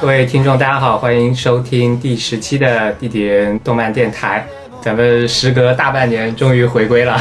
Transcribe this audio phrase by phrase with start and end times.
[0.00, 4.46] 各位听众，大家好，欢迎收听第十期的地底人动漫电台。
[4.80, 7.20] 咱们时隔大半年，终于回归了。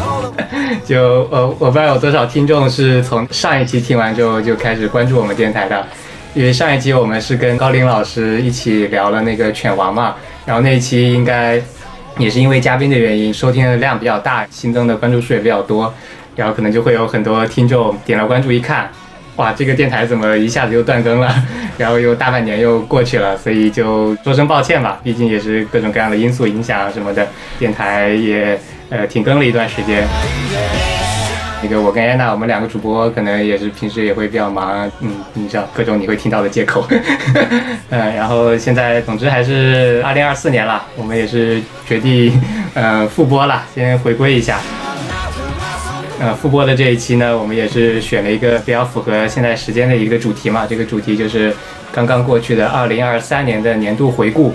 [0.84, 5.86] 就呃，我不知道有多少听众是从上一期听完之后就开始关注我们电台的，
[6.34, 10.14] 因为上一期我们是跟高林老师一起聊了那个犬王嘛，
[10.46, 11.60] 然后那一期应该
[12.16, 15.92] 也是因为嘉宾的原因，收听的量比较大，新增的关注数也比较多，
[16.38, 18.88] 然后可能就会有很多听众点了关注一看，
[19.34, 21.34] 哇，这个电台怎么一下子又断更了？
[21.76, 27.26] 然后又大半年又过去了，所以就说声抱歉吧，毕竟也是各种各样的因素影响啊什么的，
[27.58, 28.56] 电台也
[28.88, 30.06] 呃停更了一段时间。
[31.60, 36.86] 那个我跟安娜，我们两个主播可能也是平时也会比较忙，嗯，你知道各种你会听到的借口，
[37.90, 42.40] 嗯， 然后现在总之还是二零二四年了，我们也是决定
[42.74, 44.60] 呃复播了，先回归一下。
[46.20, 50.66] 呃，复播的这一期呢，我们也是选了一个比较符合现在时间的一个主题嘛。
[50.68, 51.54] 这个主题就是
[51.92, 54.52] 刚刚过去的二零二三年的年度回顾。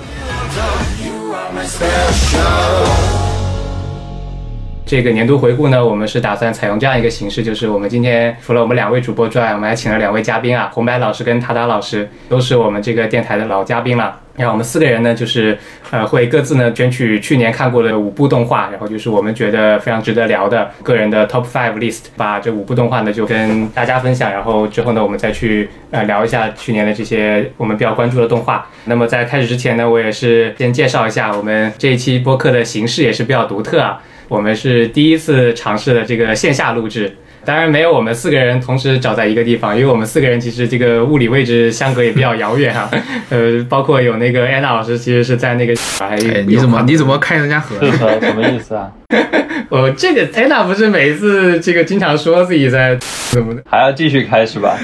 [4.93, 14.19] 这个年度回顾呢，我们是打算采用这样一个形式，就是我们今天除了我们两位主播之外，我们还请了两位嘉宾啊，红白老师跟塔塔老师，都是我们这个电台的老嘉宾了。
[14.35, 15.57] 然后我们四个人呢，就是
[15.89, 28.67] 呃会各自呢选取去年看过的五部动画，然后就是我们觉得非常值得聊的个人的 top five list，把这五部动画呢就跟大家分享，然后之后呢我们再去呃聊一下去年的这些我们比较关注的动画。
[28.85, 37.15] 那么在开始之前呢，我也是先介绍一下我们这一期播客的形式也是比较独特啊，我们是第一次尝试的这个线下录制。
[37.45, 42.89] 当然没有我们四个人同时找在一个地方，因为我们四个人其实这个物理位置相隔也比较遥远哈、
[43.29, 46.15] 呃，包括有那个安娜老师其实是在那个，哎，
[46.47, 47.77] 你怎么你怎么开人家盒？
[47.79, 48.89] 子什什么意思啊？
[49.67, 52.97] 我这个安娜不是每一次这个经常说自己在
[53.31, 53.61] 怎么的？
[53.69, 54.79] 还要继续开是吧？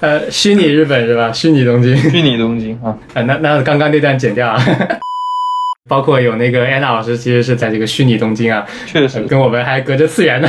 [0.00, 1.30] 呃，虚拟日本是吧？
[1.32, 1.96] 虚拟东京。
[1.96, 4.60] 虚拟东京啊，啊，那那刚刚那段剪掉啊。
[5.90, 10.48] 包括有那个安娜老师，其实是在这个虚拟东京啊，确实跟我们还隔着次元呢。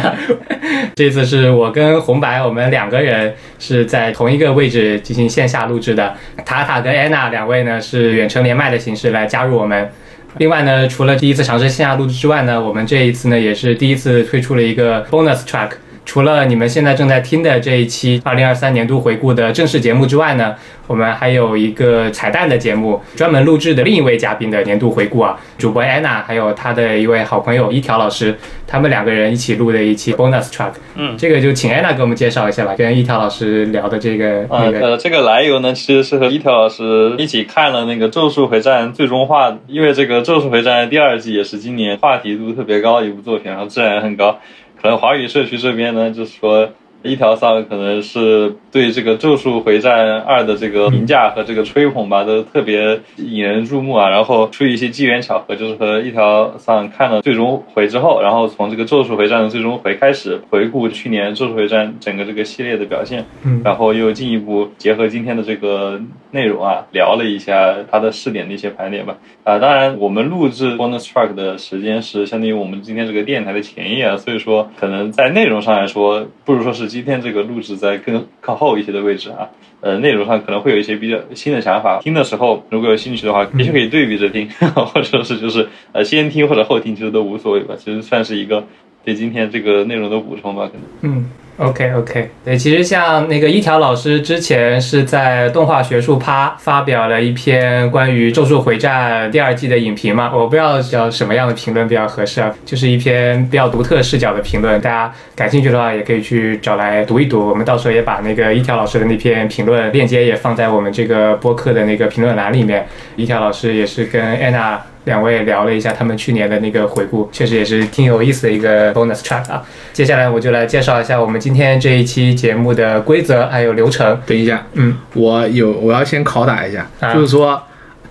[0.96, 6.16] 这次是我跟红白，我们两个人是在同一个位置进行线下录制的。
[6.46, 9.90] 塔塔跟安娜两位呢是远程连麦的形式来加入我们。
[10.38, 15.72] 另外呢，除了第一次尝试线下录制之外呢，我们这一次呢也是第一次推出了一个 bonus track。
[16.06, 20.56] 除了你们现在正在听的这一期二零二三年度回顾的正式节目之外呢，
[20.88, 28.36] 我们还有一个彩蛋的节目，专门录制的另一位嘉宾的年度回顾啊，主播安娜还有她的一位好朋友一条老师，
[28.68, 30.72] 他们两个人一起录的一期 bonus track。
[30.96, 34.80] 嗯这个就请安娜给我们介绍一下吧，跟一条老师聊的这个啊那个。
[34.80, 44.40] 呃，这个来由呢，其实是和一条老师一起看了那个《咒术回战》最终话，因为这个《咒术回战》第二季也是今年话题度特别高的一部作品，然后质量也很高。
[44.82, 54.10] 可能华语社区这边呢，就是说一条上可能是对这个《咒术回战二》的这个评价和这个吹捧吧，都特别引人注目啊。
[54.10, 66.00] 然后出于一些机缘巧合，就是和一条上看了最终回之后，然后从这个《咒术回战》的最终回开始回顾去年《咒术回战》整个这个系列的表现，嗯然后又进一步结合今天的这个
[66.32, 69.18] 内容啊，聊了一下它的试点的一些盘点吧。
[69.44, 79.50] 啊，当然我们录制 bonus track 的时间是相当于我们今天这个电台的前夜啊，所以说可能在内容上来说，不如说是今天这个录制在更靠后一些的位置啊。
[79.82, 87.74] 呃，内容上可能会有一些比较新的想法，听的时候如果有兴趣的话，也许可以对比着听， 或者是就是呃先听或者后听，其实都无所谓吧。
[87.76, 88.64] 其实算是一个
[89.04, 91.16] 对今天这个内容的补充吧，可能。
[91.16, 91.26] 嗯
[91.62, 114.82] ，OK OK，对，其实像那个一条老师之前是在动画学术趴发表了一篇关于《咒术回战》第二季的影评嘛，我不知道叫什么样的评论比较合适啊，就是一篇比较独特视角的评论，大家感兴趣的话也可以去找来读一读，我们到时候也把那个一条老师的那篇评论链接也放在我们这个播客的那个评论栏里面，一条老师也是跟安娜。
[115.06, 119.64] 两位聊了一下他们去年的那个回顾，确实也是挺有意思的一个 bonus track 啊。
[119.94, 124.20] 接下来我就来介绍一下我们今天这一期节目的规则还有流程。
[124.26, 127.62] 等一下，嗯，我有我要先拷打一下，啊就是说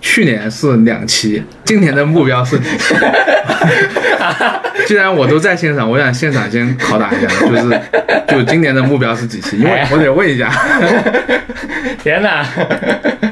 [0.01, 2.93] 去年是两期， 今年的目标是几期？
[4.85, 7.81] 既然我都在现场，我想现场先拷打一下，就是
[8.27, 9.57] 就今年的目标是几期？
[9.57, 10.51] 因为我得问一下。
[12.03, 12.45] 天哪，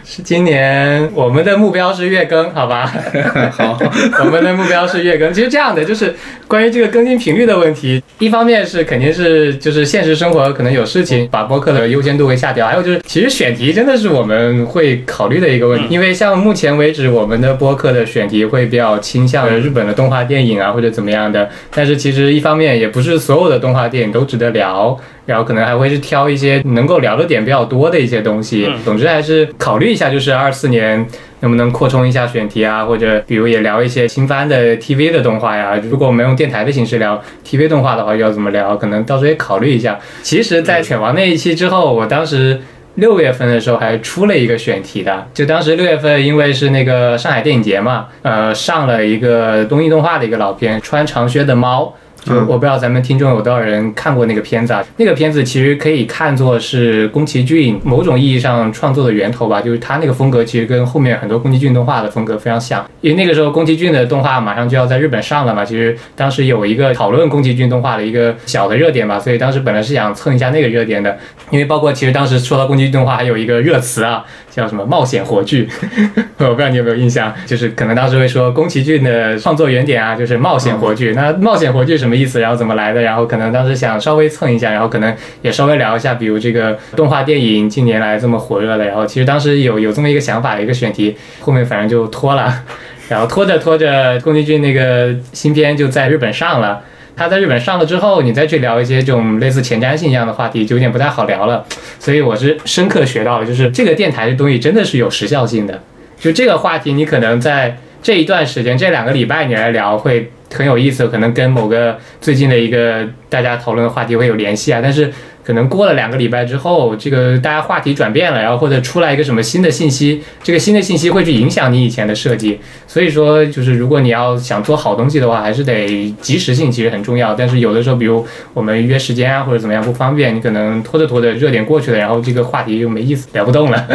[0.05, 2.89] 是今年我们的目标是月更，好吧？
[3.51, 3.77] 好，
[4.23, 5.33] 我们的目标是月更。
[5.33, 6.15] 其实这样的就是
[6.47, 24.97] 关于这个更新频率的问题，一方面是肯定是就是现实生活可能有事情，把播客的优先度会下调；还有就是其实选题真的是我们会考虑的一个问题，因为像目前为止我们的播客的选题会比较倾向于日本的动画电影啊或者怎么样的，但是其实一方面也不是所有的动画电影都值得聊。
[25.25, 28.67] 然后可能还会是挑一些能够聊的点比较多的一些东西。
[28.83, 31.05] 总之还是考虑一下，就是二四年
[31.41, 35.79] 能不能扩充一下选题啊，或者比如也聊一些新番的 TV 的动画呀。
[35.83, 38.75] 如果我们用电台的形式聊 TV 动画的话，要怎么聊？
[38.75, 39.99] 可能到时候也考虑一下。
[40.23, 42.59] 其实，在犬王那一期之后，我当时
[42.99, 51.83] 六月份的时候还出了一个选题的，就当时六月份因为是那个上海电影节嘛，呃，上了一个东映动画的一个老片《穿长靴的猫》。
[52.23, 54.83] 就我不知道咱们听众有多少人看过那个片子啊？
[54.97, 62.85] 那个片子其实可以看作是宫崎骏某种意义上创作的源头吧，就是他那个风格其实跟后面很多宫崎骏动画的风格非常像。
[63.01, 71.17] 因为那个时候宫崎骏的动画马上就要在日本上了嘛，其实当时有一个讨论宫崎骏动画的一个小的热点吧，所以当时本来是想蹭一下那个热点的。
[71.51, 75.67] 因为包括其实当时说到宫崎骏动画还有一个热词啊，叫什么冒险火炬，
[76.37, 81.13] 我不知道你有没有印象，就是可能当时会说宫崎骏的创作原点啊，就是冒险火炬。
[81.13, 82.39] 那冒险火炬什么什么意思？
[82.39, 83.03] 然后怎么来的？
[83.03, 92.63] 然后可能当时想稍微蹭一下，然后可能也稍微聊一下，比如这个动画电影近年来这么火热的，然后其实当时有有这么一个想法，一个选题，后面反正就拖了，
[93.09, 96.81] 然后拖着拖着，宫崎骏那个新片就在日本上了。
[97.15, 101.65] 他在日本上了之后，你再去聊一些这种类似前瞻性一样的话题，就有点不太好聊了。
[101.99, 105.83] 所以我是深刻学到了，就是这个电台的东西真的是有时效性的。
[106.17, 114.79] 就这个话题，你可能在这一段时间、这两个礼拜你来聊会很有意思，可能跟某个最近的一个大家讨论的话题会有联系啊。
[114.81, 115.11] 但是
[115.43, 122.59] 可能过了两个礼拜之后，这个大家话题转变了，然后或者出来一个什么新的信息，这个新的信息会去影响你以前的设计。
[122.85, 127.33] 所以说，就是如果你要想做好东西的话，还是得及时性其实很重要。
[127.33, 133.87] 但是有的时候，比如我们约时间啊或者怎么样不方便，你可能拖着拖着热点过去了，然后这个话题就没意思，聊不动了。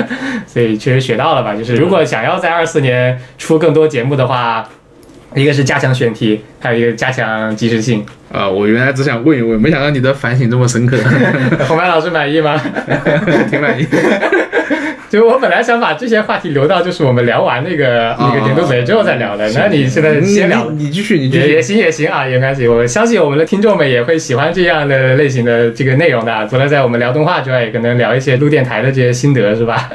[0.47, 4.69] 所以确实学到了吧，就是如果想要在二四年出更多节目的话，
[5.35, 8.05] 一个是加强选题，还有一个加强及时性。
[8.33, 10.97] 啊，我原来只想问一问，没想到你的反省这么深刻，
[11.69, 12.61] 红白老师满意吗？
[13.51, 13.87] 挺满意。
[15.11, 20.69] 就我本来想把这些话题留到就是我们聊完那个那个年度美之后再聊的，那你现在先聊。
[20.73, 21.47] 你你继续，你继续。
[21.47, 22.67] 也也行也行啊，也没关系。
[22.67, 26.49] 我相信我们的听众们也会喜欢这样的类型的这个内容的。
[26.49, 29.89] 除了在我们聊动画之外，也可能聊一些录电台的这些心得，是吧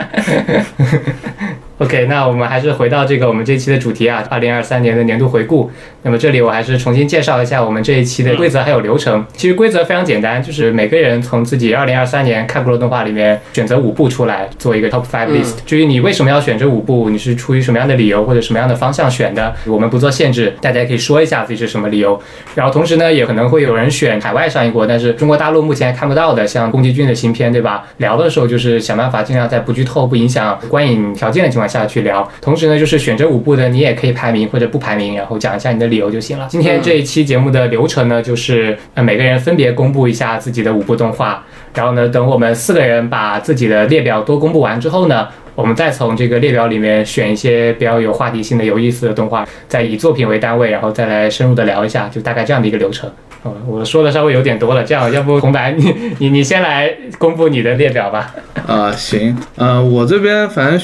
[1.79, 5.69] ？OK，那我们还是回到这个我们这一期的主题啊，二零二三年的年度回顾。
[6.03, 9.25] 那么这里我还是重新介绍一下我们这一期的规则还有流程。
[9.33, 15.55] 其实规则非常简单，就是每个人从自己二零二三年看过的动画里面选择五部出来，做一个 top five list。
[15.65, 22.19] 至于你为什么要选这五部，你是出于什么样的理由或者什么样的方向选的，我们不做限制，大家可以说一下自己是什么理由。
[22.55, 27.85] 然后同时呢，也可能会有人选海外上映过，但是中国大陆目前还看不到的，像宫崎骏的新片，对吧？
[27.97, 32.27] 聊的时候就是想办法尽量在不剧透、不影响观影条件的情况下去聊。
[32.41, 36.47] 同时呢，就是选这五部的，你也可以排名或者不排名，然后讲一下你的理由就行了。
[36.49, 41.43] 今天这一期节目的流程呢，就是呃每个人分别公布一下自己的五部动画，
[41.75, 53.09] 然后呢，等我们四个人把自己的列表都公布完之后呢，我们再从这个列表里面选一些比较有话题性的、有意思的动画，再以作品为单位，然后再来深入的聊一下，就大概这样的一个流程。
[53.45, 58.35] 嗯，我说的稍微有点多了，这样要不 红白你你你先来公布你的列表吧。
[58.67, 60.77] 啊，行，呃，我这边反正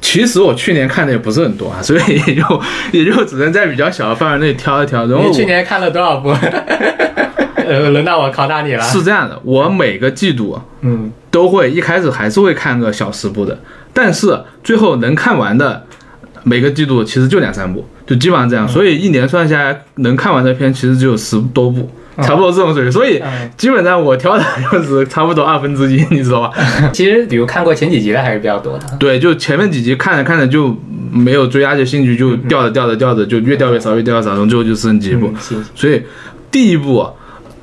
[0.00, 5.06] 其实我去年看的也不是很多啊， 所以也就 也就只能在比较小的范围内挑一挑。
[5.06, 6.34] 然后你去年看了多少部？
[7.56, 8.82] 呃，轮到我考打你了。
[8.82, 13.56] 是这样的，我每个季度嗯，都会一开始还是会看个小十部的，
[13.92, 15.84] 但是最后能看完的
[16.42, 18.66] 每个季度其实就两三部，就基本上这样。
[18.66, 21.88] 所以一年算下来，能看完的片其实只有十多部，
[22.18, 22.92] 差不多这种水平。
[22.92, 26.52] 所以嗯基本上我挑的就是差不多二分之一， 你知道吧？
[26.92, 28.84] 其实比如看过前几集的还是比较多的。
[28.98, 30.76] 对，就前面几集看着看着就
[31.12, 35.32] 没有追下去兴趣，就掉着掉着掉着，就越掉越少，越掉越少，然后最后就剩几部。
[35.74, 36.02] 所以
[36.50, 37.06] 第一部，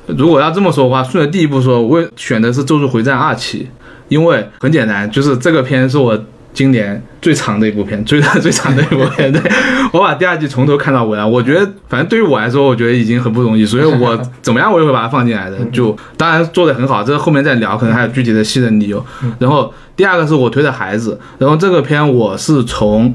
[0.06, 3.68] 如果要这么说的话，顺着第一部说，我选的是《咒术回战二期》，
[4.08, 6.18] 因为很简单，就是这个片是我
[6.58, 9.32] 今年最长的一部片， 追的最长的一部片。
[9.32, 9.40] 对
[9.94, 15.56] 我把第二季从头看到尾了，我觉得反正对于我来说，我觉得已经很不容易，所以我怎么样我也会把它放进来的。
[15.66, 19.06] 就当然做的很好，这个后面再聊，可能还有具体的细的理由。
[19.38, 23.14] 然后第二个是我推的孩子，然后这个片我是从。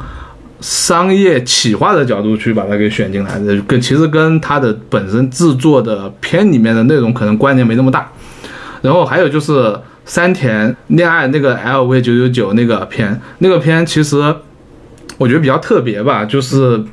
[0.62, 8.10] 商业企划的角度去把它给选进来的，跟其实跟它的本身制作的片里面的内容可能关联没那么大。
[8.82, 14.18] 然后还有就是山田恋爱那个 LV 九九九那个片，那个片其实
[15.18, 16.84] 我觉得比较特别吧，就是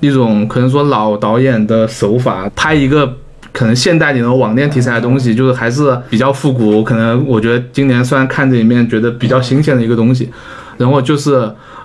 [0.00, 3.16] 一种可能说老导演的手法，拍一个
[3.52, 6.82] 可能现代里的网恋题材的东西，就是还是比较复古。
[6.82, 10.30] 可能我觉得今年虽然看这里面觉得比较新鲜的一个东西，
[10.76, 11.34] 然后就是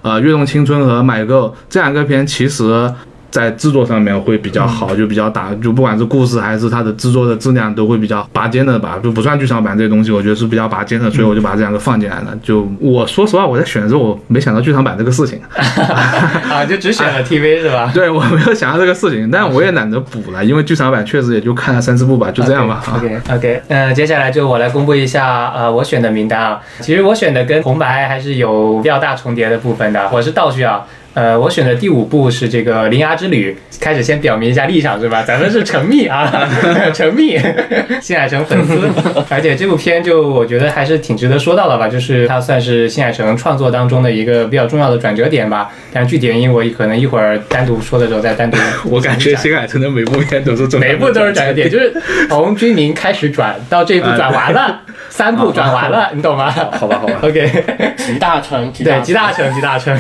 [0.02, 2.92] 呃《跃动青春》和《买够》这两个片，其实。
[3.32, 12.38] 在制作上面会比较好，就比较打，就不管是故事还是它的制作的质量都会比较拔尖的吧，就不算剧场版这些东西，我觉得是比较拔尖的，所以我就把这两个放进来了。
[12.44, 17.90] 就我说实话，我在选的时候我没想到剧场版这个事情， 啊，就只选了 TV 是吧？
[17.96, 22.84] 对我没有想到这个事情，但我也懒得补了，因为剧场版确实也就看了三四部吧，就这样吧。
[22.96, 26.60] OK OK，呃，接下来就我来公布一下呃我选的名单啊。
[26.82, 30.86] 其实我选的跟红白还是有比较大重叠的部分的，我是倒序啊。
[31.14, 33.54] 呃，我选的第五部是这个《铃芽之旅》，
[33.84, 35.22] 开始先表明一下立场是吧？
[35.28, 36.32] 咱们是陈密啊，
[36.96, 37.38] 陈密，
[38.02, 38.90] 新海诚粉丝，
[39.30, 45.70] 而且这部片就我觉得还是挺值得说到的吧，就是它算是新海诚创作当中的一个比较重要的转折点吧。
[45.92, 51.94] 但是具体原因我可能一会儿单独说的时候再单独我感觉新海诚的每部片都是这么每一部都是转折点，就是
[52.30, 56.50] 从居民开始转到这一部转完了，三部转完了，你懂吗？
[56.80, 57.50] 好吧好吧，OK，
[57.98, 59.98] 集大成，集对，大集大成，集大成。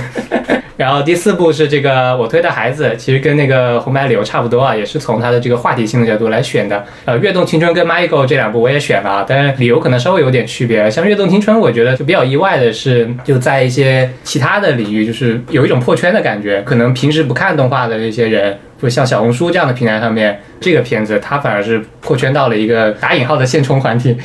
[0.77, 6.85] 然后第四部是这个我推的孩子，其实跟那个红白理由差不多啊，也是从它的这个话题性的角度来选的。
[7.05, 10.89] 呃，跃动青春跟 Michael 这两部我也选了，但是理由可能稍微有点区别。
[10.89, 16.61] 像跃动青春，我觉得就比较意外的是，就在一些其他的领域，就是有一种破圈的感觉。
[16.61, 24.15] 可能平时不看动画的这些人，就像小红书这样的平台上面，这个片子它反而是破圈到了一个打引号的现充环体。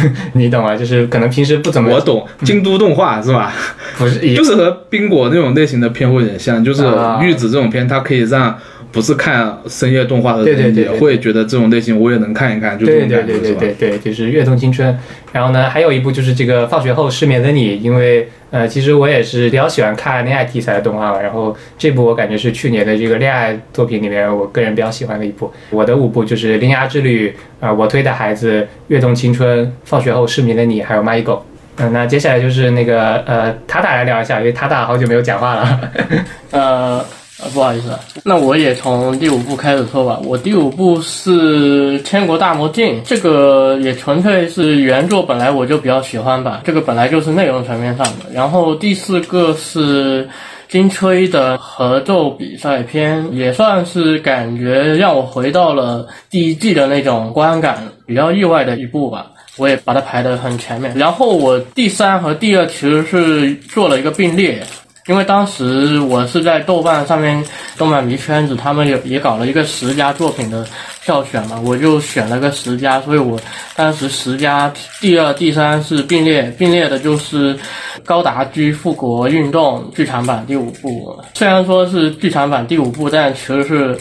[0.34, 0.76] 你懂吗？
[0.76, 3.52] 就是可能平时不怎么，我懂，京都动画是吧？
[3.98, 8.56] 不是，就是和冰果那种类型的片会有点像，就是啊玉子这种片，它可以让
[8.96, 13.60] 不是看深夜动画的人也对对对对会觉得这种类型我也能看一看，就这种对对对感觉是吧？
[13.60, 14.90] 对对对，就是《跃动青春》。
[15.34, 21.20] 然后呢，还有一部就是这个《放学后失眠的你》，因为呃，其实我也是比较喜欢看恋爱题材的动画嘛。
[21.20, 25.52] 然后这部我感觉是去年的这个恋爱作品里面，我个人比较喜欢的一部。
[25.68, 27.28] 我的五部就是《铃芽之旅》
[27.60, 31.34] 啊、我推的孩子》《跃动青春》《放学后失眠的你》，还有《蚂蚁狗》。
[31.78, 35.80] 嗯，那接下来就是那个呃，塔塔来聊一下，因为塔塔好久没有讲话了。
[36.50, 37.04] 呃，
[37.42, 40.18] 呃不好意思，那我也从第五部开始说吧。
[40.24, 48.32] 我第五部是《天国大魔镜》，这个也纯粹是原作本来我就比较喜欢吧，这个本来就是内容层面上的。
[48.32, 50.28] 然后第四个是。
[50.68, 59.30] 金吹的合奏比赛片也算是感觉让我回到了第一季的那种观感，比较意外的一部吧。
[59.58, 60.92] 我也把它排得很前面。
[60.98, 64.60] 然后我第三和第二其实是做了一个并列，
[65.06, 67.44] 因为当时我是在豆瓣上面，
[67.78, 70.66] 动漫迷圈子他们有也搞了一个十佳作品的
[71.04, 73.38] 票选嘛，我就选了个十佳，所以我
[73.76, 77.56] 当时十佳第二、第三是并列，并列的就是
[78.04, 81.22] 高达 G 复国运动剧场版第五部。
[81.34, 83.96] 虽然说是剧场版第五部，但其实是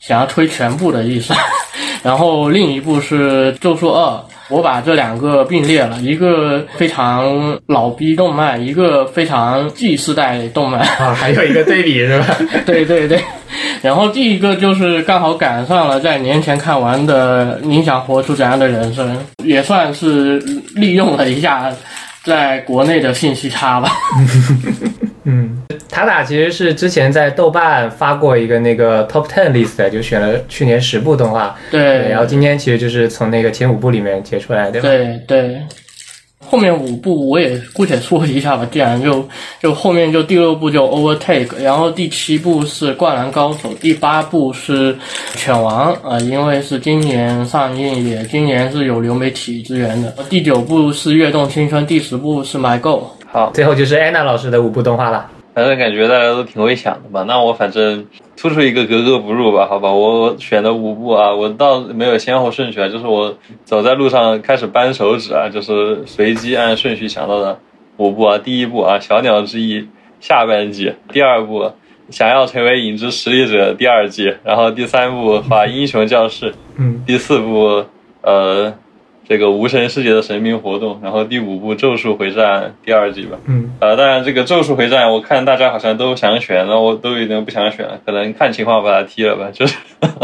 [0.00, 1.32] 想要推全部的意思。
[2.02, 4.06] 然后另一部是《咒术二》，
[4.48, 10.80] 我把这两个并列了，一个非常老逼动漫，一个非常 G 世代动漫。
[10.80, 12.36] 啊，还有一个对比是吧？
[12.66, 13.22] 对对对，
[13.82, 20.38] 然后第一个就是刚好赶上了在年前看完的《你想活出怎样的人生》，也算是
[20.74, 21.72] 利用了一下
[22.24, 23.90] 在国内的信息差吧。
[25.92, 31.54] 嗯，塔塔其实是之前在豆瓣发过一个那个 Top Ten list，就选了去年十部动画。
[31.70, 34.88] 对，然后今天其实就是从那个前五部里面截出来，对吧？
[34.88, 35.62] 对对，
[36.40, 39.26] 后面五部我也姑且说一下吧，既然就
[39.60, 44.96] 就后面就第六部就 Overtake，然后第七部是灌篮高手，第八部是
[45.34, 50.10] 犬王啊、呃因为是今年上映，也今年是有流媒体资源的。
[50.30, 53.10] 第九部是跃动青春，第十部是 My Go。
[53.26, 55.30] 好，最后就是安娜老师的五部动画了。
[55.54, 57.24] 反正感觉大家都挺会想的吧。
[57.28, 58.06] 那我反正
[58.36, 67.58] 突出一个格格不入吧，好吧，我选的五部啊，我倒没有先后顺序啊，就是我走在路上开始扳手指啊，就是随机按顺序想到的
[67.98, 68.38] 五部啊。
[68.38, 69.80] 第一部啊，《小鸟之翼》
[70.20, 71.70] 下半季；第二部，
[72.10, 77.84] 想要成为影之实力者第二季；然后第三部《画英雄教室》，嗯，第四部，
[78.22, 78.72] 呃，
[79.28, 83.38] 这个无神世界的神明活动，然后第五部《咒术回战》第二季吧。
[83.46, 89.76] 嗯，呃，当然这个《咒术回战》，我看大家好像都想选，那我都有点不想选了，可能看情况把它踢了吧，就是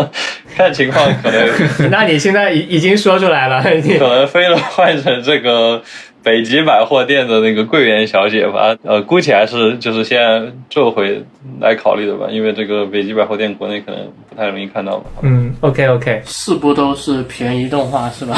[0.56, 1.48] 看情况可能
[1.90, 5.82] 那你现在已已经说出来了，可能飞了换成这个
[6.22, 8.76] 北极百货店的那个柜员小姐吧。
[8.82, 11.22] 呃，估计还是就是先做回
[11.60, 15.04] 来考虑的吧，因为这个北极百货店国内可能不太容易看到吧。
[15.22, 18.36] 嗯，OK OK，四部都是便宜动画是吧？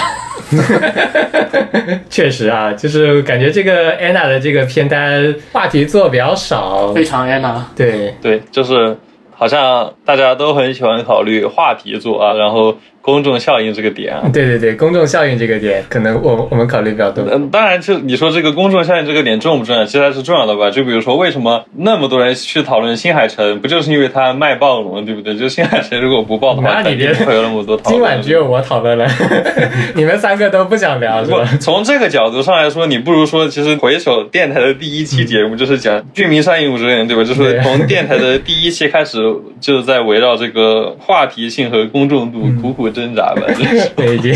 [2.09, 7.67] 确实啊，就是感觉这个安娜的这个片单话题做比较少，非常安娜。
[7.77, 8.97] 对，对，就是
[9.31, 14.29] 好像大家都很喜欢考虑话题做啊，然后公众效应这个点啊。
[14.33, 17.25] 对对对，公众效应这个点，可能我我们考虑比较多。
[17.31, 19.85] 嗯，当然，就你说这个公众效应这个点重不重要？
[19.85, 20.71] 其实还是重要的吧。
[20.71, 25.03] 就比如说，为什么那么多人去讨论新海诚，不就是因为他卖爆了吗？
[25.05, 25.37] 对不对？
[25.37, 27.95] 就新海诚如果不爆的话，那你别会有那么多讨论。
[27.95, 29.07] 今晚只有我讨论了，
[29.95, 37.25] 你们三个都不想聊是不吧？，从这个角度上来说，你不如说，其实回首电台的第一期节目就是讲《居民上映五周年》，对吧？
[37.25, 39.19] 就是从电台的第一期开始，
[39.61, 43.43] 就是在围绕这个话题性和公众度苦苦挣扎吧。
[43.55, 44.35] 就是对，已经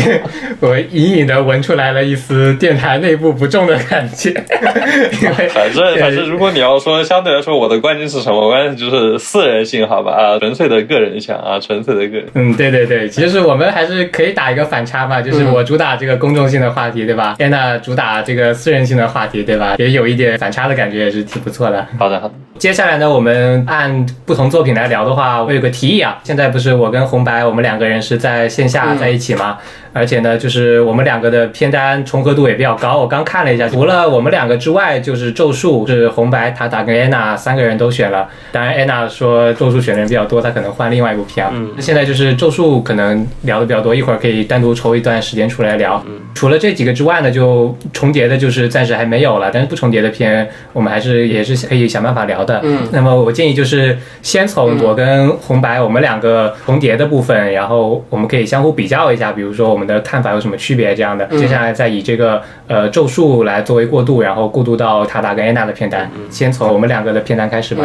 [0.59, 4.29] 我隐隐的闻出来了一丝电台内部不重的感觉，
[5.21, 8.39] 因为反正反正，如果你要说相对来说，我的观点是什么？
[8.39, 10.11] 我观点就是私人性，好吧？
[10.11, 12.25] 啊，纯粹的个人想啊，纯粹的个人。
[12.33, 17.35] 嗯，对对对，其实我们还是可以打一个反差嘛，就是我主打这个公众性的话题，对吧？
[17.37, 19.75] 天呐主打这个私人性的话题，对吧？
[19.77, 21.85] 也有一点反差的感觉，也是挺不错的。
[21.97, 22.33] 好的，好的。
[22.57, 26.17] 接下来呢，我们按不同作品来聊的话，我有个提议啊。
[26.23, 29.57] 现在不是我跟红白我们两个人是在线下在一起嘛，
[29.95, 32.97] 而且呢，就是我们两个的片单重合度也比较高。
[32.97, 38.27] 我刚看了一下，除了我们两个之外，就是咒术是红白、塔塔跟安娜三个人都选了。
[38.51, 41.47] 当然，安娜说咒术选的人比较多，她可能换另外一部片。
[41.53, 46.03] 嗯，现在就是咒术可能聊的比较多，一会儿可以单独抽一段时间出来聊。
[46.05, 52.59] 嗯除了这几个之外呢，就重叠的就是暂时还没有了，但是不重叠的片，我们还是也是可以想办法聊的。
[52.61, 61.25] 嗯，那么我建议就是先从我跟红白我们两个重叠的部分，然后我们可以相互比较一下，比如说我们的看法有什么区别这样的。
[61.37, 66.09] 接下来再以这个呃咒术来作为过渡，然后过渡到塔达跟安娜的片单。
[66.29, 67.83] 先从我们两个的片单开始吧。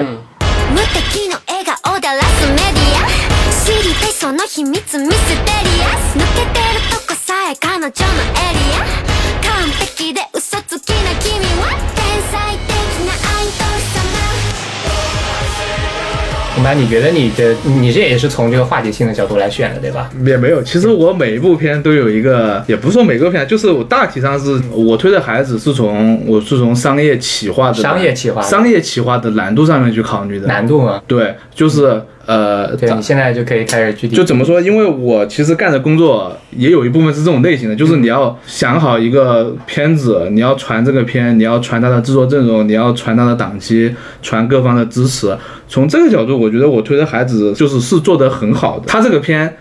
[16.75, 20.11] 你觉得你的你这也是从这个话题性的角度来选的，对吧？
[20.25, 30.47] 也没有，其实我每一部片都有一个，也不是说每个片，就是我大体上是我推的孩子是从我是从商业企划的商业企划商业企划的难度上面去考虑的。
[30.47, 34.61] 难度吗，对，就是呃，对你现在就可以开始具体就怎么说？
[34.61, 45.37] 因为我其实干的工作也有一部分是这种类型的，就是你要想好一个片子，你要传这个片，你要传它的制作阵容，你要传它的档期，传各方的支持。
[45.67, 48.85] 从这个角度，我觉得我推的孩子就是是做得很好的。
[48.87, 49.57] 他这个片，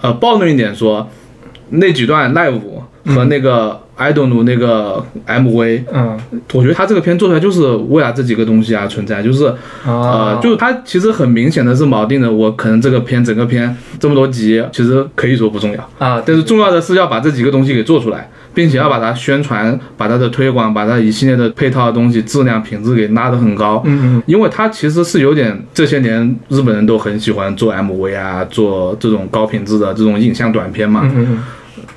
[0.00, 1.10] 呃，暴论一点说，
[1.70, 2.60] 那几段 live
[3.06, 6.18] 和那个 idol 奴那个 MV，嗯
[6.52, 9.52] 我觉得他这个片做出来就是为了这几个东西啊存在，就是
[9.86, 23.82] 呃啊，，就他其实很明显的是锚定的，我可能这个片整个片这么多集，其实可以说不重要，啊，但是重要的是要把这几个东西给做出来，并且要把它宣传，把它的推广，把它一系列的配套的东西质量品质给拉得很高。
[23.84, 31.02] 嗯嗯因为它其实是有点这些年日本人都很喜欢做 MV 啊，做这种高品质的这种影像短片嘛。
[31.04, 31.38] 嗯嗯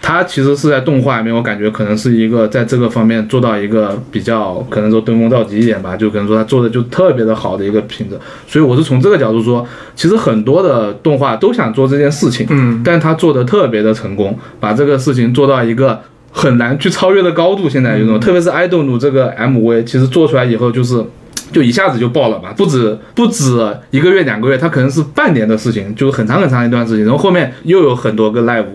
[0.01, 8.17] 它其实是在动画里面，我感觉可能是一个在这个方面做到一个比较可能说登峰造极一点吧，就可能说他做的就特别的好的一个品质。
[8.47, 15.99] 所以我是从这个角度说，其实很多的动画都想做这件事情，嗯但他做的特别的成功，把这个事情做到一个
[16.31, 17.67] 很难去超越的高度。
[17.67, 21.03] 现在有种，特别是爱豆努这个 MV，其实做出来以后就是。
[21.51, 23.55] 就一下子就爆了吧，不止不止
[23.91, 27.05] 一个月两个月，它可能是半年的事情，就是很长很长一段事情。
[27.05, 28.65] 然后后面又有很多个 live，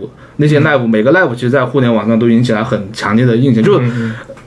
[0.40, 3.86] 那些 live、每个 live 其实在互联网上都引起了很强烈的印象，就是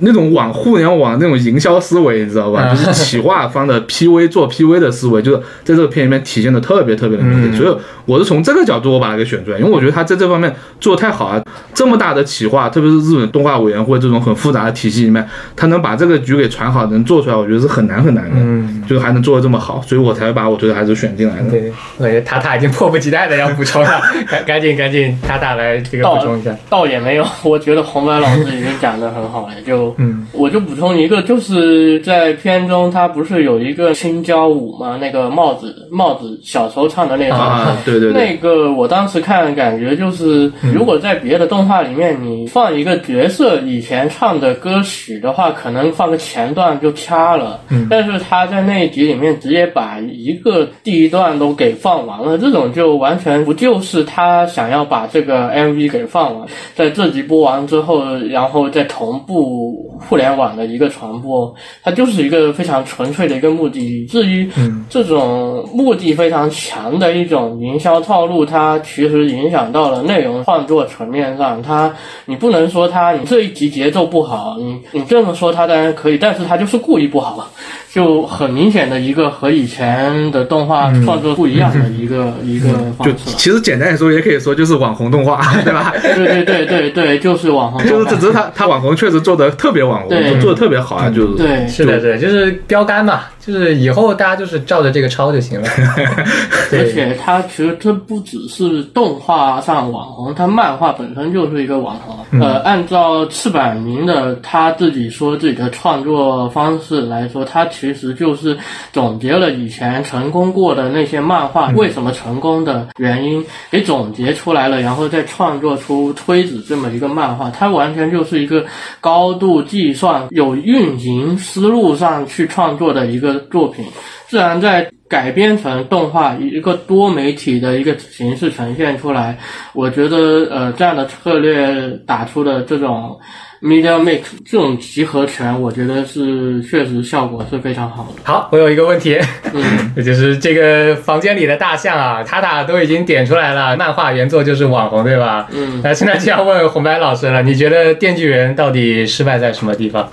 [0.04, 2.62] 那种往互联网那种营销思维，你知道吧？
[2.62, 7.52] 啊就是企划方的 PV 做 PV 的思维，就是在这个片里面体现的特别特别的明显。
[7.52, 11.44] 嗯所以我是从这个角度我把它给选出来，因为我觉得他在这方面做的太好了。
[11.74, 18.32] 这么大的企划，特别是日本动画委员会这种很复杂的体系里面，他能把这个局给传好，能做出来，我觉得是很难很难的。
[18.36, 21.50] 嗯，就是还能做的这么好，所以我才把我觉得还是选进来的。
[21.50, 26.54] 对，我觉得塔塔已经迫不及待的要补充了，赶 赶紧赶紧，塔塔来这个补充一下。
[26.70, 34.98] 倒也没有，我觉得红白老师已经讲的很好了，就嗯我就补充一个，就是在片中，他不是有一个青椒舞吗？
[35.00, 37.36] 那个帽子帽子小时候唱的那首。
[37.36, 47.60] 啊， 对对对，那个我当时看感觉就是，如果在别的动画里面，你放一个角色以前唱的歌曲的话，可能放个前段就掐了。
[47.70, 64.06] 嗯，但是他在那一集里面直接把一个第一段都给放完了，这种就完全不就是他想要把这个 MV 给放完，在这集播完之后，然后再同步互联网的一个传播，它就是一个非常纯粹的一个目的。
[64.08, 64.50] 至于
[64.90, 71.62] 这种目的非常强的一种营销套路，它其实影响到了内容创作层面上。
[71.62, 71.94] 它
[72.26, 77.50] 你不能说它你这一集节奏不好，你你这么说它当然可以，但是它就是故意不好。
[77.92, 83.32] 就很明显的一个和以前的动画创作不一样的一个、一个方就式就。
[83.38, 85.94] 其实简单来说，也可以说就是网红动画，对吧？
[86.02, 87.94] 对对对对对，就是网红动画。
[87.94, 90.10] 就是这只是他他网红确实做的特别网红，
[90.42, 95.68] 做的特别好啊，就是对是的，对，就是标杆嘛，就是以后大家就是照着这个抄就行了。
[96.72, 102.42] 而，且它其实这不只是动画上网红，它漫画本身就是一个网红。
[102.42, 108.58] 呃，按照赤坂明的他自己说自己的创作方式来说，他其实就是
[108.92, 117.52] 总结了以前成功过的那些漫画为什么成功的原因，给总结出来了，然后再创作出推子这么一个漫画。
[117.52, 118.66] 它完全就是一个
[119.00, 123.86] 高度计算、有运营思路上去创作的一个作品。
[124.28, 129.38] 自然在改编成动画，一个多媒体的一个形式呈现出来，
[129.74, 133.20] 我觉得呃这样的策略打出的这种
[133.62, 138.24] media mix 这种集合拳，我觉得是确实效果是非常好的。
[138.24, 139.20] 好，我有一个问题，
[139.54, 145.48] 嗯， 就是这个房间里的大象啊，塔塔都已经点出来了，漫画原作就是网红，对吧？
[145.52, 150.10] 嗯那现在就要问红白老师了，你觉得《电锯人》到底失败在什么地方？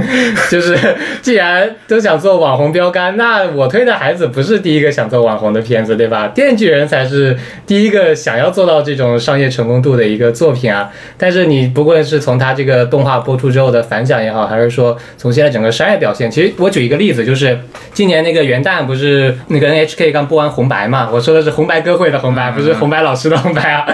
[0.50, 0.76] 就是
[1.20, 6.28] 既然都想做网红标杆，那我推的孩子不是第一个想做网红的片子，对吧？
[6.28, 10.90] 电锯人才是第一个想要做到这种商业成功度的一个作品啊。
[11.16, 17.58] 但是你不论是从它这个动画播出之后的反响也好，还是说从现在整个商业表现，其实我举一个例子，就是
[17.92, 21.08] 今年那个元旦不是那个 NHK 刚播完红白嘛？
[21.12, 23.86] 我说的是红白歌会的红白，不是红白老师的红白啊。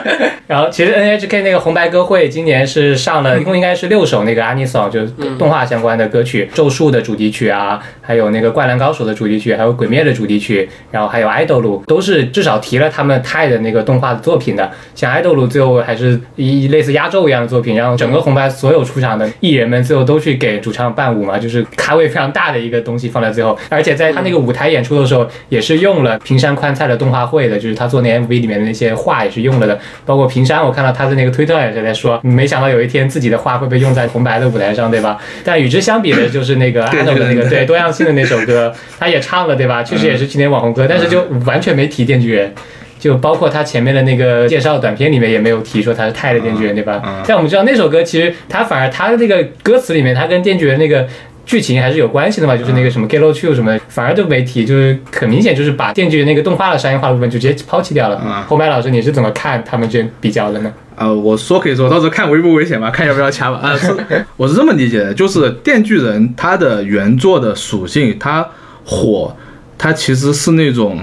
[0.46, 14.70] 然后其实 NHK 那个红白歌会今年是上了，一共应该是六首那个 Anison 就是动画相关的歌曲，咒术的主题曲啊，还有那个灌篮高手的主题曲，还有鬼灭的主题曲，然后还有 idol 都是至少提了他们泰的那个动画的作品的。
[14.94, 35.18] 像 idol 最后还是一类似压轴一样的作品，然后整个红白所有出场的艺人们最后都去给主唱伴舞嘛，就是咖位非常大的一个东西放在最后，而且在他那个舞台演出的时候，也是用了平山宽菜的动画会的，就是他做那 MV 里面的那些画也是用了的，包括平山，我看到他的那个推特也是在说，没想到有一天自己的画会被用在红白的舞台上，对吧？
[35.44, 39.82] 但与之相比的， 就是那个对 idol 的那个对多样性的那首歌，他也唱了，对吧？
[39.82, 42.52] 确实也是去年网红歌，但是就完全没提电锯人。
[42.98, 47.00] 就包括他前面的那个介绍短片里面也没有提说他是泰的电锯人，对吧？
[47.06, 51.06] 嗯但我们知道那首歌其实他反而他的那个歌词里面，他跟电锯人那个
[51.48, 58.20] 剧情还是有关系的嘛，就是那个什么 Get Low Two 什么的，反而都没提，就是很明显就是把电锯人那个动画的商业化的部分就直接抛弃掉了。
[58.22, 60.70] 嗯红白老师，你是怎么看他们这比较的呢？
[60.94, 63.58] 呃，我说可以说，到时候看危不危险吧，看要不要掐吧。
[63.62, 63.94] 啊、是
[64.36, 68.46] 我是这么理解的，就是《电锯人》它的原作的属性，它
[68.84, 69.34] 火，
[69.78, 71.02] 它其实是那种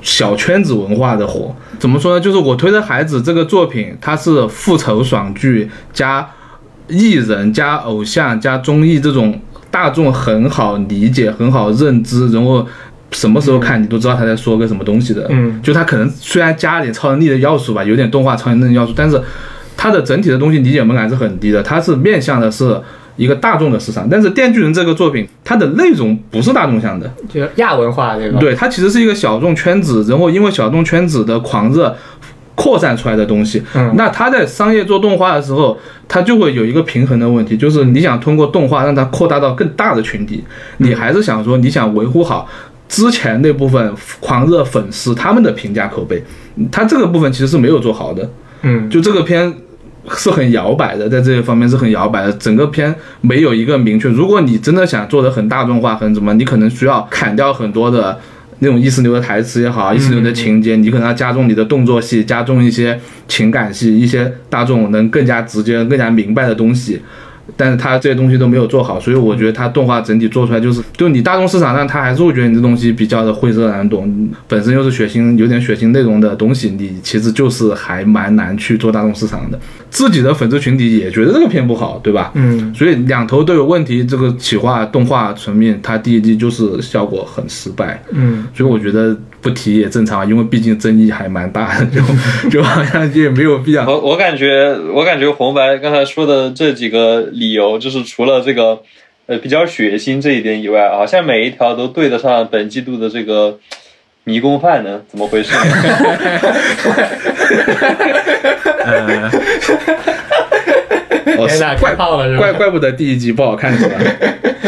[0.00, 1.52] 小圈子文化的火。
[1.80, 2.20] 怎么说呢？
[2.20, 6.30] 就是我推的孩子这个作品，它是复仇爽剧加
[6.88, 12.66] 艺人加偶像加综艺这种大众很好理解、很好认知，然后
[13.12, 15.26] 什么时候看你都知道他在说个什么东西的。
[15.30, 19.20] 嗯，就他可能虽然加了点超能力的要素吧，有点动画超能力的要素，但是
[19.76, 22.80] 它的整体的东西理解门槛是很低的，它是面向的是
[23.16, 24.08] 一个大众的市场。
[24.10, 28.38] 但是《电锯人》这个作品，它的内容不是大众向的，就亚文化这个？
[28.38, 31.94] 对，它其实是一个小众圈子，然后因为小众圈子的狂热
[32.56, 33.62] 扩散出来的东西。
[33.76, 40.42] 嗯那他在商业做动画的时候，他就会有一个平衡的问题，就是你想通过动画让它扩大到更大的群体，
[40.78, 42.48] 你还是想说你想维护好。
[42.88, 46.22] 之前那部分狂热粉丝他们的评价口碑，
[46.70, 48.30] 他这个部分其实是没有做好的。
[48.62, 49.52] 嗯，就这个片
[50.12, 52.32] 是很摇摆的，在这些方面是很摇摆的。
[52.34, 54.08] 整个片没有一个明确。
[54.08, 58.18] 如果你真的想做的很大众化，很怎么，你可能需要砍掉很多的。
[58.60, 67.00] 那种意识流的台词也好，意识流的情节，你可能要加重你的动作戏，加重一些情感戏，一些大众能更加直接、更加明白的东西。
[67.56, 79.56] 但是他这些东西都没有做好，所以我觉得他动画整体做出来就是，就你大众市场上，他还是会觉得你这东西比较的晦涩难懂，本身又是血腥有点血腥内容的东西，你其实就是还蛮难去做大众市场的。
[79.96, 82.30] 自己的粉丝群体也觉得这个片不好，对吧？
[82.34, 84.04] 嗯，所以两头都有问题。
[84.04, 92.02] 这个企划动画层面，它第一季就是效果很失败，嗯，所以我觉得不提也正常，因为毕竟争议还蛮大的，就
[92.50, 93.88] 就好像也没有必要。
[93.88, 98.82] 我我感觉，我感觉红白刚才说的这几个理由，就是除了这个
[99.24, 103.58] 呃比较血腥这一点以外，好像每一条都对得上本季度的这个
[104.28, 105.00] 迷宫饭呢？
[105.08, 105.60] 怎么回事呢？
[108.84, 109.30] 呃，
[111.38, 112.40] 哦天哪，怪开炮了是吧？
[112.40, 113.94] 怪怪不得第一集不好看是吧？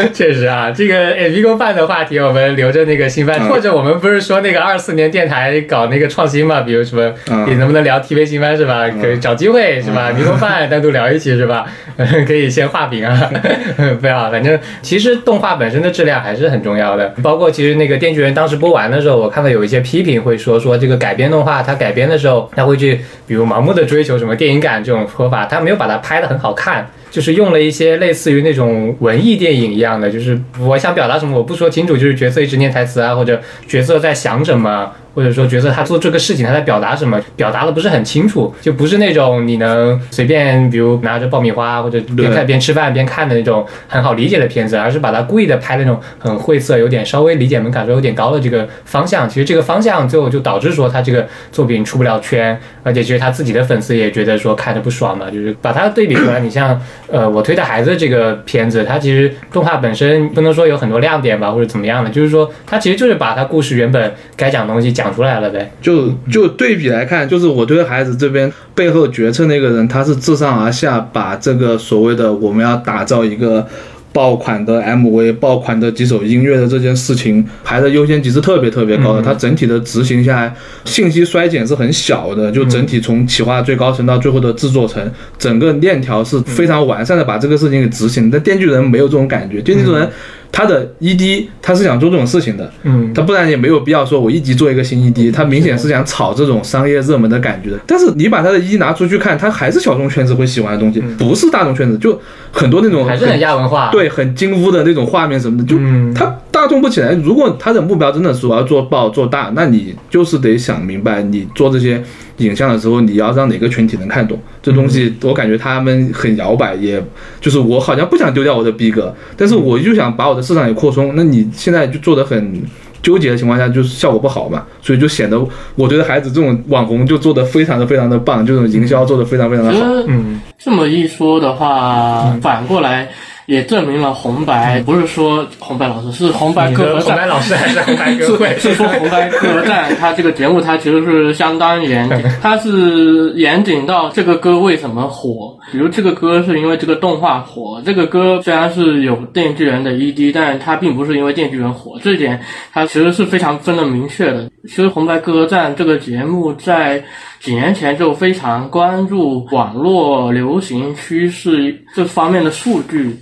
[0.13, 8.87] 确实啊，这个诶迷宫饭的话题我们留着那个新番，嗯或者我们不是说那个二四年电台搞那个创新嘛，比如什么，嗯你能不能聊 TV 新番是吧？
[9.01, 10.11] 可以找机会是吧？
[10.15, 11.65] 迷宫饭单独聊一期是吧？
[12.27, 13.29] 可以先画饼啊，
[13.99, 26.87] 不要，反正其实动画本身的质量还是很重要的，包括其实那个《电锯人》当时播完的时候，我看到有一些批评会说说这个改编动画，它改编的时候，它会去比如盲目的追求什么电影感这种说法，它没有把它拍的很好看。
[27.11, 49.27] 就是用了一些类似于那种文艺电影一样的，就是我想表达什么我不说清楚，就是角色一直念台词啊，或者角色在想什么，或者说角色他做这个事情他在表达什么，表达的不是很清楚，就不是那种你能随便比如拿着爆米花或者边看边吃饭边看的那种很好理解的片子，而是把它故意的拍那种很晦涩、有点稍微理解门槛稍微有点高的这个方向。
[49.27, 56.79] 其实这个方向最后就导致说他这个作品出不了圈，而且其实他自己的粉丝也觉得说看着不爽嘛，就是把它对比出来，你像。
[57.11, 65.71] 呃，我推的孩子这个片子，它其实动画本身不能说有很多亮点吧，或者怎么样的，就是说它其实就是把它故事原本该讲的东西讲出来了呗。
[65.81, 73.67] 就就对比来看，就是我对孩子这边背后决策那个人，他是自上而下把这个所谓的我们要打造一个。
[74.11, 84.99] 爆款的 MV、爆款的几首音乐的这件事情排的优先级是特别特别高的，它整体的执行下来，信息衰减是很小的，就整体从企划最高层到最后的制作层，
[85.37, 88.31] 整个链条是非常完善的把这个事情给执行。
[88.31, 90.09] 但电锯人没有这种感觉，电锯人
[90.51, 97.79] 他的 ED 他是想做这种事情的，嗯，他不然也没有必要说我一集做一个新 ED，他明显是想炒这种商业热门的感觉的。
[97.87, 102.19] 但是你把他的 ED 拿出去看，他还是小众圈子会喜欢的东西，不是大众圈子，就
[102.51, 107.13] 很多那种还是很亚文化。，对很精污的那种画面什么的，就嗯他大众不起来。
[107.13, 112.03] 如果他的目标真的是我要做爆做大，那你就是得想明白，你做这些
[112.39, 115.13] 影像的时候，你要让哪个群体能看懂这东西。
[115.21, 117.01] 我感觉他们很摇摆，也
[117.39, 121.13] 就是我好像不想丢掉我的逼格，但是我就想把我的市场也扩充。
[121.15, 122.61] 那你现在就做的很。
[123.01, 125.39] 纠结的情况下，就是效果不好嘛，所以就显得
[125.75, 129.79] 我觉得孩子这种网红就做的非常的非常的棒，这种营销做的非常非常的好。
[130.07, 133.07] 嗯，这么一说的话，反过来
[133.49, 137.07] 也证明了红白不是说红白老师是红白歌合战。
[137.07, 138.55] 红白老师还是红白歌会？
[138.59, 152.39] 是说红白歌战，它这个节目它其实是相当严谨， 它是严谨到这个歌为什么火，比如这个歌是因为这个动画火，这个歌虽然是有电锯人的 ED，但是它并不是因为电锯人火，这一点
[152.71, 154.47] 它其实是非常分得明确的。
[154.67, 157.03] 其实红白歌战这个节目在
[157.39, 163.17] 几年前就非常关注网络流行趋势这方面的数据。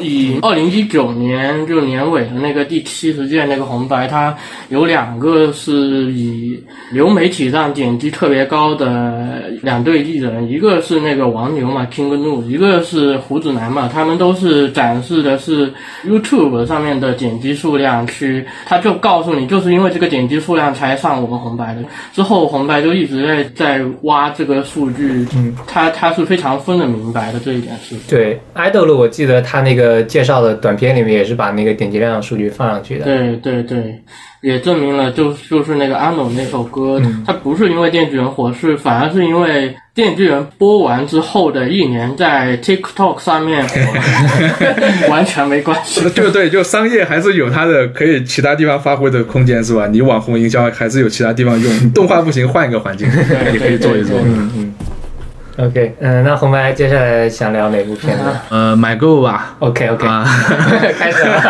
[0.00, 4.36] 以二零一九年就年尾的那个第七十届那个红白，它
[4.68, 15.72] 有两个是以流媒体上点击特别高的两对艺人，一个是那个王牛嘛，King Nu，一个是胡子男嘛，他们都是展示的是
[16.06, 21.82] YouTube 上面的点击数量去，他就告诉你，就是因为这个点击数量才上我们红白的。
[22.12, 27.96] 之后红白就一直在在挖这个数据，嗯，他他是非常分得明白的这一点是。
[28.08, 33.04] 对，idol 我记得他那个介绍的短片里面也是把那个点击量数据放上去的。
[33.04, 34.00] 对对对，
[34.42, 43.74] 也证明了就就是那个安龙那首歌，嗯它不是因为电锯人火，是反而是因为电锯人播完之后的一年在 TikTok 上面火，
[45.10, 46.08] 完全没关系。
[46.14, 49.86] 对对，就商业还是有它的可以其他地方发挥的空间，是吧？
[49.86, 53.08] 你网红营销还是有其他地方用，动画不行，换一个环境
[53.52, 54.18] 也可以做一做。
[54.24, 54.74] 嗯嗯。
[55.58, 60.24] OK，嗯，那红白接下来想聊哪部片子呃，买购吧，？OK OK，啊
[60.96, 61.42] 开始了，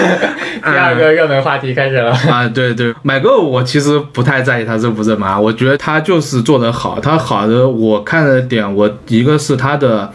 [0.64, 2.10] 第二个热门话题开始了。
[2.30, 10.10] 啊，对对，买购我其实不太在意它热不热嘛，我觉得它就是做得好，它好的我看的点，我一个是它的。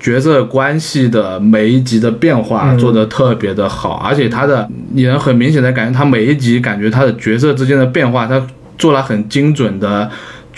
[0.00, 8.40] 角色关系的每一集的变化做得特别的好，而且它的你能很明显的感觉，它每一集感觉它的角色之间的变化，它
[8.78, 10.08] 做了很精准的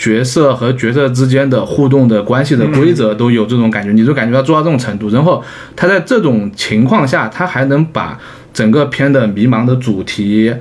[0.01, 5.43] 角色和角色之间的互动的关系的规则都有这种感觉，你就感觉它做到这种程度，然后
[5.75, 8.17] 他在这种情况下，他还能把
[8.51, 10.51] 整个片的迷茫的主题。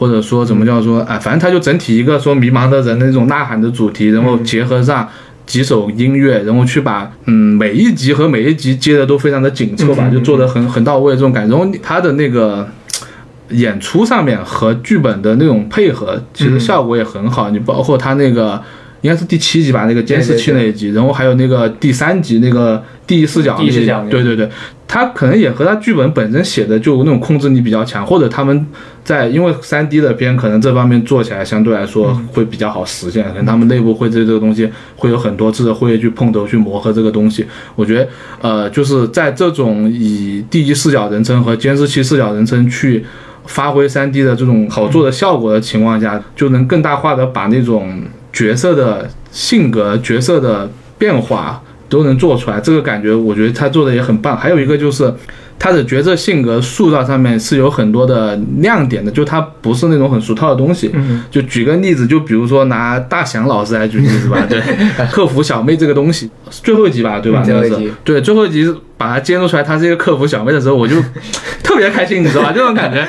[0.00, 5.08] 或者说怎么叫说啊，反正他就整体一个说迷茫的人的那种呐喊的主题，然后结合上
[5.44, 11.56] 几首音乐，然后去把嗯每一集和每一集接的都非常的紧凑吧，就做的很很到位这种感觉。
[11.56, 12.68] 然后他的那个
[13.50, 17.50] 演出上面和剧本的那种配合，其实效果也很好。
[17.50, 18.62] 你包括他那个
[19.00, 24.48] 应该是第七集吧，那个监视器那一集，然后还有那个第三集那个第一视角第一视角对对对，
[24.86, 28.66] 他可能也和他剧本本身写的就那种控制力比较强，或者他们
[29.04, 37.46] 在因为三 D 的片可能这方面做起来相对来说会比较好实现，可能他们内部会对这个东西会有很多次的会议去碰头去磨合这个东西。
[37.76, 38.08] 我觉得
[38.40, 43.04] 呃就是在这种以第一视角人称和监视器视角人称去。
[43.46, 52.60] 发挥三 D 的这种好做的效果的情况下，就能更大化的把那种角色的性格、角色的变化都能做出来。
[52.60, 54.36] 这个感觉，我觉得他做的也很棒。
[54.36, 55.12] 还有一个就是。
[55.60, 60.88] 他的角色性格塑造上面是有很多的亮点的，就他不是那种很俗套的东西。
[60.94, 64.62] 嗯就举个例子，就比如说拿大祥老师来举例子吧，对，
[65.10, 67.42] 客服小妹这个东西，最后一集吧，对吧？
[67.42, 70.94] 嗯最后一集那个是对，最后一集把它揭露出来，她是一个客服小妹的时候，我就
[71.64, 72.52] 特别开心，你知道吧？
[72.54, 73.04] 这种感觉，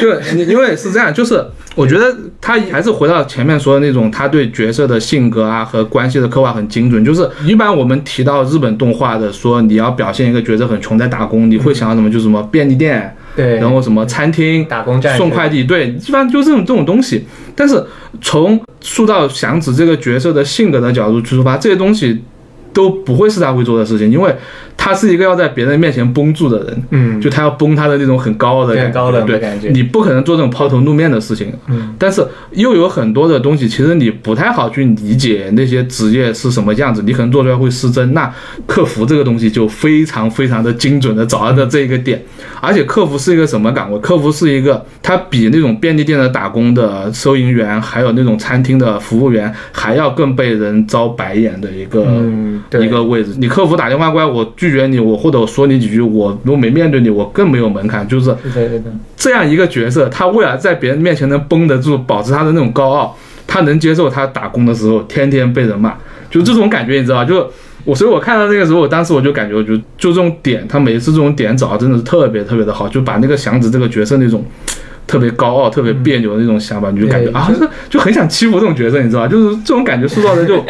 [0.00, 7.04] 就你因为是这样，就是我觉得他还是回到前面说的那种，他对角色的性格啊和关系的刻画很精准。
[7.04, 12.10] 就是一般我们提到日本动画的，说你要表现一个角色很穷在打工，你会想到什么？
[12.10, 17.24] 就是什么便利店，对，然后什么餐厅、打工站送快递，对，基本上就这种这种东西。
[17.54, 17.82] 但是
[18.20, 22.22] 从塑造祥子这个角色的性格的角度去出发，这些东西
[22.72, 24.34] 都不会是他会做的事情，因为
[24.76, 26.82] 他是一个要在别人面前绷住的人。
[26.90, 31.52] 嗯，就他要绷他的那种很高傲的感觉，高冷的对感觉你不可能做这种抛头露面的事情。
[31.68, 38.12] 嗯，但是又有很多的东西，其实你不太好去理解那些职业是什么样子，你可能做出来会失真。
[38.12, 38.32] 那
[38.66, 42.20] 客服这个东西就非常非常的精准的找到的这一个点，
[42.60, 43.98] 而且客服是一个什么岗位？
[44.00, 52.04] 客服是一个，他比那种便利店的打工的收银员，还有那种餐厅的服务员还要更被人招白眼的一个、
[52.72, 53.34] 一个位置。
[53.38, 58.06] 你客服打电话过来，我拒绝你，我或者我说你几句，我如果没面对你，我更没有门槛。
[58.08, 58.34] 就是，
[59.16, 65.94] 这样一个角色，他为了在别人面前能绷得住，保持他的那种高傲，他能接受他打工的时候天天被人骂，
[66.30, 67.24] 就这种感觉，你知道吧？
[67.24, 67.50] 就
[67.84, 74.44] 我，所以我看到那个时候，我当时我就感觉，我就就这种点，他每一次这种点找真的是特别特别的好，就把那个祥子这个角色那种。
[75.06, 79.28] 特别高傲、特别别扭的那种想法，你就感觉啊，就就很想欺负这种角色，你知道吧？
[79.28, 80.64] 就是这种感觉塑造的就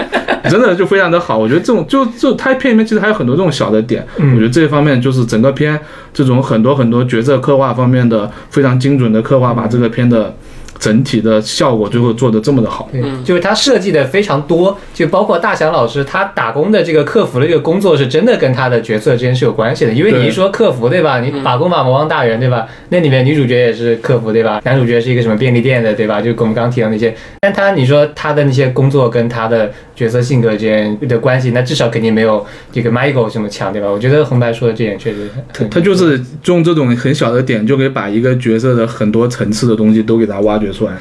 [0.51, 1.39] 真的就非常的好。
[1.39, 5.79] 我觉得这种就就他片里面其实还有很多这种小的点，嗯我觉得这一方面就是整个片
[6.13, 10.35] 这种很多很多角色刻画方面的非常精准的刻画，把这个片的
[10.83, 12.89] 整体的效果最后做的这么的好。
[12.91, 21.21] 对，嗯就是他设计的非常多，就包括大祥老师他打工的这个客服的这个工作是真的跟他的角色之间是有关系的，因为你一说客服对吧？
[21.21, 22.67] 你嗯打工吧魔王大人对吧？
[22.89, 24.61] 那里面女主角也是客服对吧？
[24.65, 26.21] 男主角是一个什么便利店的对吧？
[26.21, 33.89] 就跟我们刚刚提到那些，但他你说他的那些工作跟他的角色性格之间的关系，那至少肯定没有这个 Michael 这么强对吧？
[33.89, 40.93] 我觉得红白说的这点确实很，他就是用这种很小的点，就可以把一个角色的很多层次的东西都给他挖掘出来。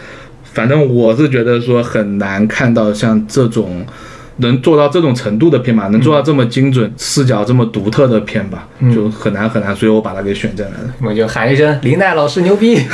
[0.44, 3.86] 反正我是觉得说很难看到像这种
[4.38, 10.94] 能做到这种程度的片吧，能做到这么精准、视角这么独特的片吧，嗯就很难很难，所以我把它给选进来了。
[11.04, 12.78] 我就喊一声林奈老师牛逼。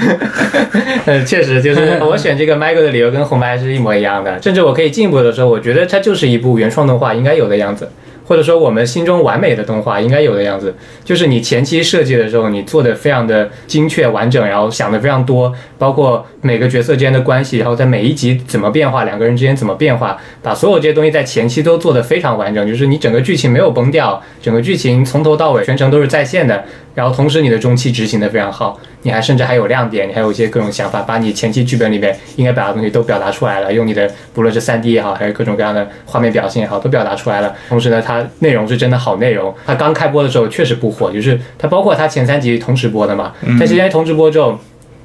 [1.04, 7.88] 呃，确实就是我选这个 Michael 的理由跟红白是一模一样的，甚至我可以进一步的说，我觉得它就是一部原创动画应该有的样子。
[8.30, 10.72] 或者说我们心中完美的动画应该有的样子，
[11.04, 37.54] 就是你前期设计的时候，你做的非常的精确完整，然后想的非常多，包括每个角色之间的关系，然后在每一集怎么变化，两个人之间怎么变化，把所有这些东西在前期都做的非常完整，就是你整个剧情没有崩掉，整个剧情从头到尾全程都是在线的，然后同时你的中期执行的非常好，你还甚至还有亮点，你还有一些各种想法，把你前期剧本里面应该表达的东西都表达出来了，用你的不论是 3D 也好，还是各种各样的画面表现也好，都表达出来了。
[37.68, 44.58] 同时呢，它内容是真的好内容，它刚开播的时候确实不火，就是它包括它前三集同时播的嘛，但是因为同时播之后。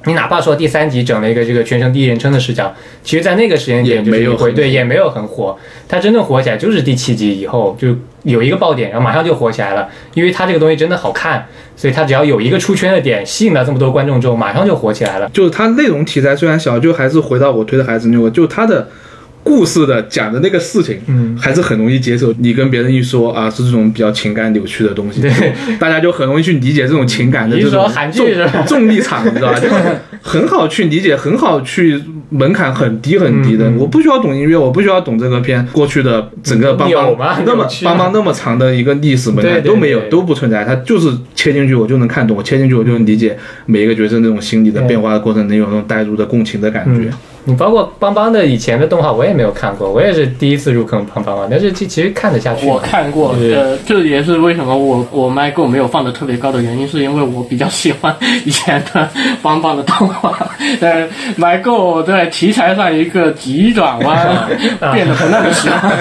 [0.06, 15.28] 你哪怕说第三集整了一个这个全程第一人称的视角，其实，在那个时间点就没有很对也没有很火，它真正火起来就是第七集以后就有一个爆点，然后马上就火起来了，因为它这个东西真的好看，所以它只要有一个出圈的点，吸引了这么多观众之后，马上就火起来了。
[15.32, 18.88] 就是它内容题材虽然小，就还是回到我推的孩子那个，就它的
[19.46, 22.34] 故事的讲的那个事情，嗯还是很容易接受。
[22.40, 25.30] 你跟别人一说啊，是这种比较情感扭曲的东西，对，
[25.78, 28.26] 大家就很容易去理解这种情感的你这种重
[28.66, 29.58] 重力场，你知道吧？
[29.62, 29.68] 就
[30.20, 33.70] 很好去理解，很好去门槛很低很低的。
[33.78, 40.64] 我不需要懂音乐，我不需要懂这个片过去的整个邦邦那么邦邦那么长的一个历史门槛都没有，都不存在。
[40.64, 47.08] 它就是切进去我就能看懂，我切进去我就能理解每一个角色那种心理的变化的过程，能有那种带入的共情的感觉。
[47.48, 52.66] 你包括邦邦的以前的动画，我也没有看过，我也是第一次入坑邦邦嘛，但是其其实看得下去。
[52.66, 58.12] 我看过，就是呃，这也是为什么我我 My Go 没有放的特别高的原因，是因为我比较喜欢
[58.44, 59.08] 以前的
[59.42, 60.36] 邦邦的动画，
[60.80, 64.48] 但 My Go 在题材上一个急转弯，
[64.92, 65.92] 变得不那么喜欢。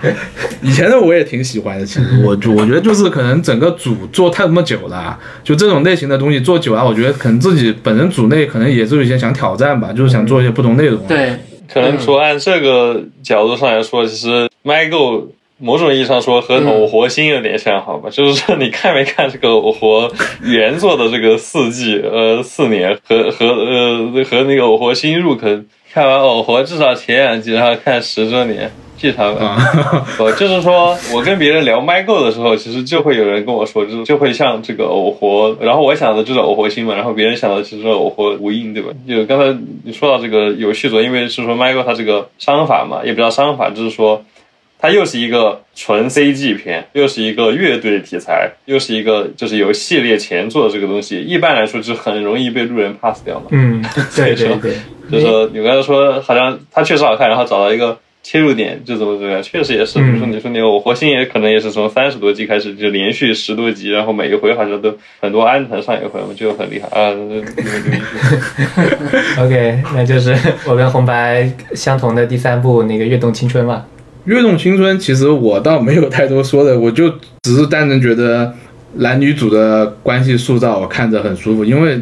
[0.62, 11.04] 以前的我也挺喜欢的，其实我就我觉得就是可能整个组做太他妈久了，就这种类型的东西做久了，我觉得可能自己本人组内可能也是有一些想挑战吧，就是想做一些不同内容。
[11.06, 11.32] 对，
[11.68, 15.26] 可能说按这个角度上来说，其实 MyGo
[15.58, 18.08] 某种意义上说和偶活星有点像，好吧？
[18.10, 20.10] 就是说你看没看这个偶活
[20.42, 28.70] 原作的这个四季，呃，四年和和呃和那个偶活星入坑，看完偶活至少前两季，然后看十周年。
[29.04, 38.88] 记他们，啊，我 就是说，我跟别人聊 MyGo 的时候，其实就会有人跟我说，就是就会像这个偶活，然后我想的就是偶活星嘛，然后别人想的其实是偶活无印，对吧？
[39.06, 44.24] 就刚才你说到这个游戏组，因为是说 MyGo 它这个商法嘛，也不叫商法，就是说
[44.78, 53.46] 它又是一个纯 CG 片，又是一个乐队题材，又是一个就是有系列前作的这个东西，一般来说就很容易被路人 pass 掉嘛。
[53.50, 53.84] 嗯，
[54.16, 54.72] 对对 对，
[55.10, 59.98] 就是说你刚才说好像它确实好看，然后找到一个切入点就怎么怎么样，确实也是。
[59.98, 67.14] 比如说你说你我活星也可能也是从三十多集开始就连续十多集，然后每一回好像都很多安藤上一回，我就很厉害啊。
[69.38, 70.34] OK，那就是
[70.66, 73.84] 我跟红白相同的第三部那个《跃动青春》嘛。
[74.24, 77.10] 跃动青春其实我倒没有太多说的，我就
[77.42, 78.54] 只是单纯觉得
[78.94, 82.00] 男女主的关系塑造我看着很舒服，因为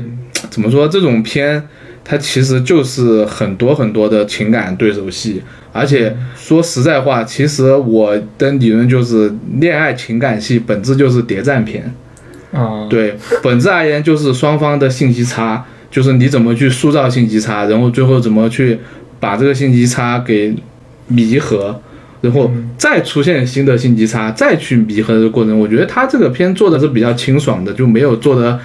[0.48, 1.68] 怎么说这种片
[2.04, 5.42] 它其实就是很多很多的情感对手戏，
[5.72, 11.92] 而且说实在话，其实我的理论就是恋爱情感戏本质就是谍战片。
[12.52, 18.78] 啊，对，本质而言就是双方的信息差，就是你怎么去塑造信息差，然后最后怎么去
[19.18, 20.54] 把这个信息差给
[21.06, 21.80] 弥合，
[22.20, 28.60] 然后再出现新的信息差，再去弥合的过程，我觉得他这个片做的是比较清爽的，就没有做的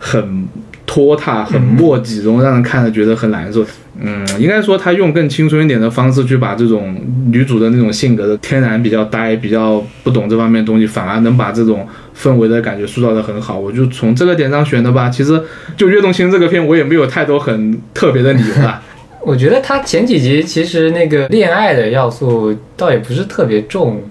[0.00, 0.48] 很
[0.90, 3.64] 拖沓、很墨迹，然后让人看着觉得很难受。
[4.00, 6.96] 嗯，应该说他用更青春一点的方式去把这种
[7.30, 11.86] 女主的那种性格的天然比较呆、比较不懂这方面东西，反而能把这种
[12.20, 13.56] 氛围的感觉塑造的很好。
[13.56, 15.08] 我就从这个点上选的吧。
[15.08, 15.40] 其实
[15.76, 18.82] 就《跃动青》这个片，我也没有太多很特别的理由吧。
[19.22, 24.02] 我觉得他前几集其实那个恋爱的要素倒也不是特别重，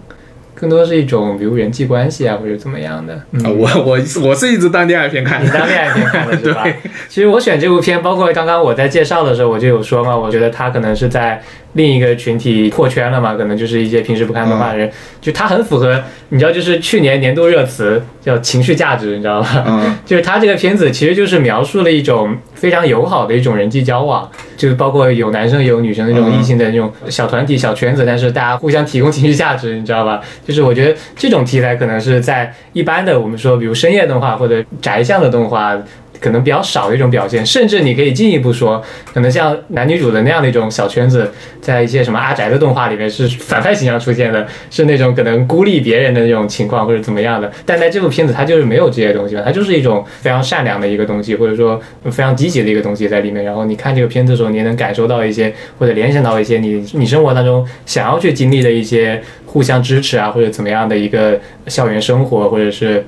[0.59, 3.21] 更多是一种比如人际关系啊或者怎么样的。
[3.31, 5.47] 嗯啊，我我我是一直当恋爱片看你。
[5.49, 6.75] 当恋爱片看的 是吧对？
[7.07, 11.41] 其实我选这部片，包括刚刚我在介绍的时候，我就有说嘛，我觉得他可能是在
[11.73, 14.89] 另一个群体破圈了嘛，可能就是一些平时不看动画的人，
[15.21, 19.63] 就他很符合，你知道，就是去年年度热词叫情绪价值，你知道吧？
[19.67, 30.21] 嗯， 就是他这个片子其实就是描述了一种非常友好的一种人际交往，就是包括有男生有女生那种嗯异性的那种小团体、小圈子，但是大家互相提供情绪价值，你知道吧？
[30.45, 35.77] 就是我觉得这种题材可能是在一般的我们说，比如深夜动画或者宅向的动画。
[36.19, 47.51] 可能比较少的一种表现，甚至你可以进一步说，可能像男女主的那样的一种小圈子，在一些什么阿宅的动画里面是反派形象出现的，是那种可能孤立别人的那种情况或者怎么样的。
[47.65, 53.43] 但在这部片子，它就是没有这些东西了，它就是一种非常善良的一个东西，或者说非常积极的一个东西在里面。
[53.45, 63.05] 然后你看这个片子的时候，你也能感受到一些或者联想到一些你你生活当中想要去经历的一些互相支持啊，或者怎么样的一个校园生活，或者是。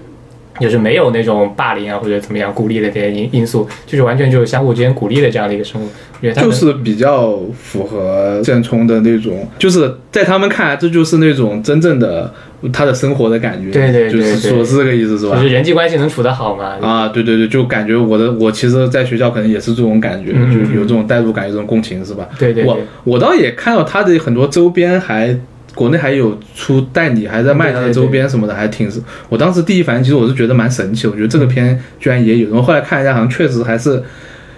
[0.59, 5.87] 就是没有那种霸凌啊或者怎么样孤立的这些因因素，就是完全就是相互之间鼓励的这样的一个生活。
[5.87, 12.31] 我觉得就是比较符合现充的那种，就是在他们看来，这就是那种真正的
[12.71, 13.71] 他的生活的感觉。
[13.71, 15.41] 对对对就是说是这个意思是吧就？
[15.41, 16.77] 是人际关系能处得好嘛？
[16.79, 22.27] 啊，对对对，就感觉我的我其实在学校可能也是这种感觉，嗯就有这种代入感，有这种共情是吧？
[22.31, 25.35] 我对对我，我倒也看到他的很多周边还。
[25.73, 28.91] 国内还有出代理，还在卖他的周边什么的，还挺。
[29.29, 32.49] 我当时第一反应其实我是觉得蛮神奇，我觉得这个片居然也有。
[32.49, 34.03] 然后后来看一下，好像确实还是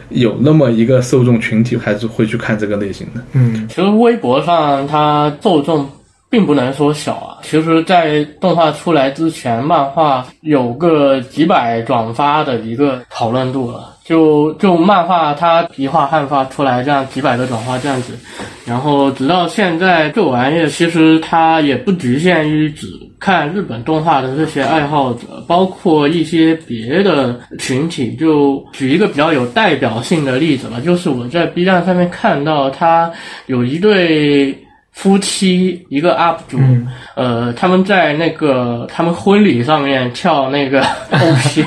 [0.10, 3.22] 有那么一个受众群体，还是会去看这个类型的。
[3.34, 5.88] 嗯其实微博上它受众
[6.34, 7.38] 并不能说小啊。
[7.44, 13.92] 其实，在动画出来之前，漫画有个几百转发的一个讨论度了。
[14.04, 18.14] 就就漫画它一画汉发出来，这样几百个转发这样子，
[18.66, 28.16] 然后直到现在，这玩意儿其实它也不局限于只看日本动画的这些爱好者，包括一些别的群体。
[28.16, 33.10] 就举一个比较有代表性的例子吧，就是我在 B 站上面看到，它
[33.46, 34.58] 有一对
[34.94, 36.60] 夫妻一个 UP 主，
[37.16, 40.80] 呃，他们在那个他们婚礼上面跳那个
[41.10, 41.66] OP，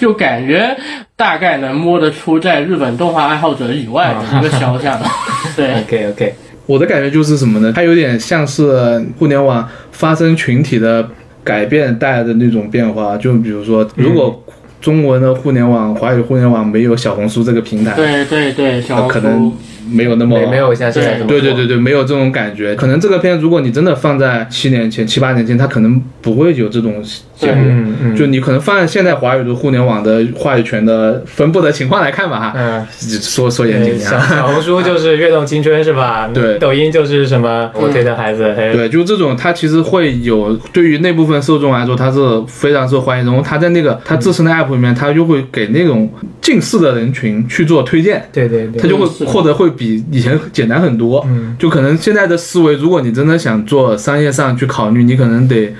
[0.00, 0.76] 就感觉
[1.14, 5.00] 大概能摸得出在日本动画爱好者以外的一个肖像。
[5.56, 6.34] 对，OK OK，
[6.66, 7.72] 我的感觉就是什么呢？
[7.74, 11.08] 它有点像是互联网发生群体的
[11.44, 13.16] 改变带来的那种变化。
[13.16, 14.44] 就比如说，如果
[14.80, 19.52] 中文的互联网、华语互联网没有小红书这个平台，对对对，小呃红书可能
[19.90, 22.74] 没有那么没没有像现在对对对对，没有这种感觉。
[22.74, 27.02] 可能这个片，如果你真的放在七年前、七八年前，它可能不会有这种
[27.36, 27.56] 结果。
[27.58, 32.86] 嗯嗯就你可能放在现在华语的互联网的话语权的分布的情况来看吧，哈，嗯。
[33.20, 34.10] 说说严谨对一点。
[34.10, 36.28] 小小红书就是跃动青春是吧？
[36.32, 43.26] 对抖音就是什么我推的孩子，对，就这种，它其实会有对于那部分受众来说，它是非常受欢迎。
[43.26, 46.10] 然后它在那个它自身的 app 里面，它就会给那种
[46.40, 51.24] 近似的人群去做推荐，对对对，它就会获得会比以前简单很多。
[51.28, 55.74] 嗯就可能现在的思维，如果你真的想做商业上去考虑，你可能得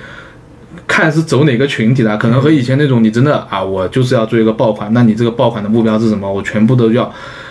[0.87, 6.31] 看是走哪个群体的，可能和以前那种你真的啊，我就是要做一个爆款，那你这个爆款的目标是什么？
[6.31, 7.03] 我全部都要，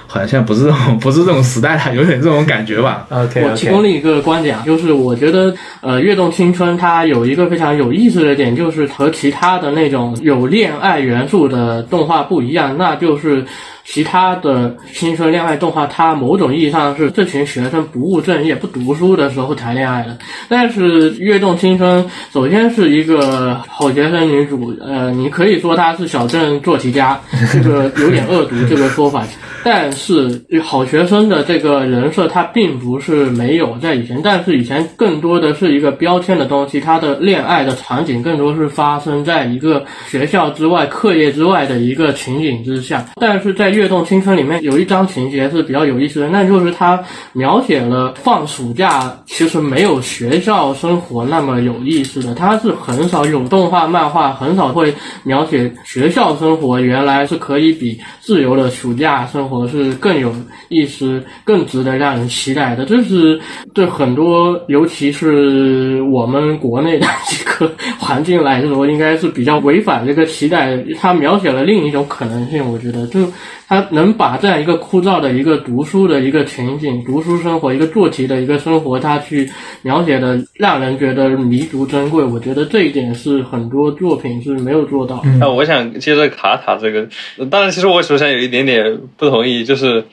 [0.07, 3.07] 好像现在不是这种不是这种时代了， 有点这种感觉吧。
[3.11, 13.45] OK 我提供另一个观点啊，就是我觉得呃，《跃动青春》它有一个非常有意思的点，就是和其他的那种有恋爱元素的动画不一样，那就是。
[13.87, 20.19] 其他的青春恋爱动画，它某种意义上是这群学生不务正业、不读书的时候谈恋爱的。
[20.49, 27.19] 但是《跃动青春》首先是一个好学生女主，呃，你可以说她是小镇做题家，
[27.53, 29.25] 这个有点恶毒这个说法。
[29.65, 43.05] 但是好学生的这个人设，它并不是没有在以前，但是以前更多的是一个标签的东西，它的恋爱的场景更多是发生在一个学校之外、课业之外的一个情景之下。
[43.21, 46.99] 但是在《跃动青春》里面有一章情节是比较有意思的，那就是它
[47.33, 60.35] 描写了放暑假其实没有学校生活那么有意思的，它是很少有动画、漫画很少会描写学校生活原来是可以比自由的暑假生活是更有
[60.69, 62.85] 意思、更值得让人期待的。
[62.85, 63.39] 这是
[63.75, 70.77] 对很多，尤其是我们国内的这个环境来说，应该是比较违反这个期待。
[70.99, 73.21] 它描写了另一种可能性，我觉得就
[73.69, 79.51] 它能把这样一个枯燥的一个读书的一个情景、读书生活、一个做题的一个生活，他去
[79.83, 82.23] 描写的让人觉得弥足珍贵。
[82.23, 85.29] 我觉得这一点是很多作品是没有做到的。
[85.41, 87.09] 那我想接着卡塔这个，
[87.51, 90.05] 当然，其实我首先有一点点不同意，就是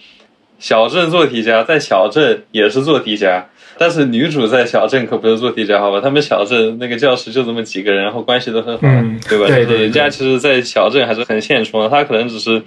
[0.57, 3.45] 小镇做题家在小镇也是做题家，
[3.77, 6.01] 但是女主在小镇可不是做题家，好吧？
[6.01, 9.45] 他们小镇那个教室就这么几个人，然后关系都很好，嗯对吧？
[9.45, 12.63] 对对对人家其实，在小镇还是很现充的，他可能只是。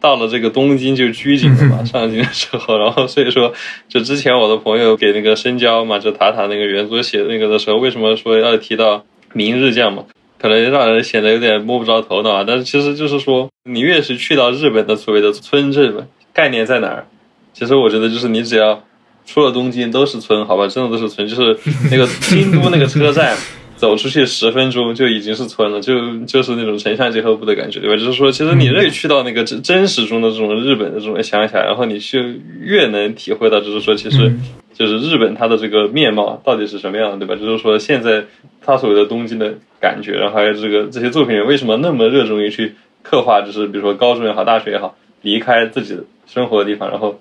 [0.00, 3.52] 到了这个东京就拘谨了嘛，上京的时候， 然后所以说，
[3.88, 10.04] 就之前我的朋友给那个深交嘛，就塔塔那个原作写那个的时候，为什么说要提到明日酱嘛？
[10.40, 12.44] 可能让人显得有点摸不着头脑啊。
[12.46, 17.06] 但是其实就是说，你越是去到日本的所谓的村镇嘛，概念在哪儿？
[17.52, 18.84] 其实我觉得就是你只要
[19.26, 21.26] 出了东京都是村，好吧，真的都是村。
[21.26, 21.58] 就是
[21.90, 23.36] 那个京都那个车站，
[23.78, 27.96] 走出去十分钟就已经是村了，就就是那种城乡结合部的感觉，对吧？
[27.96, 34.32] 就是说，其实你越去到那个真真实中的这种日本的这种乡下，然后你去越能体会到，就是说，其实
[34.74, 37.40] 就是日本它的这个面貌到底是什么样的，对吧？
[37.40, 38.24] 就是说，现在
[38.60, 47.20] 它所谓的东京的感觉，然后还有这个这些作品为什么那么热衷于去刻画，就是比如说高中也好，大学也好，离开自己生活的地方，然后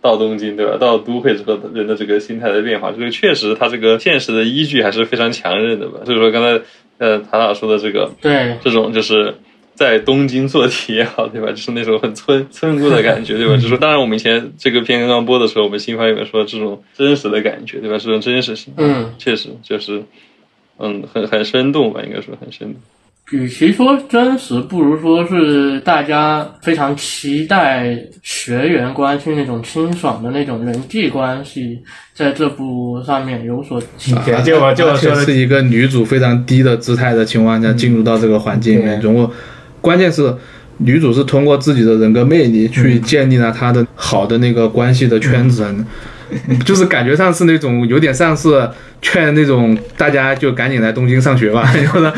[0.00, 0.76] 到东京，对吧？
[0.78, 6.00] 到都会之后人的这个心态的变化，这个 确实它这个现实的依据还是非常强韧的吧。
[6.04, 6.62] 所以说刚才
[6.98, 9.34] 呃塔塔说的这个对，这种就是。
[9.76, 11.48] 在东京做题也好，对吧？
[11.52, 13.56] 就是那种很村村姑的感觉，对吧？
[13.56, 17.98] 就是说，当然我们以前这个片刚刚播的时候，我们新番里面说这种真实的感觉，对吧？
[17.98, 20.02] 这种真实性，嗯，确实就是，
[20.78, 22.80] 嗯，很很生动吧，应该说很生动。
[23.32, 31.80] 与其说真实，不如说是大家非常期待学员关系那种清爽的那种人际关系，
[32.14, 34.24] 在这部上面有所体现。
[34.24, 39.32] 对就我就是一个女主非常低的姿态的情况下进入到这个环境里面，对然后
[39.80, 40.32] 关键是
[40.78, 45.66] 女主是通过自己的人格魅力去建立了她的好的那个关系的圈子，
[46.64, 48.68] 就是感觉上是那种有点像是
[49.00, 52.12] 劝那种大家就赶紧来东京上学吧，就是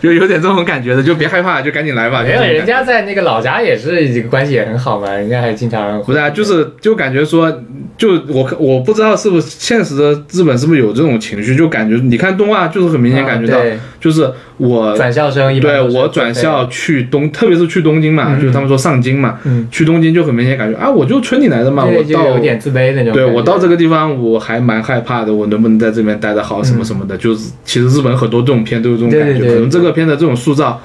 [0.00, 2.22] 就有点这种感觉的，就别害怕，就赶紧来吧。
[2.22, 7.62] 没有，人家在那个老家也是这个关系也很好嘛，人家还经常不是啊，就是就感觉说，
[7.96, 13.58] 就我我不知道是不是现实的日本是不是有这种情绪，就感觉你看动画就是很明显感觉到，
[13.98, 23.14] 就是我转校生一般对我转校去东，特别是去东京嘛，嗯就是他们说上京嘛，嗯去东京就很明显感觉啊，我就村里来的嘛，我，就到有点自卑那那种。
[23.14, 30.80] 对我到这个地方我还蛮害怕的，我能不能在这边待得好什么什么的，就是其实日本很多这种片都有这种感觉，对对对可能这个片的这种塑造。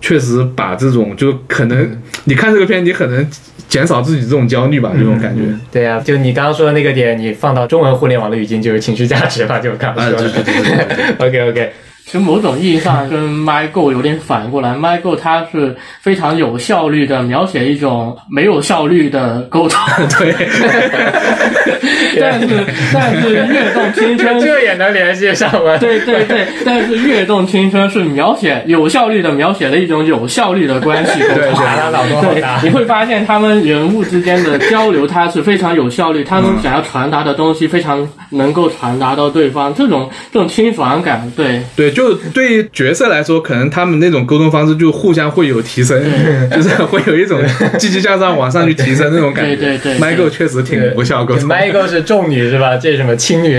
[0.00, 3.26] 确实把这种就可能，你看这个片，你可能
[3.70, 5.42] 减少自己这种焦虑吧，这种感觉。
[5.72, 10.28] 对呀、就你刚刚说的那个点，你放到中文互联网的语境就有情绪价值吧，就我刚刚啊，说的。
[10.28, 11.72] 对对对对对 OK OK，
[12.04, 19.80] 其实某种意义上跟 MyGo 有点反过来，MyGo 它是非常有效率的描写一种没有效率的沟通，
[20.18, 20.34] 对，
[22.20, 22.46] 但是
[22.92, 25.76] 但是跃动青春 这也能联系上吗？
[25.78, 31.64] 对对对，但是跃动青春是描写有效率的描写了一种有效率的关系沟对，通。
[31.64, 32.60] 他脑洞好对大，。
[32.62, 45.98] 你会发现他们人物之间的交流，它是非常有效率，他们想要传达的东西非常能够传达到对方，这种这种清爽感，对对，就对于角色来说，可能他们那种沟通方式就互相会有提升，
[46.50, 47.40] 就是会有一种
[47.78, 49.56] 积极向上往上去提升那种感觉。
[49.56, 51.48] 对对对 Michael 确实挺无效沟通。
[51.48, 52.76] Michael 是重女是吧？
[52.82, 53.56] 这是什么轻女？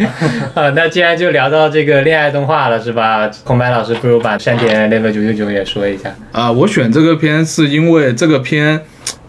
[0.54, 3.30] 啊，那既然就聊到这个恋爱动画了是吧？
[3.44, 6.14] 红白老师不如把山田 level 九九九也说一下。
[6.30, 8.80] 啊、我选这个片是因为这个片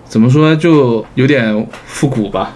[0.07, 2.55] 怎么说就有点复古吧，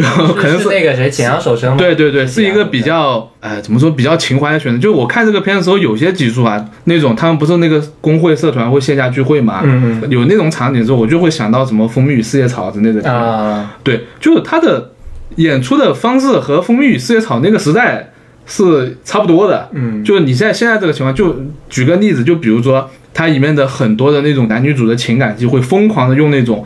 [0.00, 1.76] 就可能是那个谁，浅阳守生？
[1.76, 4.78] 对对对，是一个比较，呃，怎么说比较情怀的选择。
[4.78, 13.10] 就我看这个片的时候，有些集数啊，那种他们不是那个工会社团会线下聚会嘛，嗯有那种场景之后，我就会想到什么《蜂蜜与四叶草》之类的。
[13.10, 14.92] 啊，对，就是他的
[15.36, 18.12] 演出的方式和《蜂蜜与四叶草》那个时代
[18.46, 19.68] 是差不多的。
[19.72, 21.36] 嗯，就是你现在现在这个情况，就
[21.68, 26.64] 举个例子，就比如说它里面的很多的那种男女主的情感戏，会疯狂的用那种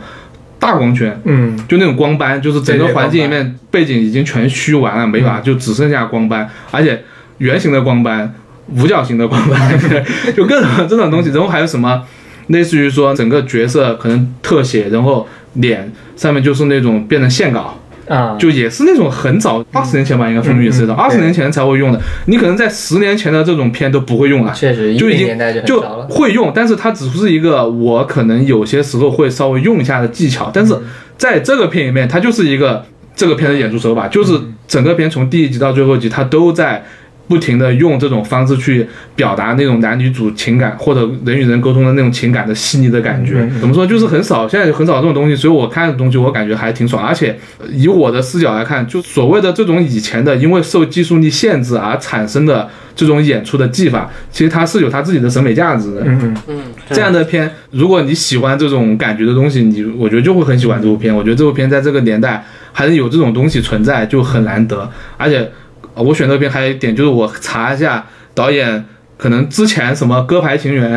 [0.65, 7.03] 大光圈，嗯就那种光斑，就是整个环境里面背景已经全虚完了，没法，就只剩下光斑，而且
[7.37, 8.33] 圆形的光斑、
[8.75, 9.79] 五角形的光斑，
[10.35, 11.29] 就各种这种东西。
[11.29, 12.01] 然后还有什么，
[12.47, 21.99] 类似于说整个角色可能特写，然后脸上面就是那种变成线稿，啊，就也是那种很早二十年前吧，应该风靡是的，嗯嗯二十年前才会用的。
[22.25, 24.53] 你可能在十年前的这种片都不会用了。
[24.53, 25.81] 确实，一就已经就。
[26.09, 30.83] 会用，但是它只是一个我可能有些时候会稍微用一下的技巧，但是嗯
[31.17, 32.85] 在这个片里面，它就是一个
[33.15, 36.83] 这个片的演出手法，就是嗯整个片从第一集到最后一集，它都在。
[37.27, 56.01] 不停的用这种方式去表达那种男女主情感或者人与人沟通的那种情感的细腻的感觉怎么说就是很少，现在很少这种东西，所以我看的东西我感觉还挺爽，而且呃以我的视角来看，就所谓的这种以前的因为受技术力限制而产生的这种演出的技法，其实它是有它自己的审美价值的。
[56.05, 56.61] 嗯嗯，嗯，
[56.91, 61.13] 这样的片，如果你喜欢这种感觉的东西，你我觉得就会很喜欢这部片。
[61.13, 64.89] 我觉得这部片在这个年代还能有这种东西存在，就很难得。
[65.17, 65.49] 而且呃
[65.95, 68.85] 我选这部片还有一点就是我查一下导演。
[69.17, 70.91] 可能之前什么《歌牌情缘》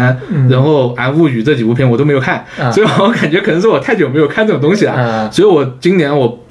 [0.51, 4.93] 然后《安物语》这几部片我都没有看，啊所以我感觉可能是我太久没有看这种东西了。
[4.93, 6.45] 啊，所以我今年我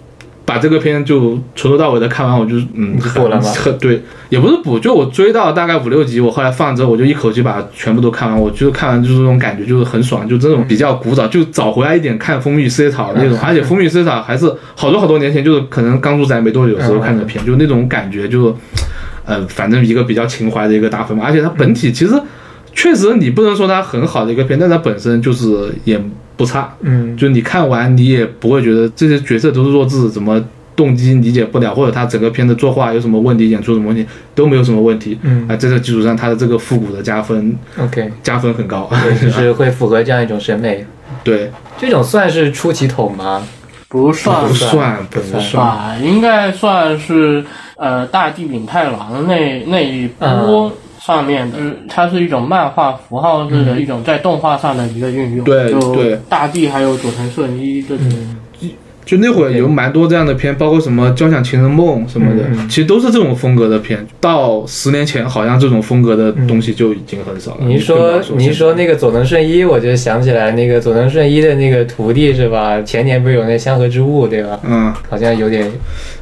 [0.47, 8.39] 把这个片就从头到尾的看完，我就嗯你补了吗很 对，也不是补，就我追到大概五六集，我后来放之后，我就一口气把全部都看完。
[8.39, 18.57] 我就是看完就是这种感觉，就是很爽，就这种比较古早，就找回来一点看《蜂蜜与四叶草》那种，而且《蜂蜜与四叶草》还是好多好多年前，就是可能刚入宅没多久的时候看的片，就那种感觉就，
[19.25, 21.25] 呃，反正一个比较情怀的一个大分嘛。
[21.27, 22.13] 而且它本体其实
[22.77, 25.99] 确实你不能说它很好的一个片，但它本身就是也
[26.35, 26.71] 不差。
[26.81, 30.39] 嗯就你看完，你也不会觉得这些角色都是弱智，怎么
[30.75, 34.05] 动机理解不了，或者他整个片子作画有什么问题，演出什么问题
[34.35, 35.17] 都没有什么问题。
[35.23, 38.87] 嗯啊，在这基础上，他的这个复古的加分，OK，加分很高。
[39.03, 40.85] 对， 就是会符合这样一种审美。
[41.23, 43.41] 对，这种算是出奇筒吗？
[43.89, 47.41] 不算不算不算应该算是
[47.77, 50.71] 呃大地丙太郎那那一波
[51.07, 55.45] 上面的，嗯它是一种漫画符号式的一种在动画上的一个运用。
[55.45, 58.05] 对对大地还有佐藤顺一这种。
[59.05, 64.05] 就那会儿有蛮多这样的片，包括什么《交响情人梦》什么的，其实都是这种风格的片。
[64.19, 67.59] 到十年前，好像这种风格的东西就已经很少了。
[67.61, 72.81] 你说你说那个佐藤顺一，我就想起来那个佐藤顺一的那个徒弟是吧？
[72.81, 74.59] 前年不是有那香河之物对吧？
[74.65, 75.71] 嗯，好像有点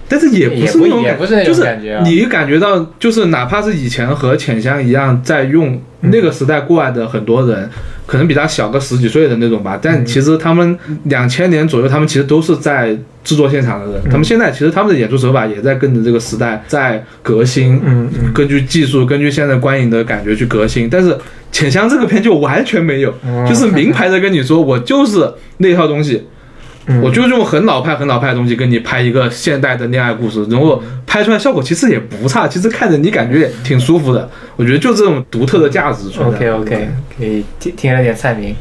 [0.08, 7.70] 但是也不是那种感也不是那种就是你感觉到，就是哪怕是以前和浅香一样，在用那个时代过来的很多人，
[8.06, 18.32] 可能比他小个十几岁的那种吧，但其实他们两千年左右，他们其实都是在制作现场的人，他们现在其实他们的演出手法也在跟着这个时代在革新，嗯嗯。
[18.32, 21.18] 根据技术，根据现在观影的感觉去革新，但是
[21.52, 25.28] 浅香这个片就完全没有，嗯就是明牌的跟你说，我就是
[25.58, 26.28] 那套东西。
[26.88, 34.30] 嗯我就用很老派、很老派的东西跟你拍一个现代的恋爱故事，然后拍出来效果其实也不差，其实看着你感觉也挺舒服的。
[34.56, 36.38] 我觉得就这种独特的价值存在。
[36.38, 38.56] OK OK，可以听听了点菜名。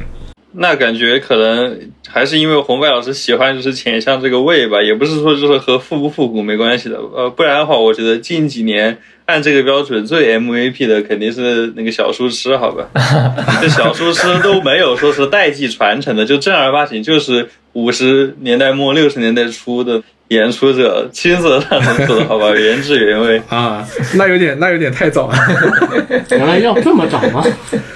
[0.56, 1.78] 那感觉可能
[2.08, 6.96] 还是因为红白老师喜欢就是浅香这个味吧，也不是说就是和复不复古没关系的。
[6.96, 8.96] 呃，不然的话，我觉得近几年
[9.26, 12.88] 按这个标准最 MVP 的肯定是那个小书痴，好吧？
[13.60, 23.42] 这小书痴都没有说是代际传承的，就正儿八经就是五十年代末六十年代初的演出者亲自让人做的好吧，原汁原味。
[23.48, 23.84] 啊，
[24.14, 25.34] 那有点那有点太早了。
[26.30, 27.44] 原来要这么早吗？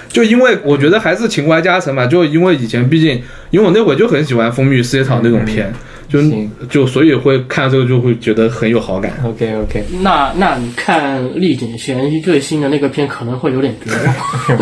[0.09, 5.72] 就因为我觉得还是情怀加成吧，就因为以前毕竟，因为我那会儿就很喜欢《风雨四叶草》那种片，
[6.09, 9.12] 就行就所以会看这个就会觉得很有好感。
[9.24, 13.90] OK OK，那那你看《丽景贤一》最新的那个片可能会有点绝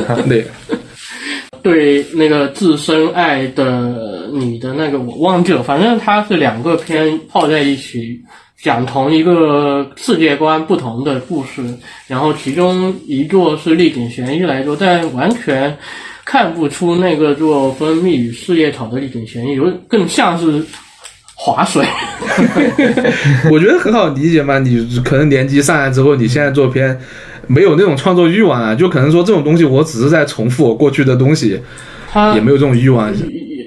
[0.07, 0.23] 望。
[0.29, 0.47] 对，
[1.63, 8.21] 对那个自身爱的你的那个我忘记了，反正它是两个片泡在一起，
[8.63, 11.63] 讲同一个世界观不同的故事，
[12.07, 15.77] 然后其中一座是丽景贤一来做，但完全
[16.25, 20.65] 看不出那个做蜂蜜与四叶草的丽景贤一，有更像是
[21.35, 21.85] 划水。
[23.53, 24.59] 我觉得很好理解嘛。
[24.59, 26.99] 你可能年纪上来之后，你现在做片
[27.47, 31.61] 没有那种创作欲望啊，就可能说这种东西我只是在重复我过去的东西，
[32.11, 33.13] 它也没有这种欲望。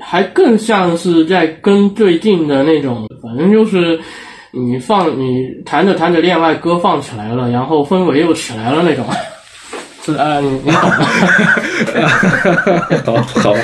[0.02, 4.00] 还更像是在跟最近的那种，反正就是
[4.52, 9.06] 你放你弹着弹着恋爱歌放起来了，然后氛围又起来了那种。
[10.02, 10.72] 是啊，你你
[13.04, 13.22] 懂的。
[13.22, 13.60] 好好吧，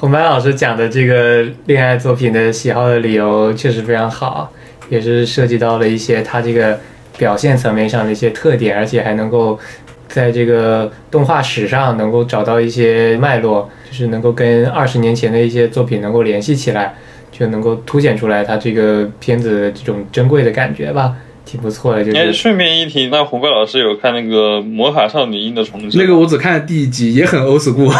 [0.00, 4.50] 红班 老师讲的这个恋爱作品的喜好的理由确实非常好，
[4.88, 6.78] 也是涉及到了一些他这个
[7.18, 9.58] 表现层面上的一些特点，而且还能够
[10.06, 16.94] 在这个动画史上能够找到一些脉络，就是能够跟二十年前的一些作品能够联系起来，
[17.38, 21.14] 就能够凸显出来他这个片子这种珍贵的感觉吧，
[21.44, 22.04] 挺不错的。
[22.04, 25.96] 就哎，是顺便一提，那红怪老师有看那个《魔法少女樱》的重置？
[25.96, 27.90] 那个我只看了第一集，也很 old school，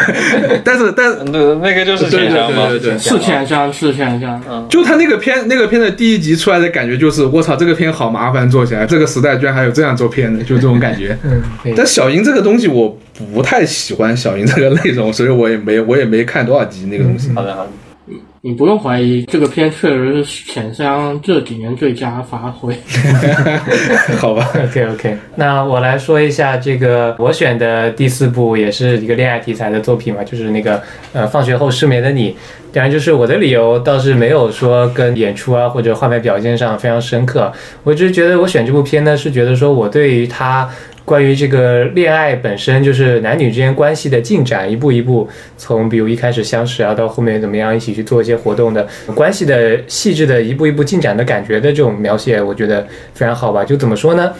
[0.62, 2.68] 但是但是那那个就是对对浅香吗？
[2.68, 4.68] 对对对，是浅香，是浅香。
[4.68, 11.16] 就他那个片那个片的第一集出来的感觉就是，我操，这个片好麻烦做起来，这个时代居然还有这样做片的，就这种感觉。
[11.24, 11.42] 嗯，
[11.74, 12.96] 但小樱这个东西我
[13.34, 17.32] 不太喜欢小樱这个内容，所以我也没我也没看多少集那个东西。
[17.34, 17.70] 好的好的。
[18.46, 22.76] 你不用怀疑，这个片确实是浅香这几年最佳发挥。
[24.20, 30.78] 好吧，OK OK，那我来说一下这个我选的第四部也是一个恋爱题材的作品嘛，就是那个
[31.14, 32.36] 呃放学后失眠的你。
[32.70, 37.50] 当然，就是我的理由倒是没有说跟演出啊或者画面表现上非常深刻，
[37.82, 40.68] 我只是觉得我选这部片呢是觉得说我对于它
[41.04, 45.28] 关于这个恋爱本身就是男女之间关系的进展，一步一步
[45.58, 53.62] 从比如一开始相识啊到后面怎么样一起去做一些活动的关系的细致的一步一步进展的感觉的这种描写，我觉得非常好吧。
[53.64, 54.32] 就怎么说呢？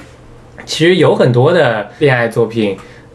[0.65, 2.75] 其实有很多的恋爱作品，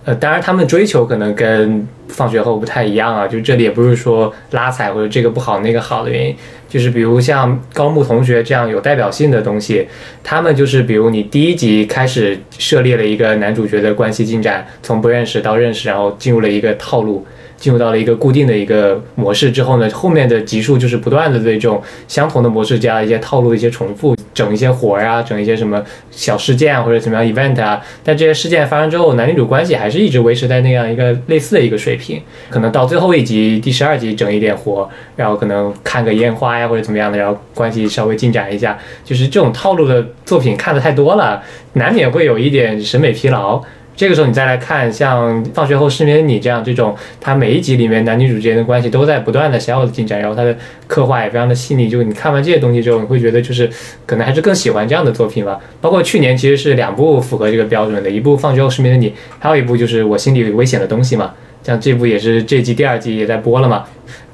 [0.09, 3.27] 呃，当然他们追求可能跟放学后不太一样啊。
[3.27, 6.35] 就这里也不是说拉踩或者这个不好那个好的原因，
[6.67, 9.87] 就是比如像高木同学这样有代表性的东西，
[10.23, 17.23] 他们就是比如你第一集开始设立了一个男主角的关系进展，从不认识到认识，然后进入了一个套路。
[17.59, 27.81] 进入到了一个固定的一个模式之后呢，后面的集数就是不断的对这种相同的模式加一些套路、一些重复，整一些活儿啊，整一些什么小事件啊或者怎么样 event 啊。
[28.03, 32.21] 但这些事件发生之后，男女主关系还是一直维持在那样一个类似的一个水平。
[32.49, 38.77] 可能到最后一集第十二集整一点活，然后可能看个烟花呀或者怎么样的，然后关系稍微进展一下。
[39.03, 43.61] 就是这种套路的作品看的太多了，难免会有一点审美疲劳。
[43.99, 51.89] 这个时候你再来看像《放学后失眠的你》这样这种，它每一集里面男女主之间的关系都在不断的小小的进展，然后它的刻画也非常的细腻。
[51.89, 53.69] 就你看完这些东西之后，你会觉得就是
[54.05, 55.59] 可能还是更喜欢这样的作品吧。
[55.81, 61.33] 包括去年其实是两部符合这个标准的，一部《放学后失眠的你》，还有一部就是我心里有危险的东西嘛。
[61.61, 63.83] 像这部也是这季第二季也在播了嘛，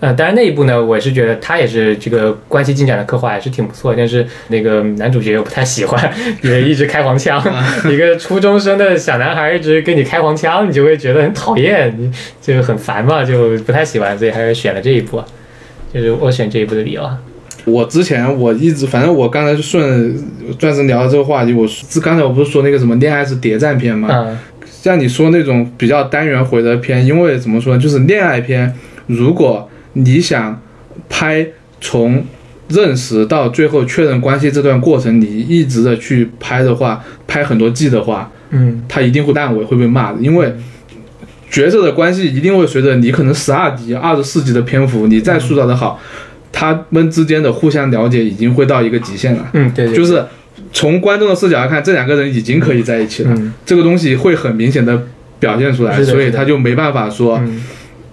[0.02, 7.42] 呃，当然那一部呢，我是觉得他也是这个关系进展的刻画也是挺不错，但是那个男主角我不太喜欢， 也一直开黄腔，
[7.90, 15.24] 一个初中生的小男孩一直跟你开黄腔，你就会觉得很讨厌，你就很烦嘛，就不太喜欢，所以还是选了这一部，
[15.94, 17.18] 就是我选这一部的理由啊。
[17.64, 20.16] 我之前我一直，反正我刚才就顺
[20.60, 24.10] 钻石聊到这个话题，我是刚才我不是说那个什么恋爱是谍战片吗？
[24.12, 24.38] 嗯
[24.68, 28.72] 像你说那种比较单元回的片，因为怎么说呢，就是恋爱片，
[29.08, 30.62] 如果你想
[31.10, 31.48] 拍
[31.82, 32.26] 从
[32.70, 38.84] 认识到最后确认关系这段过程，你一直的去拍的话，拍很多季的话，嗯。
[38.88, 40.52] 他一定会烂尾，会被骂的，因为
[41.50, 46.00] 角色的关系一定会随着你可能十二集、二十四集的篇幅，你再塑造的好，
[46.52, 50.26] 他们之间的互相了解已经会到一个极限了，嗯，对对，就是
[50.74, 53.54] 从观众的视角来看，这两个人已经可以在一起了，嗯。
[53.66, 55.04] 这个东西会很明显的
[55.40, 57.38] 表现出来，所以他就没办法说。
[57.38, 57.62] 嗯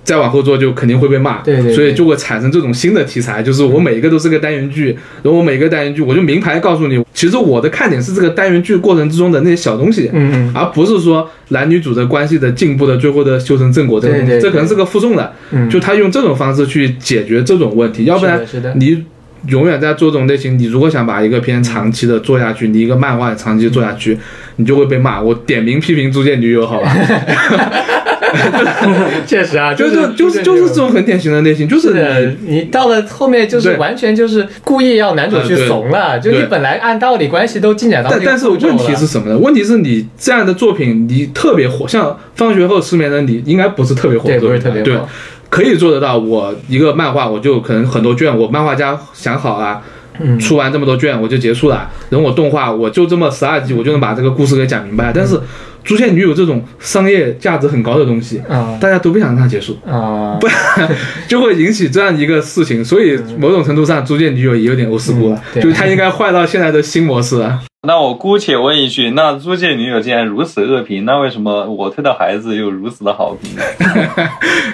[0.05, 10.53] 再往后做就肯定会被骂，对对对所以就会产生这种新的题材，就是我每一个都是个单元剧，然后我每个单元剧我就明牌告诉你，其实我的看点是这个单元剧过程之中的那些小东西，嗯嗯。
[10.55, 18.41] 而不是说男女主的关系的进步的最后的修成正果这个东西，对对对这可能是个负重的，嗯，就他用这种方式去解决这种问题，要不然
[18.75, 19.05] 你
[19.49, 24.19] 永远在做这种类型，你如果想把一个片长期的做下去，你一个漫画长期做下去，
[24.57, 25.21] 你就会被骂。
[25.21, 26.93] 我点名批评《租借女友》，好吧？
[29.27, 39.39] 确实啊，就是是就是就是这种很典型的类型，就是你，到了后面就是完全就是故意要男主去怂了，就你本来按道理关系都进展到但但是问题是什么呢？
[39.39, 45.09] 问题是你这样的作品，你特别火，像《放学后失眠的你》，应该不是特别火的对，不是特别火，
[45.49, 46.19] 可以做得到。
[46.19, 49.83] 我一个漫画，我就可能很多卷，我漫画家想好啊。
[50.21, 55.11] 嗯出完这么多卷我就结束了，然后我动画我就这么十二集，我就能把这个故事给讲明白。
[55.13, 55.35] 但是
[55.85, 60.89] 《诛仙女友》这种商业价值很高的东西，啊大家都不想让它结束，啊， 不然
[61.27, 62.85] 就会引起这样一个事情。
[62.85, 67.61] 所以某种程度上，《诛仙女友》也有点欧思故了，就是它应该换到现在的新模式了。
[67.85, 73.63] 那我姑且问一句，那《租借女友》既然如此恶评，那为什么我推的孩子又如此的好评 呢？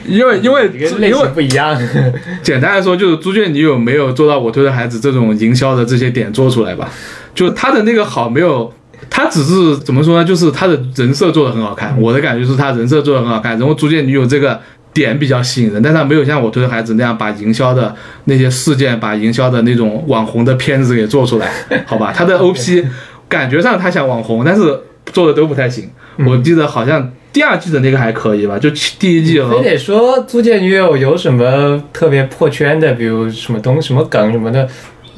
[0.07, 1.75] 因为因为类因为型不一样，
[2.45, 6.91] 简单来说，就是朱雀女友没有做到我推的孩子这种营销的这些点做出来吧，
[7.35, 8.71] 就他的那个好没有。
[9.11, 10.25] 他只是怎么说呢？
[10.25, 14.61] 就是他的人设做的很好看，我的感觉是他人设做的很好看，然后朱雀女友这个
[14.93, 17.95] 点比较吸引人，但他没有像我推的孩子那样把营销的
[18.25, 21.51] 那些事件，把营销的那种网红的片子给做出来，
[21.87, 22.13] 好吧？
[22.15, 22.85] 他的 OP
[23.29, 24.81] 感觉上他想网红，但是
[25.13, 25.89] 做的都不太行。
[26.27, 34.69] 我记得好像第二季的那个还可以吧，就第一季和非得说租借女友有什么特别破圈的，比如什么东什么梗什么的。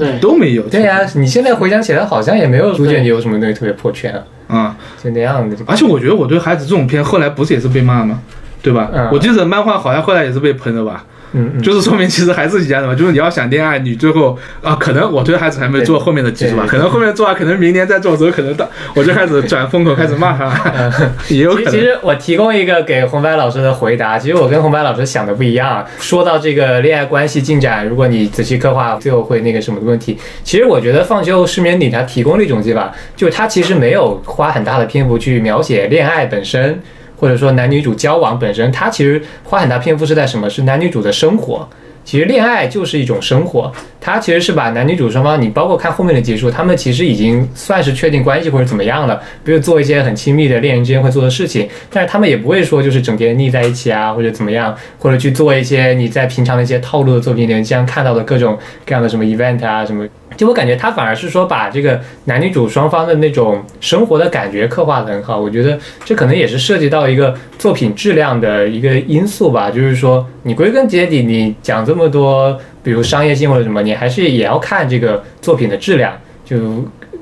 [0.01, 0.63] 对，都没有。
[0.69, 4.11] 对呀、你现在回想起来，好像也没有逐渐你有什么东西特别破圈
[4.49, 5.55] 啊，啊、就那样的。
[5.67, 8.21] 而且我觉得我对孩子这种片后来不是也是被骂吗？
[8.63, 8.91] 对吧？
[8.95, 11.05] 嗯我记得漫画好像后来也是被喷的吧？
[11.33, 20.93] 嗯嗯，就是说明其实还是一样的嘛，就是你要想恋爱，你最后啊，可能我对孩子还没做后面的技术吧，可能后面做啊，可能明年再做的时候，可能到我就开始转风口，开始骂他，
[21.29, 21.73] 也 有可能。
[21.73, 25.87] 其实我提供一个给红白老师的回答，其实我跟红白老师想的不一样。
[25.99, 30.19] 说到这个恋爱关系进展，如果你仔细刻画，最后会那个什么的问题。
[30.43, 36.81] 其实我觉得《放学后失眠里》它提供了一种技法，就是它其实没有花很大的篇幅去描写恋爱本身，
[37.21, 40.49] 或者说男女主交往本身，它其实花很大篇幅是在什么？
[40.49, 41.69] 是男女主的生活。
[42.03, 60.09] 其实恋爱就是一种生活，它其实是把男女主双方，你包括看后面的结束，他们其实已经算是确定关系或者怎么样了，比如做一些很亲密的恋人之间会做的事情，但是他们也不会说就是整天腻在一起啊，或者怎么样，或者去做一些你在平常的一些套路的作品里面经常看到的各种各样的什么 event 啊什么。
[60.37, 69.71] 就我感觉他反而是说把这个男女主双方的那种生活的感觉刻画的很好，我觉得这可能也是涉及到一个作品质量的一个因素吧。
[69.71, 76.13] 就是说，你归根结底，你讲这么多，比如商业性或者什么，你还是也要看这个作品的质量，
[76.45, 76.57] 就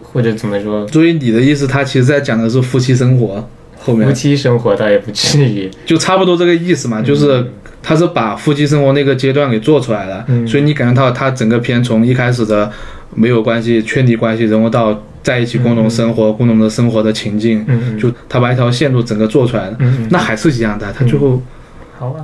[0.02, 3.48] 或者怎么说，所以你的意思，他其实在讲的是夫妻生活，
[3.78, 5.70] 后面夫妻生活倒也不至于。
[5.84, 7.44] 就差不多这个意思嘛，就是
[7.82, 12.70] 他是把夫妻生活那个阶段给做出来了，嗯所以你感觉到他整个片从一开始的
[13.14, 17.64] 没有关系、圈地关系，然后到在一起共同生活、共同的生活的情境，
[17.98, 19.70] 就他把一条线路整个做出来
[20.11, 21.42] 那还是一样的，他最后。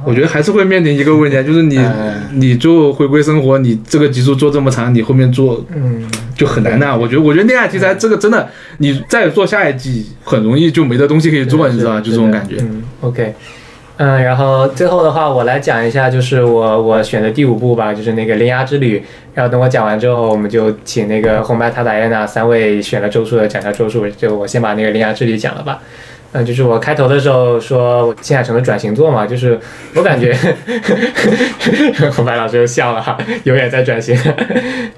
[0.04, 12.00] 我觉得还是会面临一个问题，啊，就是你、嗯你就回归生活，你这个集数做这么长，你后面做嗯，就很难呐、我觉得，我觉得恋爱题材这个真的，你再做下一季，很容易就没得东西可以做，你知道吧？
[12.00, 12.54] 就这种感觉。
[12.60, 13.34] 嗯，OK。
[13.96, 18.98] 嗯，然后最后的话，我来讲一下，就是我我选的第五部吧，就是那个《铃芽之旅》。
[19.34, 24.08] 然后等我讲完之后，我们就请那个红白塔打耶娜三位选了周数的讲一下周数。
[24.10, 25.78] 就我先把那个《铃芽之旅》讲了吧。
[26.32, 29.56] 嗯，就是我开头的时候说新海诚的转型作嘛，就是
[29.94, 30.36] 我感觉
[32.10, 34.18] 红白老师又笑了哈， 永远在转型。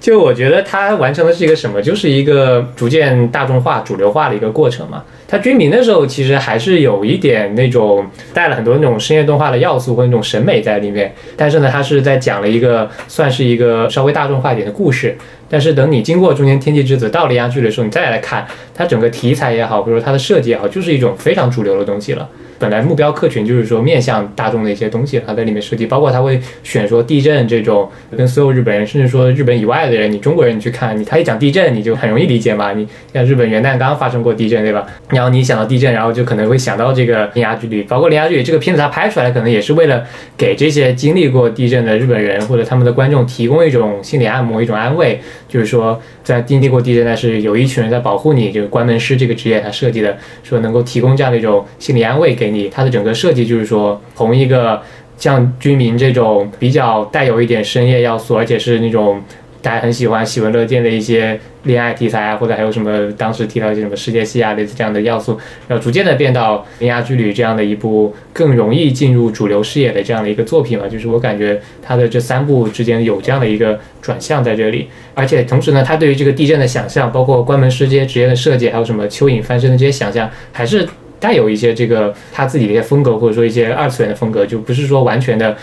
[0.07, 1.83] 就我觉得它完成的是一个什么？
[1.83, 5.03] 就是一个逐渐大众化、主流化的一个过程嘛。
[5.27, 15.19] 它军民的时候，其实还是有一点那种带了很多那种深夜动画的要素或者那种审美在里面，但是呢，它是在讲了一个算是一个稍微大众化一点的故事。
[15.51, 22.29] 但是等你经过中间天气之子到《铃芽之旅》的时候，你再来看它整个题材也好，或者说它的设计也好，就是一种非常主流的东西了。
[22.59, 32.73] 本来目标客群就是说面向大众的一些东西，它在里面设计，包括它会选说地震这种，跟所有日本人，甚至说日本以外的人，你中国人你去看，你他一讲地震，你就很容易理解嘛。
[32.73, 34.87] 你像日本元旦刚发生过地震，对吧？
[35.11, 40.05] 然后你想到地震，然后就可能会想到这个《铃芽之旅》，包括《铃芽之旅》这个片子它拍出来，可能也是为了
[40.37, 45.21] 给这些经历过地震的日本人或者他们的观众提供一种心理按摩、一种安慰。
[45.49, 52.69] 就是说在经历过地震，但是有一群人在保护你，就是关门师这个职业他设计的，说能够提供这样的一种心理安慰给给你。
[52.69, 54.81] 它的整个设计就是说，从一个
[55.17, 59.21] 像居民这种比较带有一点深夜要素，而且是那种
[59.61, 65.37] 大家很喜欢喜闻乐见的一些恋爱题材啊，或者还有什么当时提到一些什么世界系啊类似这样的要素，
[65.67, 70.89] 然后逐渐的变到《铃芽之旅》这样的一部更容易进入主流视野的这样的一个作品了。
[70.89, 80.87] 就是我感觉它的这三部之间有这样的一个转向在这里，而且同时呢，它对于这个地震的想象，包括关门师这些职业的设计，还有什么蚯蚓翻身的这些想象，还是
[81.19, 85.57] 带有一些这个他自己的一些风格，或者说一些二次元的风格，就不是说完全的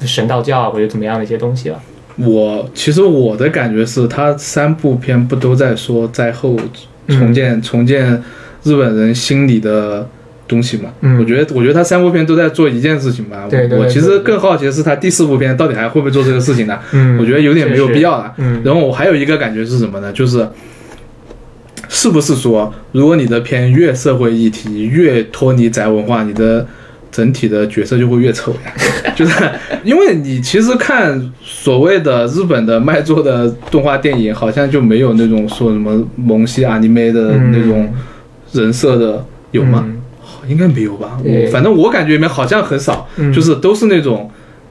[0.00, 1.80] 神道教啊或者怎么样的一些东西了。
[2.16, 6.54] 我其实我的感觉是，他三部片不都在说灾后
[7.08, 8.22] 重建、重建
[8.62, 10.06] 日本人心里的
[10.46, 10.90] 东西嘛？
[11.00, 13.46] 嗯我觉得，我觉得他三部片都在做一件事情吧。
[13.48, 16.78] 对对对我其实更好奇的是，他第四部片到底还会不会做这个事情呢？
[16.92, 18.34] 嗯我觉得有点没有必要了。
[18.36, 20.12] 嗯然后我还有一个感觉是什么呢？
[20.12, 20.46] 就是
[21.92, 26.64] 是不是说，如果你的片越社会议题，越脱离宅文化，你的
[27.10, 28.72] 整体的角色就会越丑呀？
[29.16, 29.34] 就是
[29.82, 37.92] 因为你其实看所谓的日本的卖座的动画电影，好像就没有那种说什么萌系 anime 的那种
[38.52, 39.84] 人设的，有吗？
[39.86, 39.96] 嗯
[40.48, 41.18] 应该没有吧？
[41.22, 44.30] 我反正我感觉里面好像很少，嗯就是都是那种。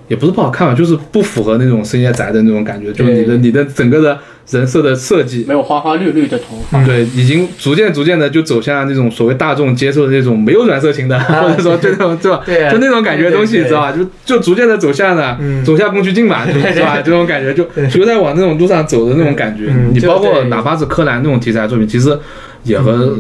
[0.10, 6.84] 也不是不好看吧，就是不符合那种深夜宅的那种感觉，就是你的你的整个的人设的设计，没有花花绿绿的头发。
[6.84, 12.42] 对，已经逐渐逐渐的就走向那种所谓大众接受的那种没有软色情的，或者说就那种对吧？
[12.46, 13.92] 对啊就那种感觉的东西，对对对知道吧？
[13.92, 17.00] 就就逐渐的走向了，嗯走向宫崎骏嘛，是吧？
[17.02, 19.72] 这种感觉就就在往那种路上走的那种感觉。
[19.94, 22.18] 你包括哪怕是柯南那种题材作品，其实
[22.64, 23.16] 也和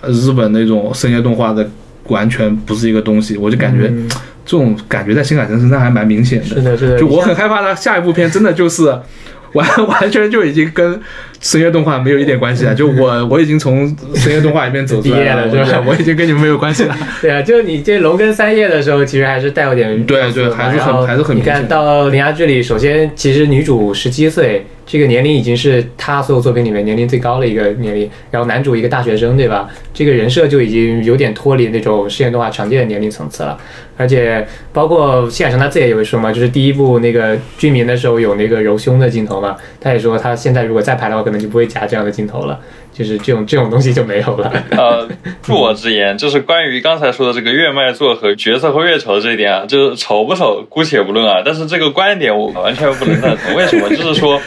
[0.00, 1.68] 呃日本那种深夜动画的
[2.08, 3.36] 完全不是一个东西。
[3.36, 4.08] 我就感觉嗯
[4.44, 6.46] 这种感觉在新海诚身上还蛮明显的。
[6.46, 8.86] 是的，是的，就我很害怕他下一部片真的就是
[9.52, 11.00] 完 完全就已经跟
[11.42, 12.72] 深夜动画没有一点关系啊。
[12.74, 16.96] 就我我已经从深夜动画里面走出来了 是吧我我已经跟你们没有关系了。
[17.20, 28.08] 对啊，就你这龙跟三叶的时候，其实还是带有点对对还是很还是很你看到《铃芽之旅》，首先其实女主十七岁，这个年龄已经是她所有作品里面年龄最高的一个年龄。
[28.30, 29.68] 然后男主一个大学生，对吧？
[29.92, 33.58] 这个人设就已经有点脱离那种实验动画常见的年龄层次了。
[33.98, 42.60] 而且包括谢海诚他自己也会说嘛，就是第一部那个居民的时候有那个揉胸的镜头嘛，他也说他现在如果再拍的话，可能就不会加这样的镜头了，
[42.92, 44.52] 就是这种这种东西就没有了。
[44.70, 45.08] 呃，
[45.44, 53.56] 恕我直言， 就是关于刚才说的这个月卖座和角色会越丑这一点啊，就是丑不丑姑且不论啊，但是这个观点我完全不能赞同。
[53.56, 53.88] 为什么？
[53.90, 54.40] 就是说。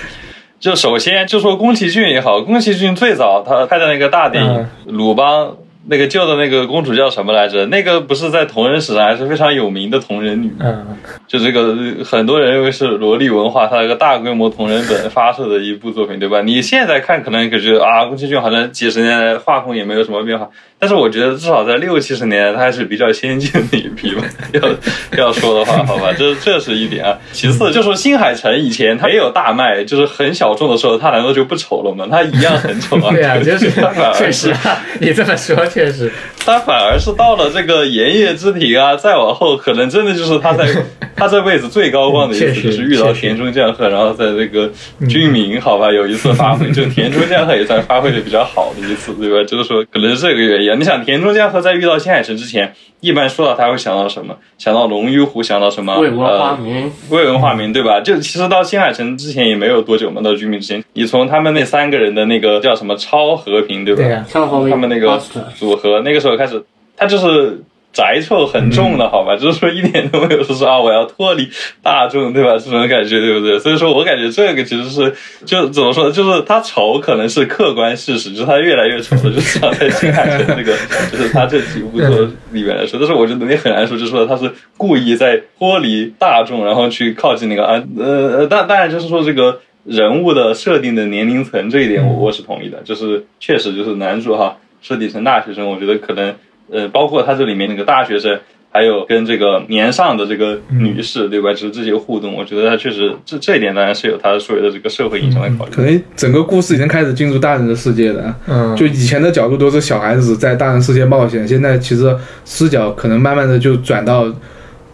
[0.57, 4.51] 就首先就说宫崎骏也好，宫崎骏最早他拍的那个大电影
[4.85, 5.47] 《鲁邦》，
[5.87, 7.65] 那个旧的那个公主叫什么来着？
[7.67, 16.41] 那个不是在同人史上还是非常有名的同人女，嗯，就这个呃很多人认为是萝莉文化，它一个大规模同人本发射的一部作品，对吧？
[16.41, 24.23] 你现在看可能可觉得啊，宫崎骏好像几十年来画风也没有什么变化，但是我觉得至少在六七十年代，它还是比较先进的一批吧。
[24.53, 27.15] 要要说的话，好吧，这 这是一点啊。
[27.31, 32.07] 其次就是说新海诚以前他也有大卖，就是很小众的时候，他难道就不丑了吗？
[32.09, 33.11] 他一样很丑啊。
[33.11, 33.69] 对啊，就是
[34.17, 36.09] 确实啊，你这么说确实，
[36.45, 40.65] 他反而是到了这个炎夜之庭啊，再往后，可能真的就是他在
[41.17, 44.71] 他这辈子最高光的一次，就是遇到田中将贺，然后在这个
[45.09, 49.43] 军民，好吧，有一次发挥，就田中将贺也算发挥的比较好的一次，对吧？
[49.45, 50.79] 就是说，可能是这个原因。
[50.79, 54.33] 你想，田中将贺在遇到新海诚之前，一般说到他会想到什么？
[54.57, 55.99] 想到龙与虎，想到什么？
[55.99, 57.99] 为文化呃名，为文化名，对吧？
[57.99, 64.01] 就其实到新海诚之前也没有多久嘛，到军民之前，你从他们那三个人的那个叫什么超和平，对吧？
[64.01, 65.19] 对啊上后他们那个
[65.65, 66.63] 组合，那个时候开始，
[66.95, 67.59] 他就是
[67.91, 71.49] 宅臭很重的，好吧，就是说一点都没有说是啊，我要脱离
[71.81, 72.51] 大众，对吧？
[72.57, 73.57] 这种感觉，对不对？
[73.57, 75.13] 所以说我感觉这个其实是，
[75.45, 80.77] 就怎么说呢，就是他丑可能是客观事实，就是他越来越丑了，就至少在新海诚这个，
[81.11, 89.59] 就是他这几部作里面来说，但是我觉得你很难说，就是说他是故意在脱离大众，然后去靠近那个啊，呃呃，当当然就是说这个。
[89.85, 96.35] 人物的设定的年龄层这一点我我是同意的，就是确实就是男主哈设计成大学生，我觉得可能
[96.69, 98.39] 呃包括他这里面那个大学生，
[98.71, 105.71] 还有跟这个年上的这个女士对吧，就是这些互动，我觉得他确实这这一点当然是有他所谓的这个社会影响的考虑。
[105.71, 108.35] 可能整个故事已经开始进入大人的世界了。
[108.47, 112.15] 嗯，就以前的角度都是小孩子在大人世界冒险，现在其实
[112.45, 114.31] 视角可能慢慢的就转到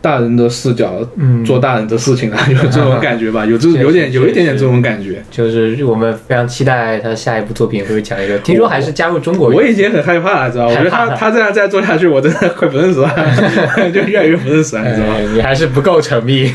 [0.01, 3.45] 大人的视角，嗯做大人的事情了， 有这种感觉吧？
[3.47, 5.23] 有这有点有一点点这种感觉。
[5.29, 10.71] 就是我们非常期待他下一部作品会不会讲一个，听说还是加入中国我已经很害怕了，知道吧？
[10.73, 15.13] 我觉得他他这样再做下去，我真的快不认识他，就越来越不认识他，你知道吗？
[15.17, 16.51] 哎你还是不够缜密。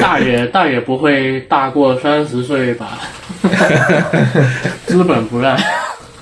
[0.00, 2.98] 大也大也不会大过三十岁吧？
[4.86, 5.56] 资本不让。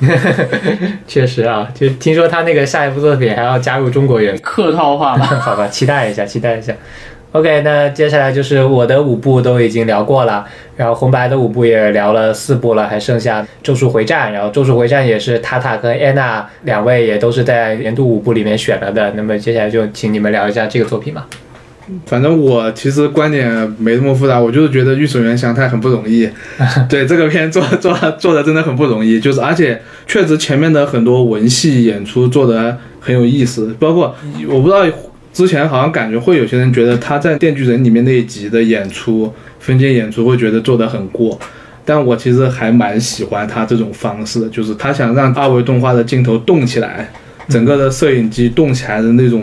[1.07, 5.25] 确实啊，就听说他那个下一部作品还要加入中国元素， 客套话吧。
[5.41, 6.73] 好吧，期待一下，期待一下。
[7.33, 10.45] OK，那接下来就是我的五部都已经聊过了，
[10.77, 19.13] 然后红白的五部也聊了四部了，还剩下《咒术回战》，然后《咒术回战》也是塔塔跟安娜两位也都是在年度五部里面选了的。
[19.13, 21.25] 那么接下来就请你们聊一下这个作品吧。
[22.07, 26.29] 反正我其实观点没那么复杂，我就是觉得御守原祥太很不容易，
[26.89, 34.15] 对这个片做做做的真的很不容易，就是而且确实前面的很多文戏演出做的很有意思，包括
[34.49, 34.85] 我不知道
[35.33, 41.39] 之前好像感觉会有些人觉得他在《电锯人》里面那一集的演出分镜演出会觉得做的很过。
[41.83, 47.11] 但我其实还蛮喜欢他这种方式的，就是他想让二维动画的镜头动起来，
[47.49, 49.43] 整个的摄影机动起来的那种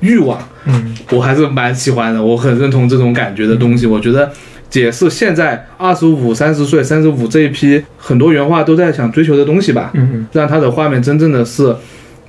[0.00, 3.86] 欲望，嗯，我还是蛮喜欢的，我很认同这种感觉的东西。
[3.86, 4.30] 我觉得
[4.72, 9.90] 也是现在二十五、三十岁、三十五这一批很多原画都在想追求的东西吧。
[9.94, 11.74] 嗯嗯让他的画面真正的是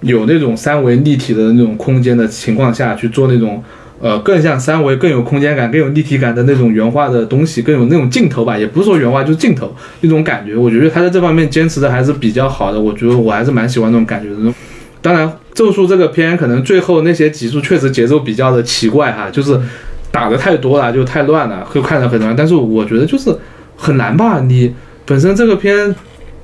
[0.02, 3.64] 有那种三维立体的那种空间的情况下去做那种。
[4.00, 10.56] 呃，更像三维、更有空间感、更有立体感的那种原画的东西，更有那种镜头吧，也不是说原画，就是镜头那种感觉。
[10.56, 14.54] 我觉得他在这方面坚持的还是比较好的，我觉得我还是蛮喜欢那种感觉的。
[15.02, 15.28] 当然，
[15.58, 19.60] 咒术这个片可能最后那些集数确实节奏比较的奇怪哈，就是
[20.12, 22.36] 打的太多了，就太乱了，会看着很乱。
[22.36, 23.36] 但是我觉得就是
[23.76, 24.72] 很难吧，你
[25.04, 25.96] 本身这个片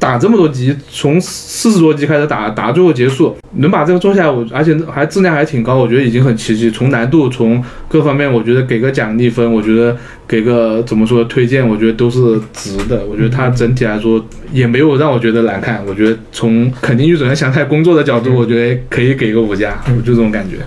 [0.04, 6.70] 打这么多集，从四十多集开始打，打最后结束，能把这个做下来，我而且还质量还挺高，我觉得已经很奇迹。
[6.70, 9.95] 从难度，从各方面，我觉得给个奖励分，我觉得
[10.28, 12.20] 给个怎么说推荐，我觉得都是
[12.51, 13.06] 值的。
[13.06, 20.58] 我觉得它整体来说也没有让我觉得难看，我觉得从肯定预准祥太工作的角度，我觉得可以给个五加，我就这种感觉。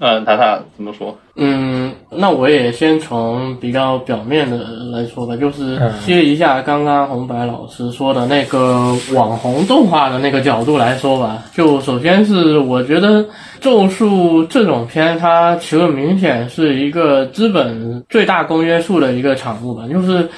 [0.00, 1.16] 嗯，塔塔怎么说？
[1.36, 4.58] 嗯，那我也先从比较表面的
[4.92, 11.44] 来说吧，就是嗯接一下刚刚红白老师说的那个网红动画的那个角度来说吧。
[11.54, 13.22] 就首先是我觉得
[13.60, 20.28] 《咒术》这种片，它其实明显是一个资本最大公约数的一个产物吧，就是。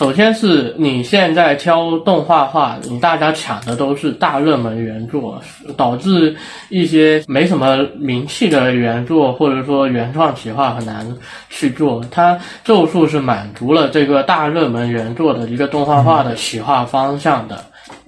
[0.00, 5.42] 首先是你现在挑动画画，你大家抢的都是大热门原作，
[5.76, 6.34] 导致
[6.70, 11.06] 一些没什么名气的原作或者说原创企划很难
[11.50, 12.02] 去做。
[12.10, 17.62] 它咒术是满足了这个大热门原作的一个动画化的企划方向的。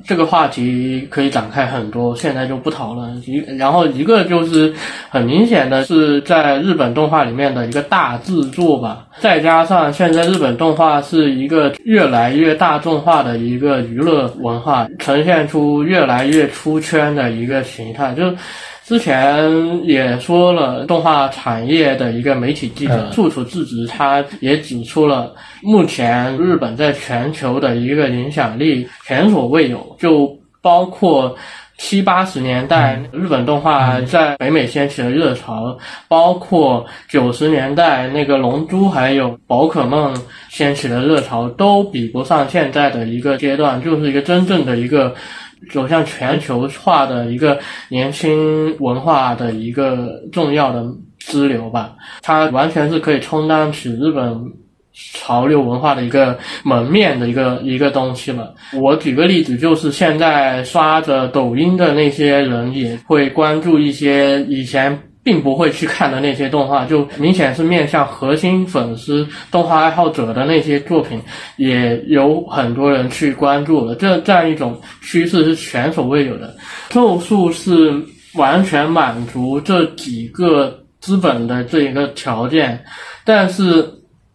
[0.04, 3.16] 这个话题可以展开很多，现在就不讨论。
[3.26, 4.72] 一然后一个就是
[5.08, 18.24] 很明显的是在日本动画里面的一个大制作吧，再加上现在日本动画是一个越来越大众化的一个娱乐文化，呈现出越来越出圈的一个形态，就。
[18.84, 31.36] 之前也说了，动画产业的一个媒体记者嗯处处制止，他也指出了目前日本在全球的一个影响力前所未有，就包括。
[31.78, 35.76] 七八十年代，日本动画在北美掀起了热潮，
[36.06, 40.14] 包括九十年代那个《龙珠》还有《宝可梦》
[40.48, 45.12] 掀起的热潮，都比不上现在的一个阶段，就是一个真正的一个
[45.70, 47.58] 走向全球化的一个
[47.88, 50.84] 年轻文化的一个重要的
[51.18, 51.94] 支流吧。
[52.22, 54.34] 它完全是可以充当起日本
[54.94, 58.54] 潮流文化的一个门面的一个一个东西了。
[58.80, 64.98] 我举个例子，就是现在刷着抖音的那些人也会关注一些以前。
[65.24, 71.20] 并不会去看的那些动画，就明显是面向核心粉丝、动画爱好者的那些作品，
[71.56, 73.94] 也有很多人去关注了。
[73.94, 76.56] 这这样一种趋势是前所未有的。
[76.88, 77.92] 咒术是
[78.34, 82.84] 完全满足这几个资本的这一个条件，
[83.24, 83.88] 但是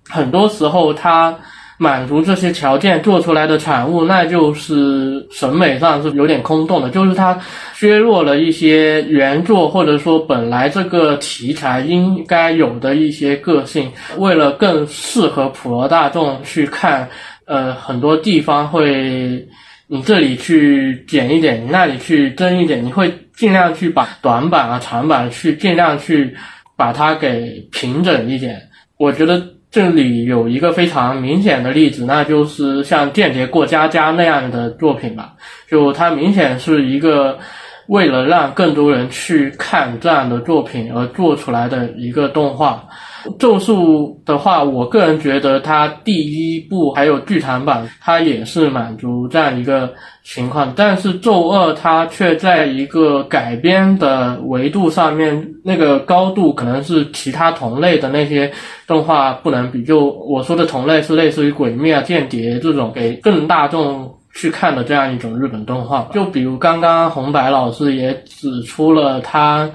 [0.08, 1.38] 很多时候它
[1.78, 7.40] 满足这些条件做出来的产物，那就是审美上是有点空洞的，就是它
[7.74, 17.08] 削弱了一些原作或者说本来这个题材应该有的一些个性，为了更适合普罗大众去看，
[17.46, 19.48] 呃，很多地方会。
[19.90, 26.36] 你这里去减一点，那里去增一点，你会尽量去把短板啊、长板去尽量去
[26.76, 28.62] 把它给平整一点。
[28.98, 35.34] 我觉得这里有一个非常明显的例子，那就是像《间谍过家家》那样的作品吧，
[35.70, 37.38] 就它明显是一个
[37.88, 42.84] 为了让更多人去看这样的作品而做出来的一个动画。
[43.40, 49.94] 咒术的话，我个人觉得它第一部还有剧场版，它也是满足这样一个
[50.24, 58.50] 情况，但是咒二它却在一个改编的维度上面，那个高度可能是其他同类的那些
[58.86, 59.84] 动画不能比。
[59.84, 66.08] 就我说的同类是类似于《鬼灭》啊、《间谍》这种给更大众去看的这样一种日本动画。
[66.14, 69.68] 就比如刚刚红白老师也指出了，他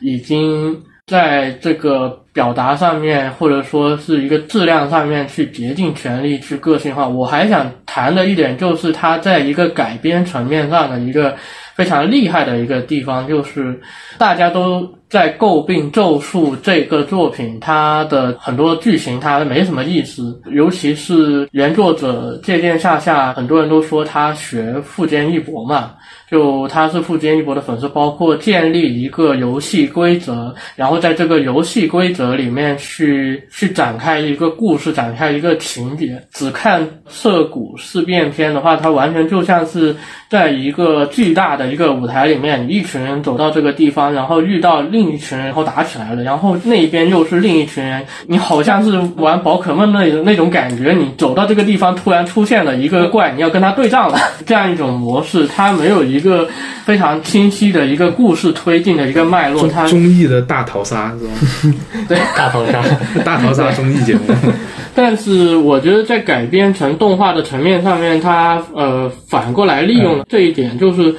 [0.00, 7.06] 已经在这个表达上面，或者说是一个质量上面去竭尽全力去个性化。
[7.06, 11.36] 我还想谈的一点就是，他在一个改编层面上的一个
[11.74, 13.78] 非常厉害的一个地方，就是
[14.18, 25.92] 大家都在诟病《咒术》这个作品，它的很多剧情它没什么意思，尤其是原作者借鉴下下，很多人都说他学富坚义博嘛。
[26.28, 36.20] 就他是富坚义博的粉丝，包括建立一个游戏规则，然后在这个游戏规则里面去去展开一个故事，展开一个情节。
[36.32, 39.94] 只看涩谷事变篇的话，它完全就像是
[40.28, 56.48] 在一个巨大的一个舞台里面，一群人走到这个地方，然后遇到另一群人，然后打起来了，然后那边又是另一群人，你好像是玩宝可梦那那种感觉，你走到这个地方，突然出现了一个怪，你要跟他对仗了，这样一种模式，它没有一个
[56.84, 61.76] 非常清晰的一个故事推进的一个脉络，它综艺的大逃杀是吧？
[62.08, 62.18] 对。
[62.36, 62.82] 大逃杀，
[63.24, 64.20] 大逃杀综艺节目，
[64.94, 71.14] 但是我觉得在改编成动画的层面上面，它呃反过来利用了这一点，就是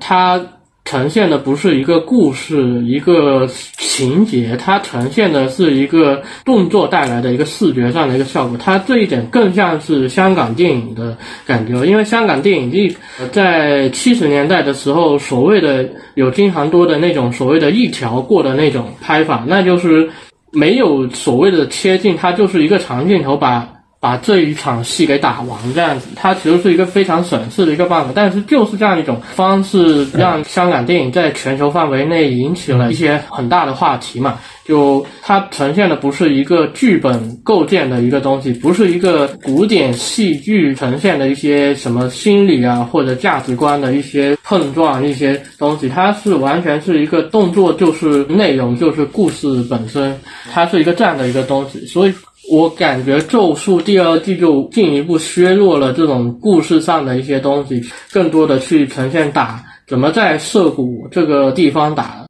[0.00, 0.40] 它
[0.88, 3.46] 呈现的不是一个故事、一个
[3.76, 8.56] 情节，它呈现的是一个动作带来的一个视觉上的一个效果。
[8.56, 12.96] 它这一点更像是香港电影的感觉，因为香港电影一
[13.32, 20.08] 在七十年代的时候，所谓的有经常多的那种所谓的一条过的那种拍法，那就是。
[20.50, 23.68] 没有所谓的切镜，它就是一个长镜头把
[24.00, 26.08] 把这一场戏给打完这样子。
[26.14, 34.38] 它其实是一个非常省事的一个办法，但是就是这样一种方式，让香港电影在全球范围内引起了一些很大的话题嘛。
[34.64, 50.14] 就它呈现的不是一个剧本构建的一个东西，不是一个古典戏剧呈现的一些什么心理啊或者价值观的一些碰撞一些东西，它是完全是一个动作就是内容就是故事本身，
[50.52, 52.12] 它是一个这样的一个东西，所以。
[52.50, 62.27] 我感觉《咒术》第二季就进一步削弱了这种故事上的一些东西，更多的去呈现打怎么在涩谷这个地方打。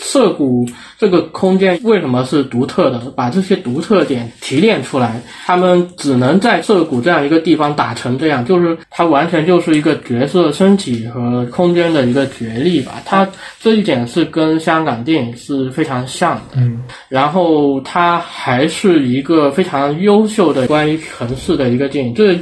[0.00, 0.64] 涩谷
[0.96, 2.98] 这个空间为什么是独特的？
[3.16, 13.02] 把这些独特点提炼出来，他们只能在涩谷这样一个地方打成这样，就是它完全就是一个角色身体和空间的一个角力吧。
[13.04, 13.28] 它
[13.60, 16.56] 这一点是跟香港电影是非常像的。
[16.56, 22.38] 嗯，然后它还是一个非常优秀的关于城市的一个电影，这。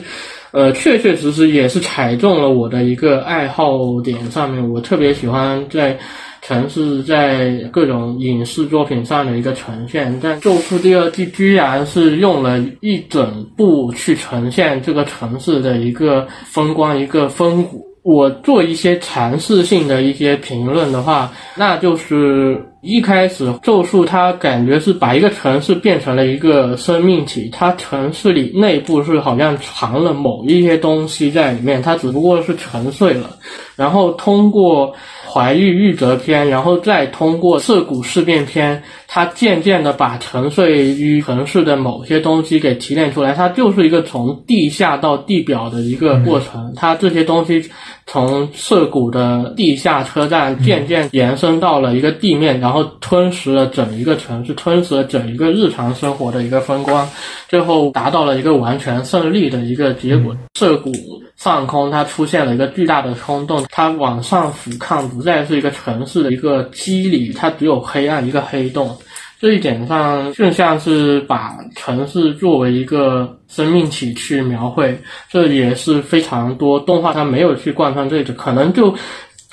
[0.53, 4.67] 呃，确确实实也是踩中了我的一个爱好点上面。
[4.71, 5.99] 我特别喜欢在
[6.47, 17.85] 城市在各种影视作品上的一个呈现，但《咒术》第二季居然是用了一整部去呈现这个城市的一个风光、一个风骨。
[18.05, 33.29] 我做一些尝试性的一些评论的话，那就是一开始咒术它感觉是把一个城市变成了一个生命体，它城市里内部是好像藏了某一些东西在里面，它只不过是沉睡了，
[33.75, 34.95] 然后通过
[35.37, 47.71] 怀玉玉泽篇，然后再通过涩谷事变篇，他渐渐的把沉睡于城市的某些东西给提炼出来，它就是一个从地下到地表的一个过程，它这些东西。
[48.09, 57.09] 从涩谷的地下车站渐渐延伸到了一个地面，然后吞噬了整一个城市，吞噬了整一个日常生活的一个风光，
[57.49, 60.37] 最后达到了一个完全胜利的一个结果。
[60.55, 60.93] 涩谷
[61.35, 68.97] 上空它出现了一个巨大的空洞，它往上俯瞰，不在是一个城市的一个肌理，它只有黑暗一个黑洞。
[69.39, 74.99] 这一点上更像是把城市作为一个生命体去描绘，
[75.29, 78.95] 这也是非常多动画它没有去贯穿这个，可能就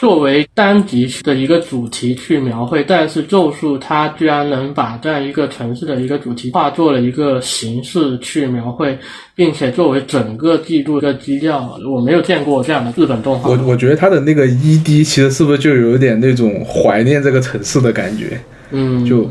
[0.04, 2.84] 作为单集的一个主题去描绘。
[2.86, 8.98] 但是咒术它居然能把这样一个城市的一个主题化作了一个形式去描绘，
[9.34, 13.50] 并且作为整个季度的基调，我没有见过这样的日本动画。
[13.50, 18.38] 我我觉得它的那个 ED 其实是不是就有点那种怀念这个城市的感觉，
[18.72, 19.30] 嗯，就。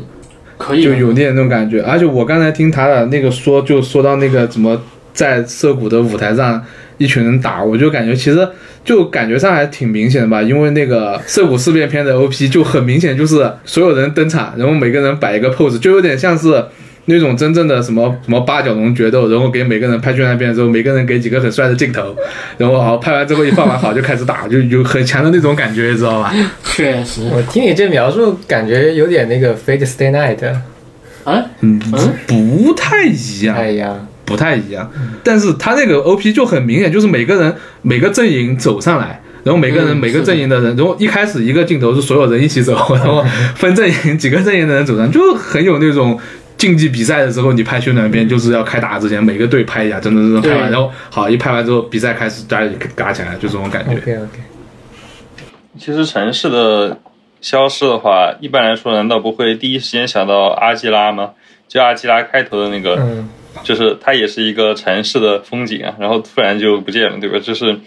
[0.55, 4.81] 可以就有点那种感觉，而且我刚才听塔塔那个说，就说到那个怎么
[5.11, 6.63] 在涩谷的舞台上
[6.97, 8.47] 一群人打，我就感觉其实
[8.83, 16.63] 就感觉上还挺明显的吧，因为那个《涩谷事变篇》的 OP 就很明显就是所有人登场，然后每个人摆一个 pose，就有点像是。
[17.05, 22.15] 那种真正的什么什么八角笼决斗，然后给每个人拍宣传片之后，每个人给几个很帅的镜头，
[22.57, 26.33] 然后好拍完之后一放完好就开始打，就有很强的那种感觉，知道吧？
[26.63, 30.37] 确实我听你这描述，感觉有点那个《Fate Stay Night》
[31.25, 31.77] 啊，嗯，
[32.25, 34.91] 不太一样，哎呀，不太一样。
[35.23, 43.23] 但是他那个 OP 就很明显，就是每个人每个阵营走上来，然后每个人、嗯每个阵营的人，然后一开始一个镜头是所有人一起走， 然后
[43.55, 46.19] 分阵营几个阵营的人走上，就很有那种。
[46.55, 53.91] 竞技比赛的时候，你拍宣传片就是要开打之前，每个队拍一下，真的是拍完，然后好一拍完之后，比赛开始，大家就嘎起来，就这种感觉。
[53.91, 54.39] OK OK，
[55.77, 56.97] 其实城市的
[57.41, 61.31] 消失的话，一般来说，难道不会第一时间想到阿基拉吗？
[61.67, 63.27] 就阿基拉开头的那个，嗯，
[63.61, 67.37] 就是它也是一个城市的风景啊，然后突然就不见了，对吧？
[67.39, 67.79] 就是，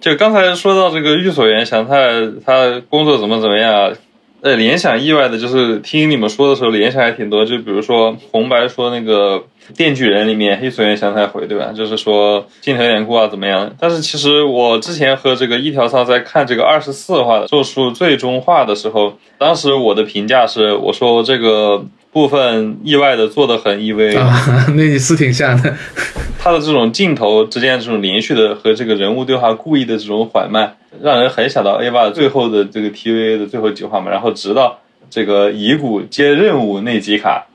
[0.00, 2.10] 就刚才说到这个寓所原想他
[2.46, 3.92] 他工作怎么怎么样，
[4.40, 9.44] 呃，联想意外的就是听你们说的时候联想还挺多，就比如说红白说那个
[9.76, 11.70] 《电锯人》里面黑所原想太回，对吧？
[11.76, 13.70] 就是说镜头有点过啊怎么样？
[13.78, 25.76] 但是其实我之前和这个一条上在看这个二十四话的咒术最终话的时候，当时我的评价是我说这个部分意外的做的很 EV，、啊， 那你是挺像的。
[26.42, 34.78] 他的这种镜头之间的这种连续的和这个人物对话故意的这种缓慢，让人很想到 Ava 最后的这个 TVA 的最后几话嘛，然后直到
[35.10, 37.46] 这个遗骨接任务那几卡，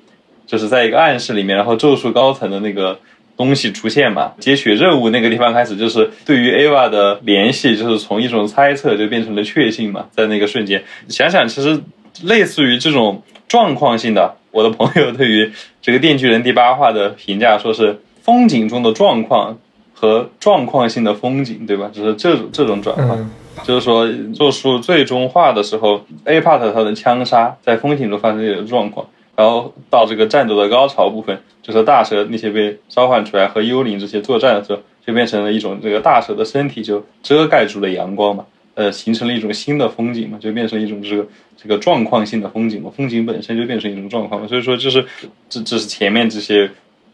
[0.45, 2.99] 就是在一个暗室里面，然后咒术高层的那个
[3.35, 11.81] 东西出现嘛，接取任务那个地方开始，就是对于 Ava 的联系，就是从一种猜测就变成了确信嘛，在那个瞬间，想想其实
[12.23, 15.51] 类似于这种状况性的，我的朋友对于
[15.81, 19.57] 这个《电锯人》第八话的评价说是风景中的状况
[19.93, 21.91] 和状况性的风景，对吧？
[21.91, 23.19] 就是这种这种转换。
[23.19, 23.29] 嗯
[23.63, 38.45] 就是说，做出最终话的时候，A part 它的枪杀在风景中发生这种状况，然后到这个战斗的高潮部分，就是大蛇那些被召唤出来和幽灵这些作战的时候，就变成了一种这个大蛇的身体就遮盖住了阳光嘛，
[38.75, 41.27] 呃，形成了一种新的风景嘛，就变成一种这个
[41.57, 45.03] 这个状况性的风景嘛，风景本身就变成一种状况嘛，所以说就是
[45.49, 46.69] 这这是前面这些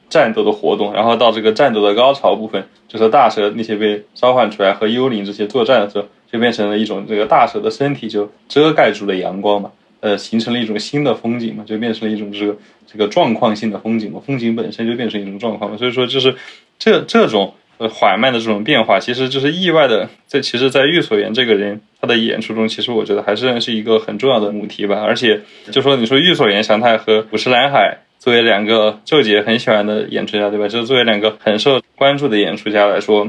[0.09, 12.57] 战斗的活动，然后到这个战斗的高潮部分，就是大蛇那些被召唤出来和幽灵这些作战的时候，就变成了一种这个大蛇的身体就遮盖住了阳光嘛，呃，形成了一种新的风景嘛，就变成了一种这个
[12.87, 16.35] 这个状况性的风景嘛，风景本身就变成一种状况嘛，所以说就是
[16.79, 25.41] 这这种呃缓慢的这种变化，其实就是意外的，这其实，在玉所园这个人他的演出中，其实我觉得还是是一个很重要的母题吧，而且
[25.71, 27.97] 就说你说玉所园祥太和五十岚海。
[28.21, 30.67] 作为两个周姐很喜欢的演出家，对吧？
[30.67, 33.27] 就是作为两个很受关注的演出家来说，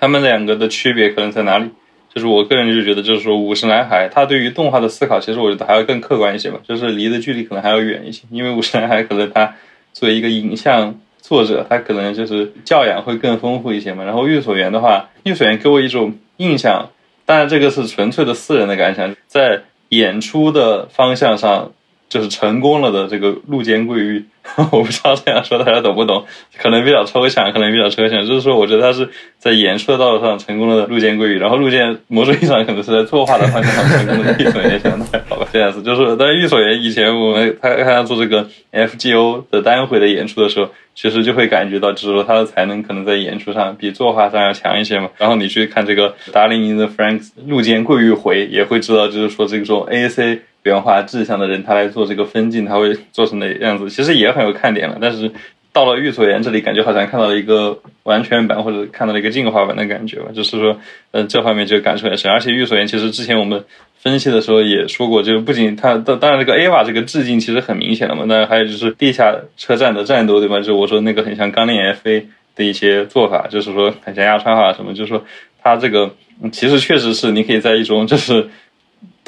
[0.00, 1.68] 他们两个的区别可能在哪里？
[2.12, 8.24] 就是我个人就觉得，就是说五十岚海他对于动画的思考，其实我觉得还要更客观一些吧，就是离的距离可能还要远一些。
[8.32, 9.54] 因为五十岚海可能他
[9.92, 10.98] 作为一个影像
[11.28, 14.04] 作者，他可能就是教养会更丰富一些嘛。
[14.04, 16.88] 然后御所园的话，御所园给我一种印象，
[17.26, 19.60] 当然这个是纯粹的私人的感想，在
[19.90, 21.72] 演出的方向上。
[22.10, 24.24] 就是成功了的这个陆间贵玉，
[24.72, 26.24] 我不知道这样说大家懂不懂，
[26.58, 28.26] 可能比较抽象，可能比较抽象。
[28.26, 29.08] 就是说，我觉得他是
[29.38, 35.82] 在演出的道路上成功了的陆间贵玉，然后路见魔术意义上可能是在作画的方向上成功的玉所园相太好吧，这样子。
[35.82, 45.08] 就是，但是玉所园以前我们他看他做这个 FGO 的单回的演出的时候，其实就会感觉到，就是说他的才能可能在演出上比作画上要强一些嘛。
[45.18, 50.40] 然后你去看这个达令营的 Frank 陆间贵玉回，也会知道，就是说这个种 AC。
[50.68, 54.98] 原画志向的人，他来做这个分镜，他会做成那样子，其实也很有看点了。
[55.00, 55.32] 但是
[55.72, 60.26] 到了玉所园这里，感觉好像看到了一个完全版，或者看到了一个进化版的感觉吧。
[60.34, 60.78] 就是说，
[61.12, 62.30] 嗯、这方面就感触很深。
[62.30, 63.64] 而且玉所园其实之前我们
[63.96, 70.60] 分析的时候也说过，就是不仅它当当然这个 AVA 这个致敬其实很明显了嘛，那还有就是地下车站的战斗，对吧？
[70.60, 72.24] 就我说那个很像钢炼 FA
[72.56, 75.24] 的一些做法，就是说很像压川啊什么，就是说
[75.62, 76.10] 它这个
[76.50, 78.48] 其实确实是你可以在一种就是。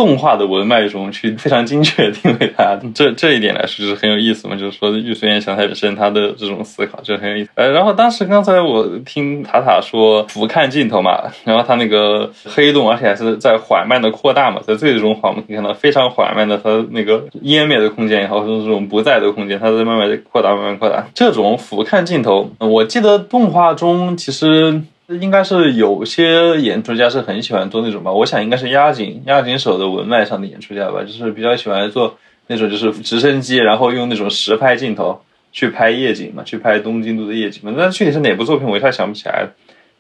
[0.01, 4.57] 动画的文脉中去非常精确定位它， 这这一点来说就是很有意思嘛。
[4.57, 7.51] 就是说玉随园祥太本身他的这种思考就很有意思。
[7.55, 21.07] 呃，然后当时刚才我听塔塔说俯瞰镜头嘛，然后他那个黑洞，而且还是在缓慢的扩大嘛，在最终话我们可以看到非常缓慢的它那个湮灭的空间也好，或者这种不在的空间，它在慢慢的扩大，慢慢扩大。
[21.13, 24.81] 这种俯瞰镜头，我记得动画中其实。
[25.21, 32.17] 应该是有些演出家是很喜欢做那种吧，我想应该是押井押井守的文脉上的演出家吧，就是比较喜欢做
[32.47, 35.21] 那种就是直升机，然后用那种实拍镜头
[35.53, 37.75] 去拍夜景嘛，去拍东京都的夜景嘛。
[37.77, 39.49] 但具体是哪部作品我一下想不起来。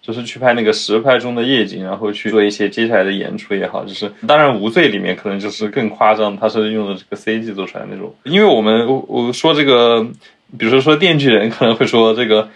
[0.03, 8.13] 就是去拍那个实拍中的夜景，然后去做一些接下来的演出也好，就是当然无罪里面可能就是更夸张，它是用的这个 CG 做出来那种。
[8.25, 10.03] 因为我们我我说这个，
[10.59, 12.49] 比如说说电锯人可能会说这个。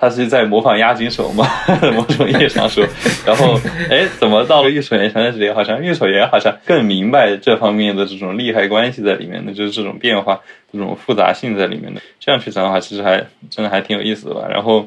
[0.00, 1.44] 他是在模仿押金手嘛？
[1.94, 2.86] 某种意义上说，
[3.26, 3.58] 然后，
[3.90, 10.40] 哎，怎么到了御守岩强在这里，好像御守岩好像更明白这方面的这种利害关系在里面的，就是这种变化、
[10.72, 12.00] 这种复杂性在里面的。
[12.20, 14.46] 这样去讲的话，其实还真的还挺有意思的吧。
[14.48, 14.80] 然后，《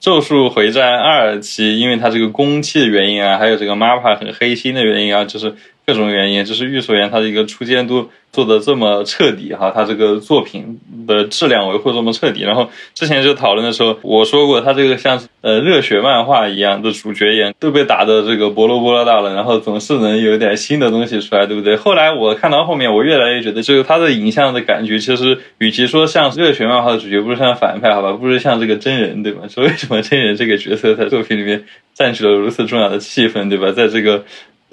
[0.00, 5.54] 咒术回战二期》，因为它这个工期的原因啊，还有这个 MAPPA 很黑心的原因啊，就是
[5.86, 8.08] 各种原因，就是玉守岩他的一个出监督。
[8.34, 12.42] 做的这么彻底哈，他这个作品的质量维护这么彻底。
[12.42, 21.76] 然后之前就讨论的时候，我说过他这个像呃热血漫画一样的主角演都被打的这个波罗波罗大了，然后总是能有点新的东西出来，对不对？
[21.76, 28.10] 后来我看到后面，我越来越觉得，就是他的影像的感觉，其实与其说像热血漫画的主角，不如像反派，好吧？
[28.14, 29.42] 不如像这个真人，对吧？
[29.48, 33.70] 所以为什么真人这个角色在作品里面占据了如此重要的气氛，对吧？
[33.70, 34.24] 在这个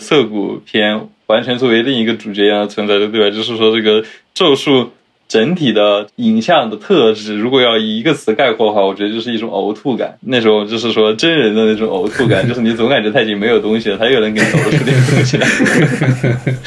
[0.02, 1.08] 涩谷篇。
[1.28, 3.34] 完全作为另一个主角一样的存在的，对吧？
[3.34, 4.04] 就是说，这个
[4.34, 4.92] 咒术
[5.30, 10.18] 整体的影像的特质，如果要以一个词概括的话，我觉得就是一种呕吐感。
[10.24, 15.48] 那时候就是说真人的那种呕吐感，就是你总感觉他已经没有东西了，他又能给你呕出点东西来。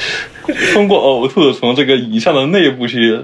[0.72, 3.18] 通过呕吐，从这个影像的内部去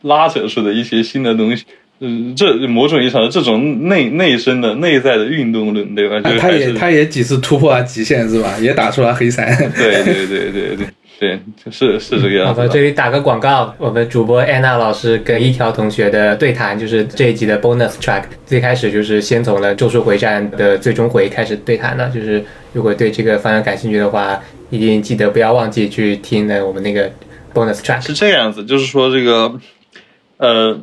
[0.00, 1.66] 拉扯出的一些新的东西。
[2.02, 6.18] 嗯，这某种意义上的这种内内生的内在的运动论，对吧？
[6.20, 8.56] 就是他也他也几次突破了极限，是吧？
[8.58, 9.46] 也打出了黑三。
[9.76, 10.86] 对对对对对
[11.20, 11.38] 对，
[11.70, 12.66] 是是这个样子。
[12.72, 18.22] 这里打个广告，我们主播安娜老师跟一条同学的对谈，就是这一集的 bonus track。
[18.46, 24.40] 最开始就是先从了《咒术回战》的最终回开始对谈的，就是如果对这个方向感兴趣的话，
[24.70, 27.10] 一定记得不要忘记去听呢我们那个
[27.52, 28.00] bonus track。
[28.00, 29.52] 是这样子，就是说这个，
[30.38, 30.80] 呃。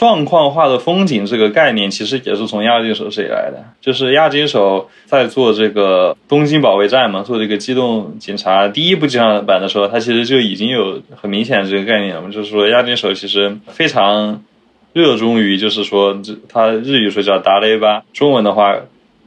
[0.00, 3.62] 状况化的风景这个概念，其实也是从亚金手这里来的。
[3.82, 12.22] 就是亚金手在做这个东京保卫战嘛，做这个机动警察第一部剧场版的时候，他其实就已经有很明显的这个概念了。
[12.30, 14.42] 就是说，亚金手其实非常
[14.94, 16.18] 热衷于，就是说，
[16.48, 18.74] 他日语说叫达雷巴，中文的话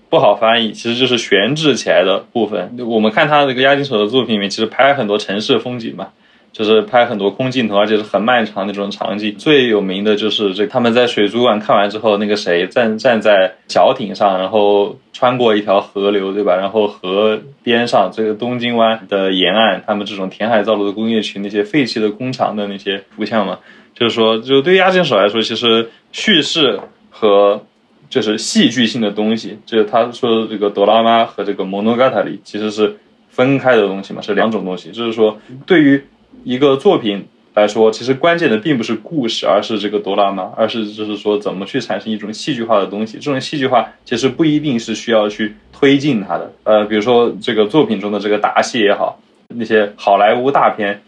[0.10, 2.76] 不好翻译，其实就是悬置起来的部分。
[2.88, 6.08] 我们看他这个亚金手的作品里面，其实拍很多城市风景嘛。
[6.54, 9.36] 就是拍很多空镜头，而且是很漫长那种场景。
[9.36, 16.56] 最有名的就是这，他们在水族馆看完之后，那个谁站站在小艇上，然后穿过一条河流，对吧？
[16.56, 23.58] 然后河边上这个东京湾的沿岸，他们这种填海造陆的工业区，那些废弃的工厂的那些图像嘛，
[23.96, 27.64] 就是说，就对于押井守来说，其实叙事和
[28.10, 33.00] 就是戏剧性的东西，就是他说的这个哆啦 A 梦和这个摩诺嘎塔里其实是
[33.30, 34.92] 分开的东西嘛，是两种东西。
[34.92, 36.04] 就是说，对于
[36.44, 37.26] 一个作品
[37.56, 43.20] 来说，其实关键的并不是故事，而是这个哆啦 A，而是就是说怎么去产生一种戏剧化的东西。
[43.20, 46.52] 这种戏剧化其实不一定是需要去推进它的。
[46.64, 51.02] 呃，比如说这个作品中的这个打戏也好，那些好莱坞大片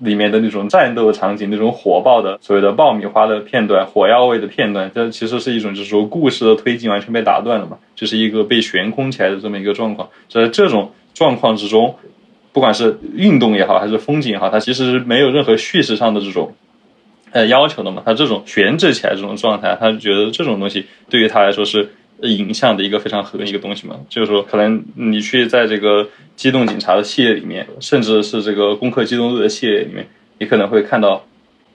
[0.00, 10.08] 里面的那种战斗场景，那种火爆的所谓的爆米花的片段、火药味的片段，这其实是一种就是说故事的推进完全被打断了嘛，就是一个被悬空起来的这么一个状况。
[10.28, 11.94] 在这种状况之中。
[12.54, 16.54] 不管是运动也好，还是风景也好，它其实是没有任何叙事上的这种，
[17.32, 18.00] 呃要求的嘛。
[18.06, 21.90] 它这种悬置起来这种状态，他觉得这种东西对于他来说是
[22.22, 23.96] 影像的一个非常核心一个东西嘛。
[24.08, 30.06] 就是说，可能你去在这个机动警察的系列里面，甚至是这个攻克机动队的系列里面，
[30.38, 31.26] 你可能会看到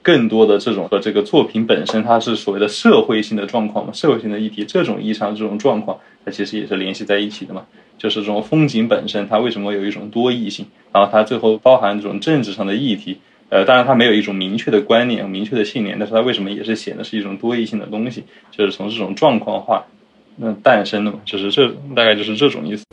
[0.02, 6.00] 更多的这种和这个作品本身它是所谓的社会性的状况嘛，社会性的议题，这种意义上这种状况，
[6.30, 7.66] 其实也是联系在一起的嘛。
[7.98, 10.66] 就是这种风景本身，它为什么有一种多义性？
[10.94, 13.18] 然后它最后包含这种政治上的议题，
[13.50, 18.24] 呃，当然它没有一种明确的观念、明确的信念，但是它为什么也是显得是一种多义性的东西？
[18.52, 19.86] 就是从这种状况化
[20.38, 22.86] 那诞生的嘛，就是这大概就是这种意思。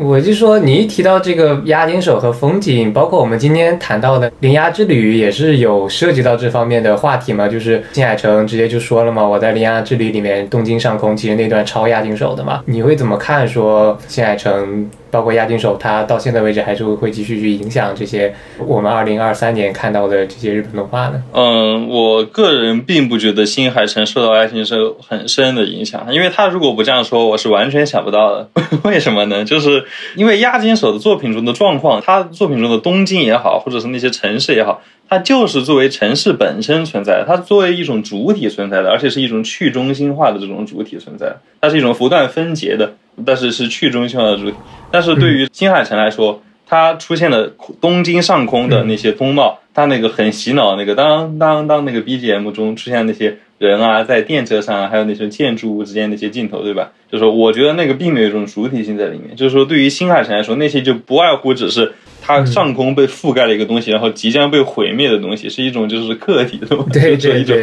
[0.00, 7.48] 我就说，你一提到这个押金手和风景，包括我们今天谈到的《铃芽之旅》，也是有涉及到这方面的话题嘛？
[7.48, 12.62] 就是新海诚直接就说了嘛，我在《铃芽之旅》里面，东京上空其实那段超压金手的嘛？
[12.66, 13.46] 你会怎么看？
[13.48, 14.88] 说新海诚？
[15.10, 21.22] 包括押金手，他到现在为止还是会继续去影响这些我们二零二三年看到的这些日本动画呢？
[21.32, 28.48] 嗯，我个人并不觉得新海诚受到押金手很深的影响，因为他如果不这样说，我是完全想不到的。
[28.84, 29.44] 为什么呢？
[29.44, 29.84] 就是
[30.16, 34.82] 因为押金手的作品中的状况，他作品中的东京也好，或者是那些城市也好。
[35.10, 41.34] 它就是作为城市本身存在的，它作为一种主体存在的，而且是一种去中心化的这种主体存在。
[41.62, 42.92] 它是一种不断分解的，
[43.24, 44.56] 但是是去中心化的主体。
[44.90, 49.58] 但是对于新海诚来说，它出现的东京上空的那些风貌。
[49.74, 56.90] 他那个很洗脑那个当当当那个 BGM 中出现那些人啊，在电车上啊，还有那些建筑物之间那些镜头，对吧？
[57.08, 59.36] 就是说，我觉得那个并没有一种主体性在里面。
[59.36, 61.92] 就是说，对于新海诚来说，那些就不外乎只是
[62.28, 67.56] 它上空被覆盖了一个东西，然后即将被毁灭的东西，是一种就是客体的东西，对 就是一种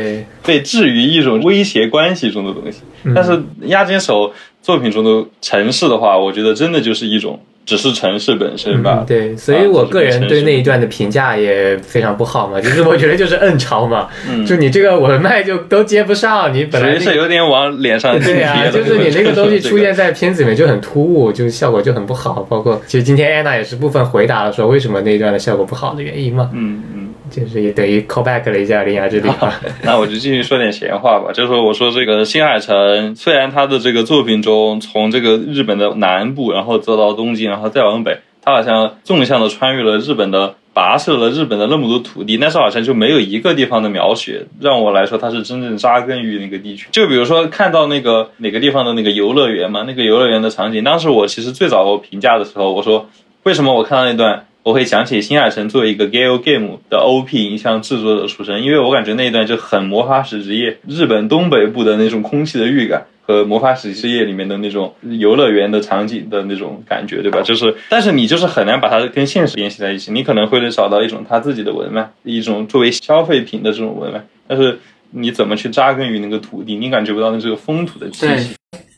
[0.44, 2.82] 被置于一种威胁关系中的东西。
[3.14, 9.00] 但是押金手作品中的城市的话，我觉得真的就是一种只是城市本身吧。
[9.00, 14.10] 嗯，对，所以我个人对那一段的评价也非常不好嘛，就是我觉得就是摁潮嘛，
[14.46, 19.80] 就你这个我麦就都接不上，你本来是有点往脸上对呀、贴的就是你那个东西 出。
[19.86, 22.42] 现在片子里面就很突兀，就效果就很不好。
[22.50, 29.54] 包括其实今天安娜也是部分回答了说为什么那一段的效果不好的原因嘛，嗯嗯，就是也等于 call back 了一下《铃芽之旅》嘛。
[29.84, 31.32] 那我就继续说点闲话吧。
[31.34, 46.88] 就是说，我说这个新海诚，虽然他的这个作品中，从这个日本的南部，然后走到东京，然后再往北，他好像纵向的穿越了日本的，跋涉了日本的那么多土地，但是好像就没有一个地方的描写，让我来说他是真正扎根于那个地区。
[46.92, 53.10] 就比如说看到那个哪个地方的那个游乐园嘛，那个游乐园的场景，当时我其实最早我评价的时候，我说
[53.44, 54.46] 为什么我看到那段。
[54.66, 67.44] 我会想起新海诚作为一个 Gale Game 的 OP 影像制作者出身，因为我感觉那一段就很魔法使之夜，日本东北部的那种空气的预感和魔法使之夜里面的那种游乐园的场景的那种感觉，对吧？
[67.44, 74.80] 就是，但是你就是很难把它跟现实联系在一起，你可能会找到一种他自己的文脉，一种作为消费品的这种文脉，但是
[75.12, 78.56] 你怎么去扎根于那个土地，你感觉不到那这个风土的气息。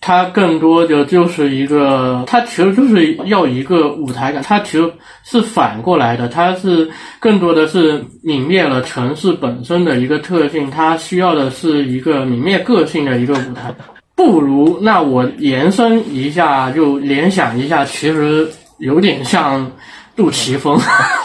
[0.07, 4.89] 它更多的就是一个，它其实就是要一个舞台感，它其实
[5.25, 6.89] 是反过来的，它是
[7.19, 13.75] 更多的是泯灭了城市本身的一个特性，它需要的是一个泯灭个性的一个舞台。
[14.15, 18.47] 不如，那我延伸一下，就联想一下，其实
[18.77, 19.69] 有点像
[20.15, 20.79] 杜琪峰。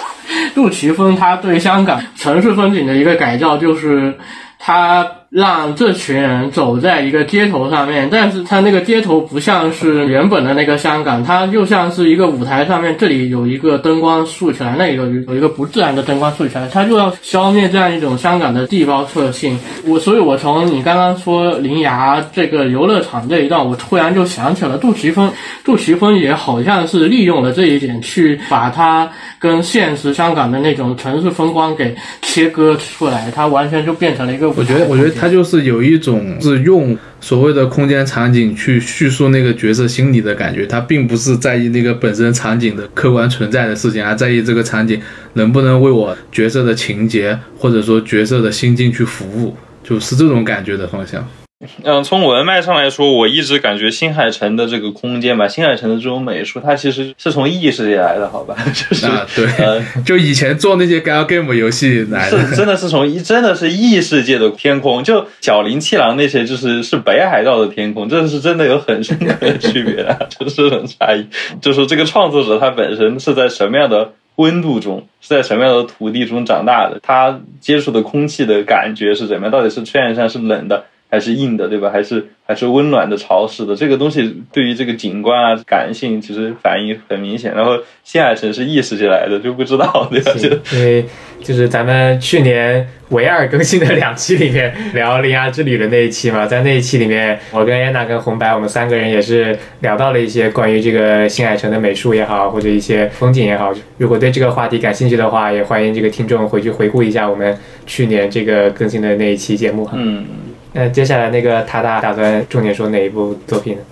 [0.57, 4.19] 杜琪峰他对香港城市风景的一个改造，就是
[4.59, 19.59] 他让这群人走在一个街头上面，但是他那个街头不像是原本的那个香港，它就像是一个舞台上面，这里有一个灯光竖起来，那里有有一个不自然的灯光竖起来，它就要消灭这样一种香港的地包特性。
[19.87, 25.33] 我所以，我从你刚刚说铃芽这个游乐场这一段，我突然就想起了杜琪峰，
[25.65, 45.01] 杜琪峰也好像是利用了这一点去把它跟现实香港的那种城市风光给切割出来，它完全就变成了一个我觉得，我觉得他就是有一种是用所谓的空间场景去叙述那个角色心理的感觉，他并不是在意那个本身场景的客观存在的事情，而在意这个场景
[45.35, 49.55] 能不能为我角色的情节或者说角色的心境去服务，
[49.85, 51.25] 就是这种感觉的方向。
[51.85, 58.57] 嗯，从文脉上来说，我一直感觉新海诚的这个空间吧，新海诚的这种美术，它其实是从异世界来的，好吧？
[58.75, 71.27] 就是、啊，对，呃，就以前做那些 gal game 游戏来的，是真的是从一真的是异世界的天空，就小林七郎那些就是是北海道的天空，这是真的有很深刻的 区别的，就是这种差异。
[71.61, 79.51] 就是这个创作者他本身是在什么样的温度中，是在什么样的土地中长大的，他接触的空气的感觉是怎么样？
[79.53, 80.85] 到底是吹岸山是冷的？
[81.13, 81.91] 还是硬的，对吧？
[81.91, 83.77] 还是还是温暖的、潮湿的？
[83.77, 87.55] 这个东西对于这个景观啊、感性，其实反应很明显。
[87.55, 90.33] 然后新海诚是意识起来的，就不知道，对吧？
[90.33, 91.05] 就因为
[91.43, 103.71] 就是咱们去年唯二更新的两期里面聊《铃芽之旅》的那一期嘛，在那一期里面，我跟安娜跟红白我们三个人也是聊到了一些关于这个新海诚的美术也好，或者一些风景也好。
[103.99, 109.87] 如果对这个话题感兴趣的话，也欢迎这个听众回去回顾一下我们去年这个更新的那一期节目。
[109.93, 110.25] 嗯，
[110.73, 113.83] 那接下来那个塔塔打算重点说哪一部作品呢？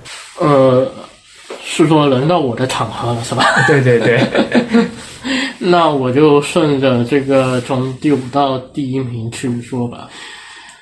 [0.41, 0.91] 呃，
[1.63, 3.45] 是说轮到我的场合了，是吧？
[3.67, 4.19] 对 对对，
[5.59, 10.09] 那我就顺着这个从第五到第一名去说吧。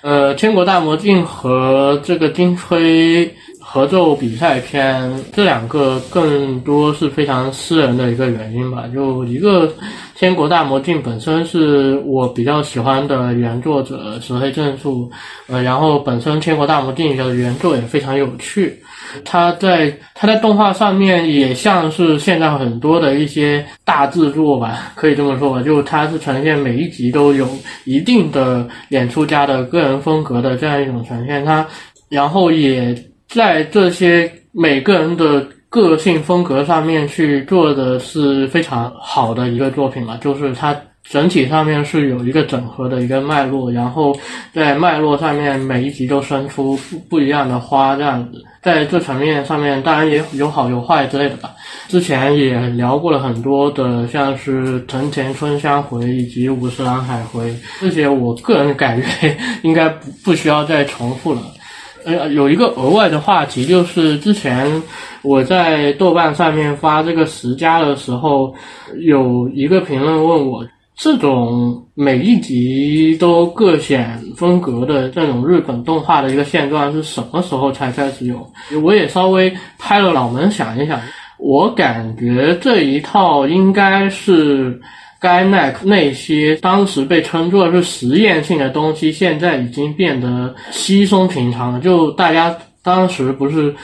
[0.01, 3.29] 呃，《天国大魔镜》和这个金吹
[3.61, 8.85] 合奏比赛篇这两个更多是非常私人的一个原因吧。
[8.95, 9.67] 就一个
[10.19, 15.09] 《天国大魔镜》本身是我比较喜欢的原作者石黑正树，
[15.47, 18.77] 呃，然后本身《天国大魔镜》的原作也非常有趣。
[19.25, 27.49] 它在它在动画上面也像是现在很多的一些大制作吧，可以这么说吧，就它是呈现每一集都有
[27.85, 31.65] 一定的演出家的个人风格的这样一种呈现，它
[32.09, 32.93] 然后也
[33.29, 40.75] 在这些每个人的个性风格上面去做的是非常好的一个作品了，就是它
[41.11, 44.15] 整体上面是有一个整合的一个脉络，然后
[44.53, 48.43] 在脉络上面每一集都生出不不一样的花，这样子。
[48.61, 51.51] 在这层面上面，当然也有好有坏之类的吧。
[51.87, 61.41] 之前也聊过了很多的，像是藤田春香回以及五十岚海回这些，我个人感觉应该不不需要再重复了。
[62.33, 64.83] 有一个额外的话题，就是之前
[65.23, 68.55] 我在豆瓣上面发这个十佳的时候，
[69.01, 70.67] 有一个评论问我，
[70.97, 78.51] 这种每一集都各显风格的这种日本动画的一个现状是什么时候才开始有？
[78.83, 81.01] 我也稍微拍了脑门想一想，
[81.39, 84.81] 我感觉这一套应该是。
[85.21, 91.81] 该那那些当时被称作是实验性的东西，现在已经变得稀松平常了。
[91.81, 93.75] 就大家当时不是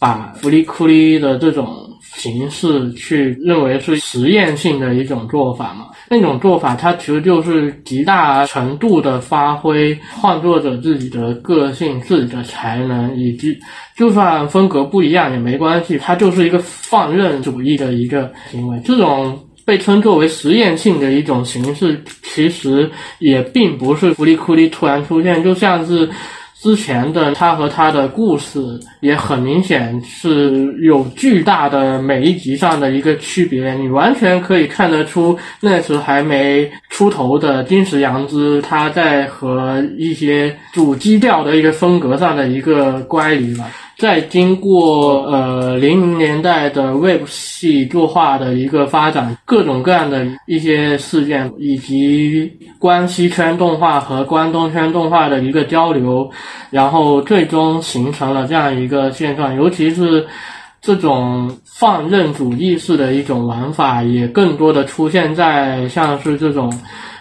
[0.00, 1.68] 把福利库利的这种
[2.16, 5.86] 形式去认为是实验性的一种做法嘛？
[6.10, 13.56] 那种做法它其实就是极大程度的发挥创作者自己的个性、自己的才能，以及
[13.96, 18.80] 就算风格不一样也没关系，它就是一个放任主义的一个行为。
[18.84, 19.38] 这种。
[19.64, 26.08] 被称作为实验性的一种形式，其实也并不是福利库利突然出现，就像是
[26.60, 28.58] 之前的他和他的故事，
[29.00, 33.74] 也很明显是有巨大的每一集上的一个区别。
[33.74, 43.70] 你完全可以看得出，那时还没出头的金石阳之，他在和一些主基调的一个风格上的一个乖离吧。
[43.96, 56.28] 在经过呃零零年代的 Web 系作画的一个发展，各种各样的一些事件，以及关西圈动画和关东圈动画的一个交流，
[56.70, 59.54] 然后最终形成了这样一个现状。
[59.54, 60.26] 尤其是
[60.80, 66.72] 这种放任主义式的一种玩法，也更多的出现在像是这种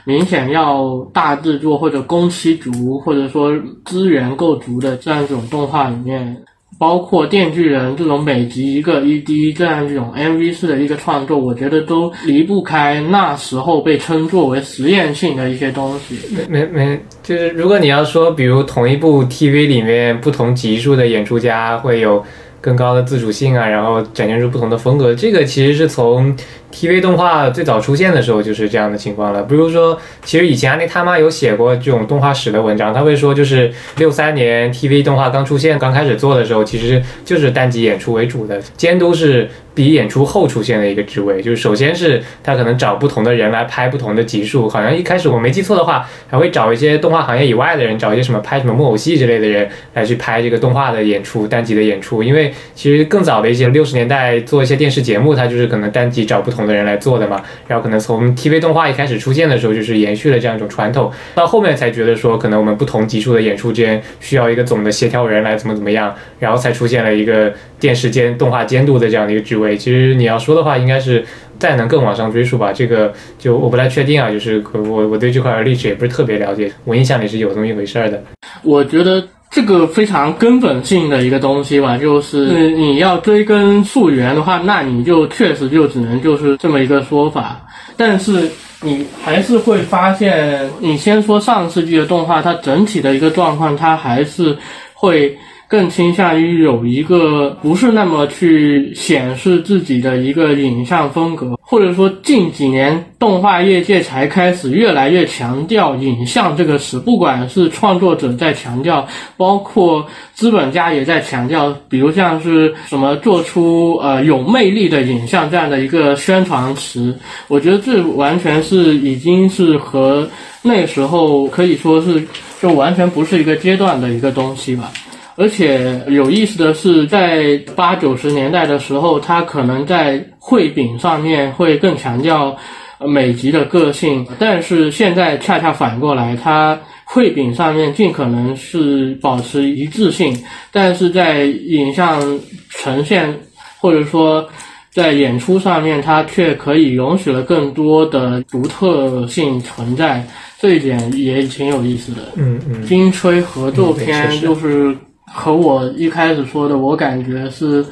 [0.05, 3.51] 明显要大制作或者工期足，或者说
[3.85, 6.43] 资源够足的这样一种动画里面。
[6.83, 16.19] 包括《电锯人》这种每集一个 ED 这样一种 MV 式的一个创作，我觉得都离不开那时候被称作为实验性的一些东西。
[16.49, 22.21] 没没没，就是如果你要说，比如同一部 TV 里面不同集数的演出家会有
[22.59, 26.35] 更高的自主性啊，然后展现出不同的风格，这个其实是从。
[26.73, 29.43] TV 动画最早出现的时候就是这样的情况了。
[29.43, 41.39] 比如说，其实以前阿内他妈有写过这种动画史的文章，他会说，就是六三年 TV 动画刚出现、刚开始做的时候，其实就是单集演出为主的，监督是比演出后出现的一个职位。
[41.43, 52.23] 就是首先是他可能找不同的人来拍不同的集数，好像一开始我没记错的话，还会找一些动画行业以外的人，找一些什么拍什么木偶戏之类的人来去拍这个动画的演出、单集的演出。
[52.23, 56.62] 因为其实更早的一些六十年代做一些电视节目，他就是可能单集找不同。
[56.65, 69.77] 的人来做的嘛，然后可能从 TV 动画一开始出现的时候，就是延续了这样一种传统，到后面才觉得说，可能我们不同级数的演出间需要一个总的协调人来怎么怎么样，然后才出现了一个电视监动画监督的这样的一个职位。
[69.77, 71.23] 其实你要说的话，应该是
[71.59, 78.23] 再能更往上追溯吧，这个就我不太确定啊，就是我我对这块历史也不是特别了解，我印象里是有这么一回事儿的。
[78.63, 79.23] 我觉得。
[79.53, 87.61] 这个非常根本性的一个东西吧，就是你要追根溯源的话，那你就确实就只能就是这么一个说法。
[87.95, 88.49] 但是
[88.81, 94.57] 你还是会发现，你先说上世纪的动画，它整体的一个状况，它还是
[94.93, 95.37] 会。
[95.73, 110.05] 更倾向于有一个不是那么去显示自己的一个影像风格，或者说近几年动画业界才开始越来越强调影像这个词，不管是创作者在强调，包括
[110.35, 117.17] 资本家也在强调，比如像是什么做出呃有魅力的影像这样的一个宣传词，
[117.47, 120.29] 我觉得这完全是已经是和
[120.61, 122.23] 那时候可以说是
[122.61, 124.91] 就完全不是一个阶段的一个东西吧。
[125.35, 132.55] 而且有意思的是，在八九十年代的时候，他可能在绘饼上面会更强调
[132.99, 140.37] 美集的个性，但是现在恰恰反过来，他绘饼上面尽可能是保持一致性，
[140.71, 142.39] 但是在影像
[142.69, 143.35] 呈现
[143.79, 144.47] 或者说
[144.91, 150.23] 在演出上面，它却可以容许了更多的独特性存在，
[150.59, 152.21] 这一点也挺有意思的。
[152.35, 154.95] 嗯嗯，金吹合作片就是。
[155.33, 157.83] 和我一开始说的，我感觉是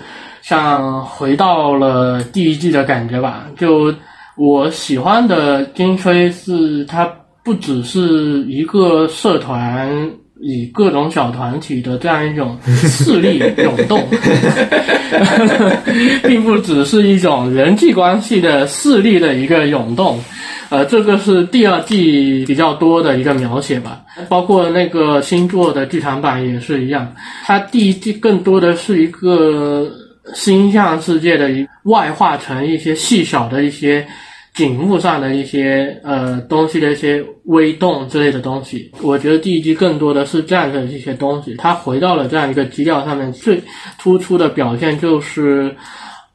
[0.43, 3.47] 像回到了第一季的感觉吧。
[3.57, 3.91] 就
[4.38, 7.11] 我喜欢的金吹是它
[7.43, 9.89] 不只是一个社团，
[10.39, 13.99] 以各种小团体的这样一种 势力涌动，
[16.23, 20.19] 并不只是一种人际关系的势力的一个涌动。
[20.72, 27.14] 呃，这个是第二季比较多的一个描写吧，包括那个星座的剧场版也是一样。
[27.43, 29.91] 它第一季更多的是一个
[30.34, 31.49] 星象世界的
[31.84, 34.07] 外化成一些细小的一些
[34.53, 38.89] 景物上的一些呃东西的一些微动之类的东西。
[39.02, 43.61] 我觉得第一季更多的是这样的一些东西，它回到了这样一个基调上面，最
[43.99, 45.76] 突出的表现就是。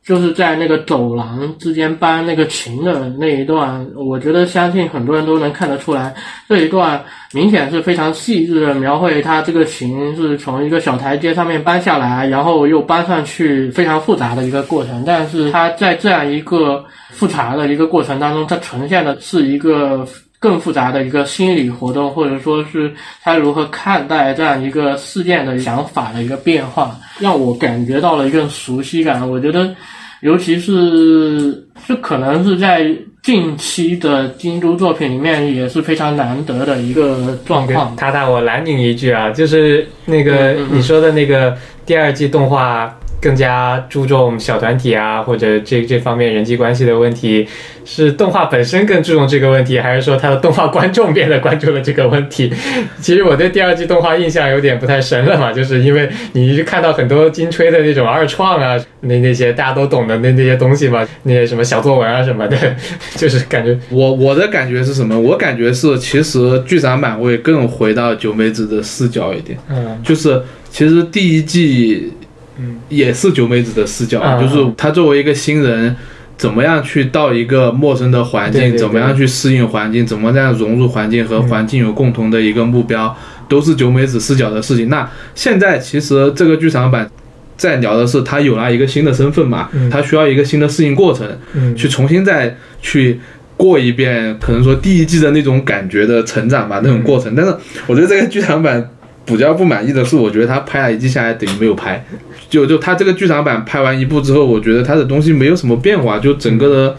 [0.06, 6.14] 就是在那个走廊之间搬那个琴的那一段，我觉得相信很多人都能看得出来，
[6.48, 15.02] 这一段明显是非常细致的描绘他这个琴是从一个小台阶上面搬下来，然后又搬上去，非常复杂的一个过程。
[15.04, 20.06] 但是他在这样一个复杂的一个过程当中，它呈现的是一个。
[20.38, 22.92] 更复杂的一个心理活动，或者说是
[23.22, 29.28] 他如何看待这样一个事件的想法的一个变化，让我感觉到了一个熟悉感。
[29.28, 29.74] 我觉得，
[30.22, 32.90] 尤其是这可能是在
[33.22, 37.94] 近期的京都作品里面也是非常难得的一个状况。
[37.96, 47.46] 塔塔，我拦你一句啊，就是那个你说的那个第二季动画更加注重小团体啊，或者这这方面人际关系的问题，
[47.84, 52.52] 是动画本身更注重这个问题，还是说它的动画观众变得关注了这个问题？
[53.00, 62.56] 其实我对第二季动画印象有点不太深了嘛，就是因为你看到很多金吹的那种二创啊，那那些大家都懂的那那些东西嘛，那些什么小作文啊什么的，
[63.16, 65.18] 就是感觉我我的感觉是什么？
[65.18, 70.40] 我感觉是，其实剧场版会更回到九美子的视角一点，嗯就是
[70.70, 72.12] 其实第一季，
[72.58, 75.94] 嗯，也是九美子的视角，嗯就是她作为一个新人，
[76.36, 83.16] 怎么样去到一个陌生的环境，对对对怎么样去适应环境，怎么样融入环境和环境有共同的一个目标，
[83.48, 84.88] 都是九美子视角的事情。
[84.88, 87.10] 那现在其实这个剧场版。
[87.58, 93.18] 在聊的是他有了一个新的身份嘛，嗯他需要一个新的适应过程，嗯去重新再去
[93.56, 97.34] 过一遍，可能说第一季的那种感觉的成长吧，那种过程。
[97.34, 97.56] 但是
[97.86, 98.86] 我觉得这个剧场版
[99.26, 102.02] 比较不满意的是，我觉得他拍了一季下来等于没有拍，
[102.48, 106.96] 就就他这个剧场版拍完一部之后，我觉得他的东西没有什么变化，就整个的，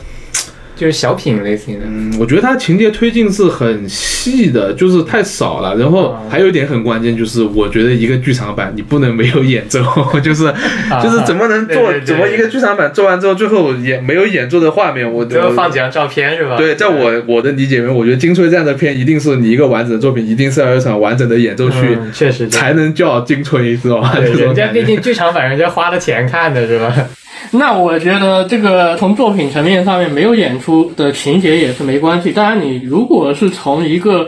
[0.78, 1.86] 就是小品类型的。
[1.88, 5.76] 嗯，我觉得它情节推进是很细的，就是太少了。
[5.76, 9.82] 然后还有一点很关键，就是我觉得一个剧场版你不能没有演奏，
[10.24, 10.54] 就是
[11.04, 16.56] 就是怎么能做怎么一个剧场版做完之后，最后也没有演奏的画面，我最后放几张照片是吧？
[16.56, 24.14] 对，在我我的理解里面，我觉得金吹这样的片一定是你一个完整的作品，一定是要有一场完整的演奏去，嗯确实才能叫金吹，知道吧？
[24.16, 26.94] 对，人家毕竟剧场版，人家花了钱看的是吧？
[27.52, 32.32] 那我觉得这个从作品层面上面没有演出的情节也是没关系。
[32.32, 34.28] 当然，你如果是从一个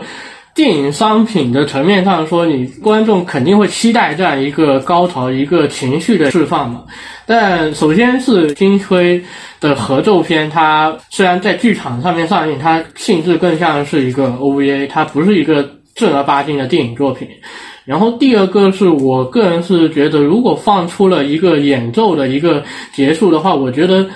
[0.54, 6.82] 电影商品的层面上说，你观众肯定会期待这样一个高潮、一个情绪的释放嘛。
[7.26, 9.22] 但首先是金吹
[9.60, 17.28] 的合奏片，它虽然在剧场上面上映，它性质更像是一个 OVA，它不是一个正儿八经的电影作品。
[17.84, 22.62] 然后第二个是我个人是觉得，如果放出了一个演奏的一个
[22.92, 24.06] 结束的话，我觉得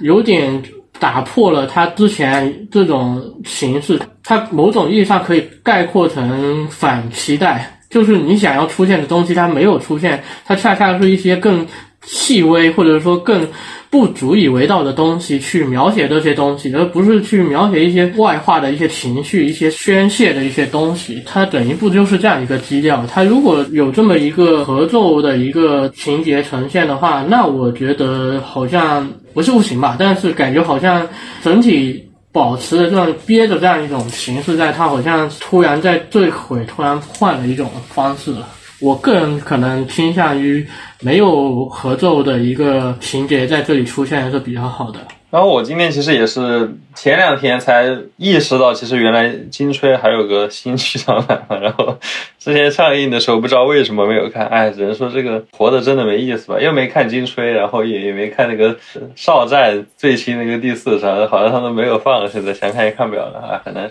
[0.00, 0.62] 有点
[0.98, 11.66] 打破了他之前这种形式，它某种意义上可以概括成反期待，就是你想要出现的东西它没有出现，它恰恰是一些更
[12.04, 13.46] 细微或者说更
[13.90, 21.22] 不足以为道的东西去描写这些东西，而不是去描写一些外化的一些情绪、一些宣泄的一些东西。
[21.24, 23.06] 它整一部就是这样一个基调。
[23.06, 31.08] 它如果有这么一个合奏的一个情节呈现的话，那我觉得好像不是不行吧，但是感觉好像
[31.42, 32.04] 整体。
[32.30, 38.46] 保持着这样憋着这样一种形式在，它好像突然在坠毁，突然换了一种方式了。
[38.80, 40.66] 我个人可能倾向于
[41.00, 45.00] 没有合奏的一个情节在这里出现还是比较好的。
[45.30, 47.84] 然后我今天其实也是前两天才
[48.16, 51.58] 意识到，其实原来金吹还有个新剧场版嘛。
[51.58, 51.98] 然后
[52.38, 58.74] 之前上映的时候不知道为什么没有看，哎，只能说这个活的真的没意思吧，又没看金吹，然后也也没看那个
[59.14, 63.90] 少战最新那个第四章，好像他们没有放，现在想看也看不了了啊，可能。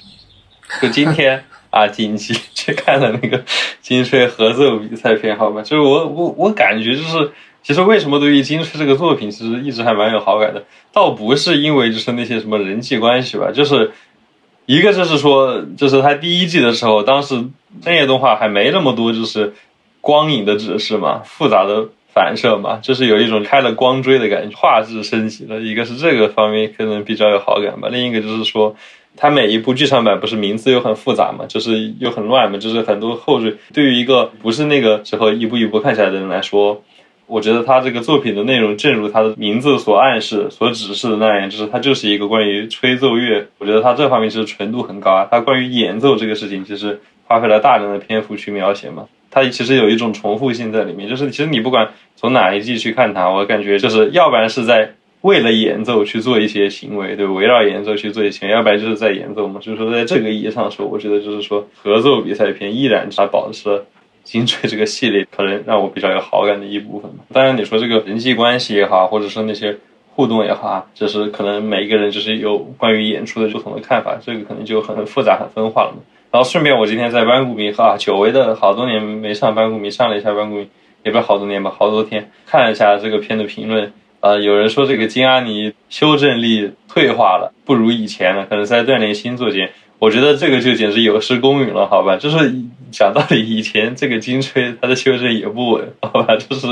[0.82, 1.42] 就今天
[1.78, 3.44] 啊，紧急去看了那个
[3.82, 7.32] 金吹合奏比赛片，好吧，就是我我我感觉就是。
[7.64, 10.64] 其实为什么对于金吹这个作品，其实一直还蛮有好感的，
[10.94, 13.92] 倒不是因为就是那些什么人际关系吧，就是
[14.66, 17.36] 一个就是说，就是他第一季的时候，当时
[17.84, 19.54] 深夜动画还没那么多就是
[20.00, 25.60] 光影的指示嘛，复杂的反射嘛，就是有一种开了光追的感觉，画质升级了。
[25.60, 28.78] 一个是这个方面可能比较有好感吧，另一个就是说。
[29.18, 33.56] 它每一部剧场版不是名字又很复杂嘛，就是又很乱嘛，就是很多后缀。
[33.74, 36.84] 对于一个不是那个时候一步一步看起来的人来说，
[37.26, 43.46] 我觉得他这个作品的内容，正如他的名字所暗示、所指示的那样，就是它就是一个关于吹奏乐。
[43.58, 45.28] 我觉得他这方面其实纯度很高啊。
[45.30, 49.06] 他关于演奏这个事情，其实花费了大量的篇幅去描写嘛。
[49.30, 54.94] 它其实有一种重复性在里面，就是其实你不管从哪一季去看它，我感觉就是要不然是在
[55.28, 59.60] 为了演奏去做一些行为，对，围绕演奏去做一些行为，要不然就是在演奏嘛。
[59.62, 63.86] 就是说，在这个意义上说，我觉得就是说合奏比赛片依然它保持了
[64.24, 67.26] 金锤这个系列可能让我比较有好感的一部分嘛。
[67.34, 69.76] 当然，你说这个人际关系也好，或者说那些
[70.16, 76.00] 互动也好啊，就是可能每一个人就是有关于演出的不同的看法，这个可能就很复杂、很分化了嘛。
[76.32, 80.68] 然后顺便，我今天在班固迷啊，久违的好多年没上班固迷，上了一下班固迷，
[81.04, 83.92] 也不是好多年吧，好多天，看了一下这个片的评论。
[84.20, 89.70] 呃，有人说这个金阿尼修正力退化了，不如以前了，可能在锻炼新作间。
[90.00, 92.18] 我觉得这个就简直有失公允了，好吧？
[92.18, 92.38] 就是
[92.92, 96.36] 讲道理，以前这个金吹他的修正也不稳，好吧？
[96.36, 96.68] 就是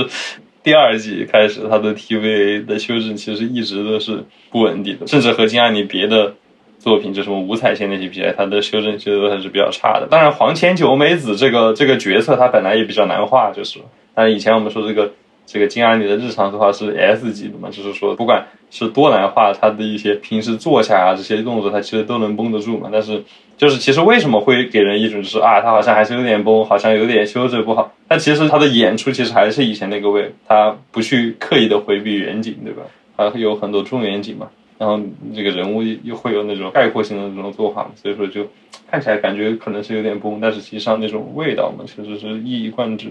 [0.64, 6.34] 第二季开始他的 TVA 的修正其实一直都是不稳定的，甚至和金阿尼别的
[6.80, 10.08] 作品，就什么五彩线那些比起来，他的修正其实都还是比较差的。
[10.10, 13.80] 当然，黄千九美子这个这个角色他本来也比较难画，就是，
[14.14, 15.12] 但是以前我们说这个。
[15.46, 22.90] 这个金阿里的日常的话是 S 级的嘛，就是说不管是多难画，他的一些平时坐下啊这些动作，他其实都能绷得住嘛。
[22.92, 23.24] 但是
[23.58, 27.94] 就是其实为什么会给人一种就是啊，他好像还是有点崩，好像有点修整不好。
[28.08, 32.84] 但其实他的演出其实还是以前那个味，他不去刻意的回避远景，对吧？
[33.16, 34.48] 还有很多重远景嘛。
[34.78, 35.00] 然后
[35.34, 38.46] 这个人物又会有那种概括性的这种做法，所以说就
[38.92, 43.08] 看起来感觉可能是有点崩，但是实际上那种味道嘛，确实是一以贯之。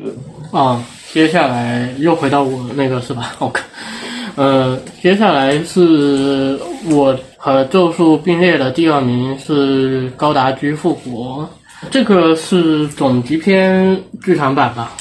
[0.53, 3.65] 啊，接下来又回到我那个是吧 我看
[4.37, 6.59] 呃，接下来是
[6.91, 11.49] 我和咒术并列的第二名是高达居复活，
[11.91, 14.93] 这个是总集篇剧场版吧？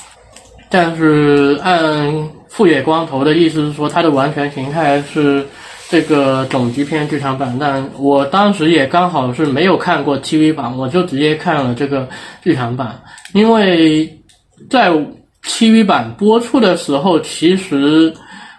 [0.69, 5.45] 但是按富野光头的意思是说，它的完全形态是。
[5.93, 12.09] 这个总集篇剧场版，但我当时也刚好是没有看过 TV 版，我就直接看了这个
[12.43, 12.99] 剧场版。
[13.35, 14.11] 因为
[14.71, 14.91] 在
[15.43, 18.11] TV 版播出的时候，其实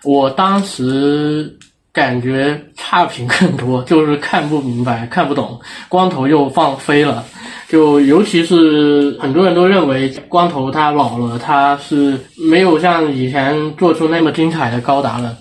[0.04, 1.52] 我当时
[1.92, 5.58] 感觉差评更多，就是看不明白、看不懂，
[5.88, 7.24] 光头又放飞了。
[7.68, 12.16] 就尤其是很多人都认为光头他老了，他是
[12.48, 15.36] 没有像以前做出那么精彩的高达了。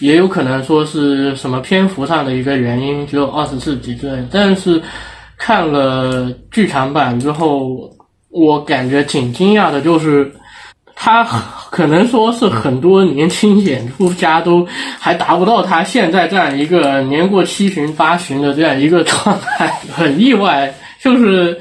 [0.00, 4.24] 也有可能说是什么篇幅上的一个原因，只有二十四集之类。
[4.30, 4.80] 但是
[5.36, 7.90] 看了剧场版之后，
[8.30, 10.32] 我感觉挺惊讶的，就是
[10.94, 11.24] 他
[11.70, 14.66] 可能说是很多年轻演出家都
[14.98, 20.74] 还达不到他现在这样一个年过七旬八旬的这样一个状态，很意外。
[21.00, 21.58] 就是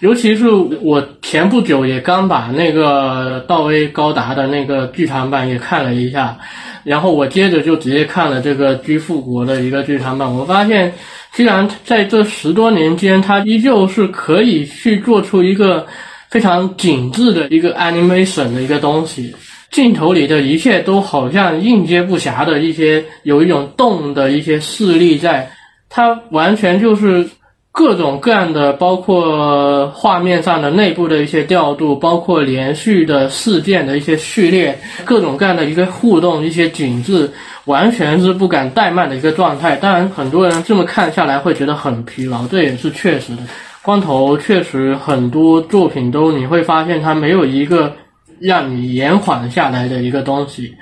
[0.00, 6.38] 尤其是我前不久也刚把那个道威高达的那个剧场版也看了一下。
[6.84, 10.92] 然后我接着就直接看了这个《居富国》的一个剧场版，我发现，
[11.32, 15.86] 居然在这十多年间，它依旧是可以去做出一个
[16.30, 19.34] 非常紧致的一个 animation 的一个东西，
[19.70, 25.50] 镜头里的一切都好像应接不暇的一些有一种动的一些势力在，
[25.88, 27.28] 它完全就是。
[27.72, 37.30] 各种各样的，包括画面上的内部的一些调度，包括连续的事件的一些序列，各种各样的一个互动，一些景致，
[37.66, 39.76] 完全是不敢怠慢的一个状态。
[39.76, 43.42] 当然，很多人这么看下来会觉得很疲劳，这也是确实的。
[43.82, 47.94] 光头确实很多作品都你会发现，它没有一个
[48.40, 50.74] 让你延缓下来的一个东西，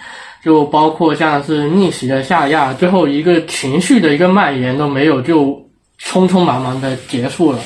[0.42, 5.67] 就包括像是逆袭的下亚，最后一个情绪的一个蔓延都没有就。
[6.00, 7.58] 匆匆忙忙的结束了，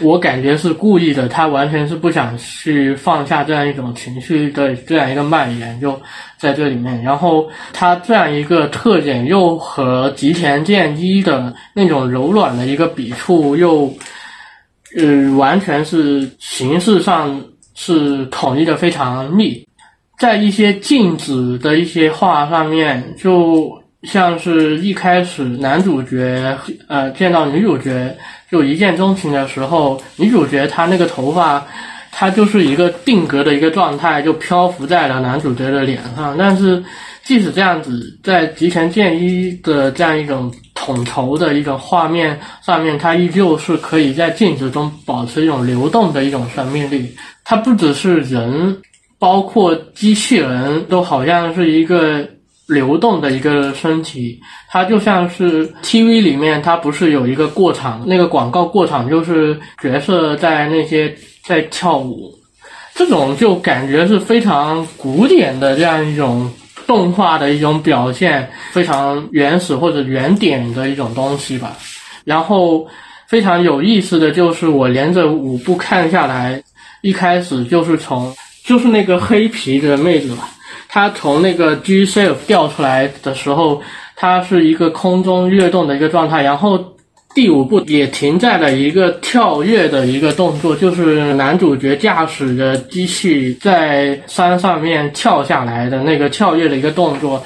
[0.00, 6.00] 我感觉是故意的，他完全是不想去放下这样一种情绪的这样一个蔓延，就
[6.38, 7.02] 在这里面。
[7.02, 13.92] 然后他这样一个特点又和吉田健一的那种柔软的一个笔触又，
[14.96, 17.42] 呃，完全是形式上
[17.74, 19.66] 是统一的非常密，
[20.16, 23.79] 在一些静止的一些画上面就。
[24.04, 26.56] 像是一开始男主角
[26.88, 28.16] 呃见到女主角
[28.50, 31.66] 就一见钟情的时候，女主角她那个头发，
[32.10, 36.34] 她就是一个定格的一个状态，就漂浮在了男主角的脸上。
[36.38, 36.82] 但是
[37.22, 47.14] 即使这样子，在吉田健一的这样一种统筹的一种画面上面，它依旧是可以在静止中保持一种流动的一种生命力。
[47.44, 48.80] 它不只是人，
[49.18, 52.26] 包括机器人都好像是一个。
[52.70, 62.32] 流动的一个身体，它就像是 TV 里面，它不是有一个过场，那个广告过场就是角色在那些在跳舞，
[62.94, 66.48] 这种就感觉是非常古典的这样一种
[66.86, 71.76] 动画的一种表现，非常原始或者原点的一种东西吧。
[72.24, 72.86] 然后
[73.26, 76.62] 非常有意思的就是，我连着五部看下来，
[77.02, 78.32] 一开始就是从
[78.62, 80.48] 就是那个黑皮的妹子吧，
[80.90, 83.80] 他从那个 G safe 掉出来的时候，
[84.16, 86.96] 他是一个空中跃动的一个状态，然后。
[87.32, 97.40] 第五步也停在了一个跳跃的一个动作，就是男主角驾驶着机器在山上面跳下来的那个跳跃的一个动作。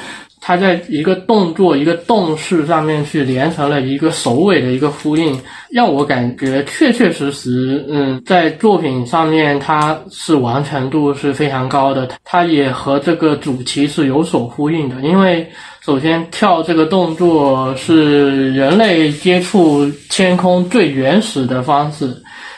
[0.47, 5.35] 他在一个动作、一个动势上面去连成了一个首尾的一个呼应，
[5.71, 15.01] 让我感觉确确实实，嗯，在作品上面它是完成度是非常高的，它也和这个主题是有所呼应的。
[15.01, 15.49] 因为
[15.81, 22.15] 首先跳这个动作是人类接触天空最原始的方式，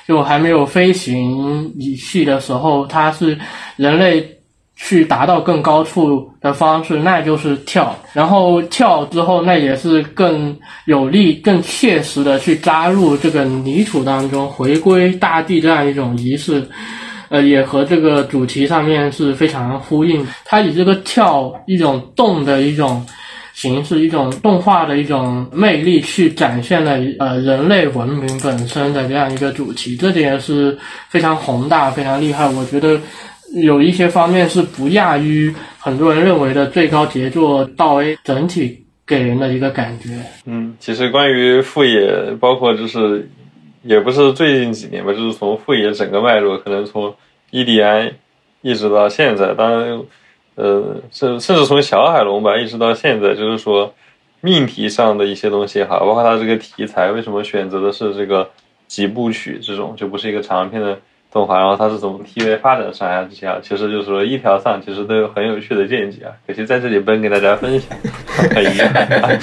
[0.08, 3.38] 就还没有飞行仪器的时候，它是
[3.76, 4.35] 人类。
[4.78, 7.96] 去达到更高处的方式，那就是跳。
[8.12, 10.54] 然后跳之后，那也是更
[10.84, 16.68] 有力、更切实的去扎入这个泥土当中，回归大地这样一种仪式。
[17.30, 20.24] 呃，也和这个主题上面是非常呼应。
[20.44, 23.04] 它以这个跳一种动的一种
[23.54, 29.96] 形式，一种动画的一种魅力，去展现了呃人类文明本身的这样一个主题。
[29.96, 30.78] 这点是
[31.08, 32.46] 非常宏大、非常厉害。
[32.46, 33.00] 我觉得。
[33.62, 40.10] 有一些方面是不亚于很多人认为的最高杰作，道 A 整体给人的一个感觉。
[40.44, 43.28] 嗯，其实关于富野，包括就是
[43.82, 47.14] 也不是最近几年吧，就是从富野整个脉络，可能从
[47.50, 48.12] 伊迪安
[48.60, 50.02] 一直到现在，当然，
[50.56, 53.94] 呃，甚甚至从小海龙吧，一直到现在，就是说
[54.42, 58.50] 命题上的一些东西哈，包括它这个题材，为什么选择的是这个
[58.86, 60.98] 几部曲这种，就不是一个长篇的。
[61.32, 67.96] 动画，然后它是从 TV 发展上呀，这些啊，其实就是说一条上其实都有很有趣的见解啊，可惜在这里不能给大家分享，
[68.54, 69.38] 很遗憾。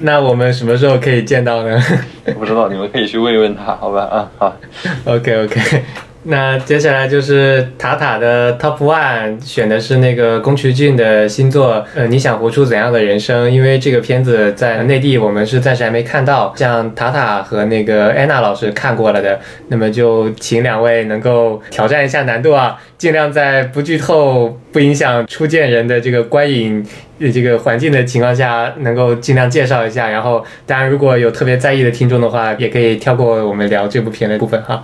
[0.00, 1.78] 那我们什么时候可以见到呢？
[2.38, 4.02] 不知道，你们可以去问一问他，好吧？
[4.04, 4.56] 啊，好
[5.04, 5.82] ，OK OK。
[6.28, 13.48] 那接下来就是塔塔的 Top One，选的是那个宫崎骏的新作，呃，你想活出怎样的人生？
[13.50, 19.38] 因为这个片子在内地我们是暂时还没看到，像塔塔和那个安娜老师看过了的，
[19.68, 26.84] 那么就请两位能够挑战一下难度啊，尽量在不剧透、不影响初见人的这个观影
[27.32, 30.10] 这个环境的情况下，能够尽量介绍一下。
[30.10, 34.82] 然后，当然如果有特别在意的听众的话，也可以跳过我们聊这部片的部分哈。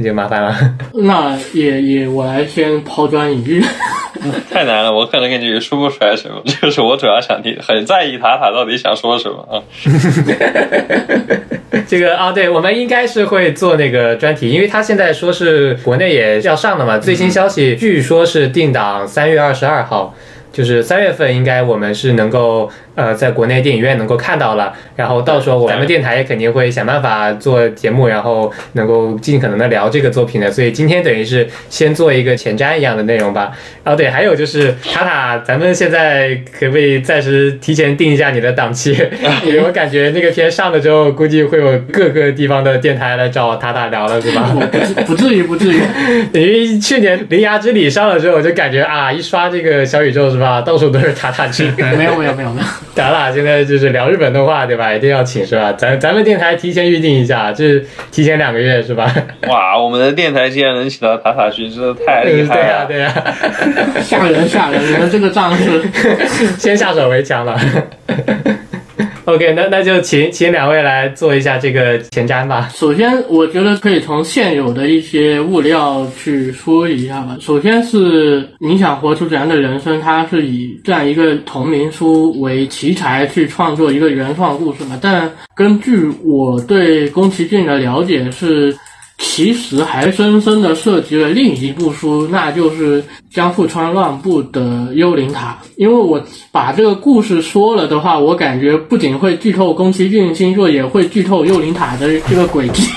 [0.00, 0.54] 那就麻烦了。
[0.94, 3.60] 那也也，我来先抛砖引玉。
[4.48, 6.40] 太难了，我可能感觉说不出来什么。
[6.44, 9.58] 这个是我主要想听，很在意塔塔到底想说什么啊。
[11.88, 16.96] 这个啊，对，我们应该是会做那个专题，因为他现在说是国内也要上了嘛。
[16.98, 20.14] 最新消息，据说是定档三月二十二号，
[20.52, 22.70] 就是三月份应该我们是能够。
[22.98, 30.50] 呃，在国内电影院能够看到了，然后到时候咱们电台也肯定会想办法做节目，然后能够尽可能的聊这个作品的。
[30.50, 33.52] 所以今天等于是先做一个前瞻一样的内容吧。
[33.84, 38.98] 然后对，还有就是塔塔，咱们现在可不可以暂时提前定一下你的档期？
[39.46, 44.52] 因为我感觉那个片上了之后，估计会有各个地方的电台来找塔塔聊了，是吧？
[45.06, 45.76] 不至于，不至于。
[46.34, 51.70] 因为去年《铃芽之旅》上了之后，我就感觉啊，一刷这个小宇宙是吧，到处都是塔塔剧。
[51.76, 52.66] 没有，没有，没有，没有。
[52.98, 54.92] 咱俩现在就是聊日本动画，对吧？
[54.92, 55.72] 一定要请是吧？
[55.74, 59.08] 咱咱们电台提前预定一下，就是提前两个月是吧？
[59.46, 62.86] 哇，我们的电台竟然能请到塔塔君，真的太厉害了！
[62.88, 63.34] 对呀，对呀，
[64.02, 64.84] 吓人吓人！
[64.84, 65.80] 你们这个仗是，
[66.58, 67.56] 先下手为强了。
[69.28, 72.70] OK，那那就请请两位来做一下这个前瞻吧。
[72.72, 77.36] 首先，我觉得可以从现有的一些物料去说一下吧。
[77.38, 84.98] 首先是你想活出怎样的人生，它是以这样一个同名书为题材去创作一个原创故事嘛。
[84.98, 88.74] 但根据我对宫崎骏的了解是。
[89.18, 94.60] 其实还深深的涉及了另一部书，那就是江户川乱步的
[94.94, 95.58] 《幽灵塔》。
[95.76, 102.88] 因为我把这个故事说了的话，我感觉不仅会剧透宫崎骏星座，也会剧透《幽灵塔》的这个轨迹。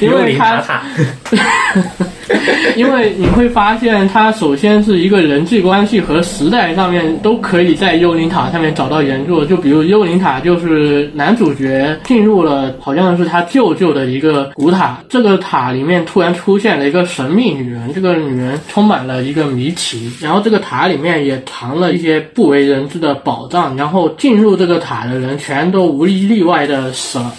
[0.00, 0.82] 幽灵塔塔。
[2.76, 9.44] 因为你会发现，它首先是一个人际关系和时代上面都可以在幽灵塔上面找到原作。
[9.44, 14.98] 就比如幽灵塔，就是男主角进入了，好像是他舅舅的一个古塔。
[15.08, 20.10] 这个塔里面突然出现了一个神秘女人，这个女人充满了一个谜题。
[20.20, 23.76] 然后这个塔里面也藏了一些不为人知的宝藏。
[23.76, 27.32] 然后进入这个塔的人全都无一例外的死了。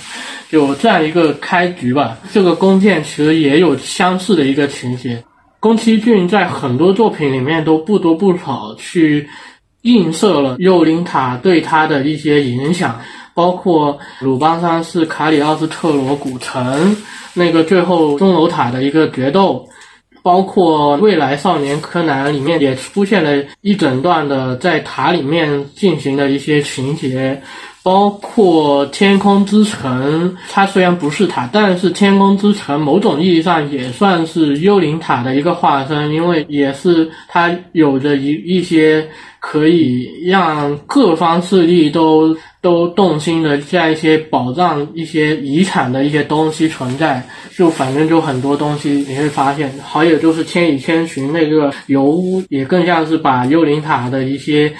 [0.53, 5.23] 有这样一个开局吧，这个弓箭其实也有相似的一个情节。
[5.59, 9.27] 宫崎骏在很多作品里面都不多不少去
[9.81, 13.01] 映射了幽灵塔对他的一些影响，
[13.33, 16.95] 包括鲁邦三世卡里奥斯特罗古城
[17.33, 19.67] 那个最后钟楼塔的一个决斗，
[20.21, 27.41] 包括《未来少年柯南》里面也出现了一整段的在塔里面进行的一些情节，
[27.83, 39.05] 包括《天空之城》，它虽然不是塔，但是《天空之城》某种意义上也算是幽灵塔的一个化身，因为也是它有着一一些
[39.39, 47.21] 可以让各方势力都都动心的这样一些宝藏一些遗产的一些东西存在。
[47.55, 54.73] 就反正就很多东西你会发现，还有就是《千与千寻》那个油屋，也更像是把幽灵塔的一些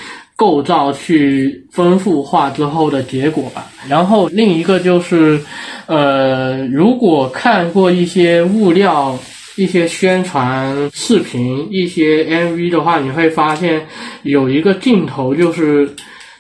[0.44, 3.72] 构造去丰富化之后的结果吧。
[3.88, 5.40] 然后另一个就是，
[5.86, 9.18] 呃，如果看过一些物料、
[9.56, 13.88] 一些宣传视频、一些 MV 的话，你会发现
[14.24, 15.90] 有一个镜头就是。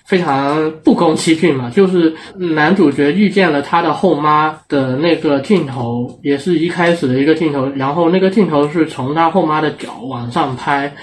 [0.05, 10.93] 非常不宫崎骏嘛，就是男主角遇见了他的后妈的那个镜头，也是一开始的一个镜头，然后那个镜头是从他后妈的脚往上拍。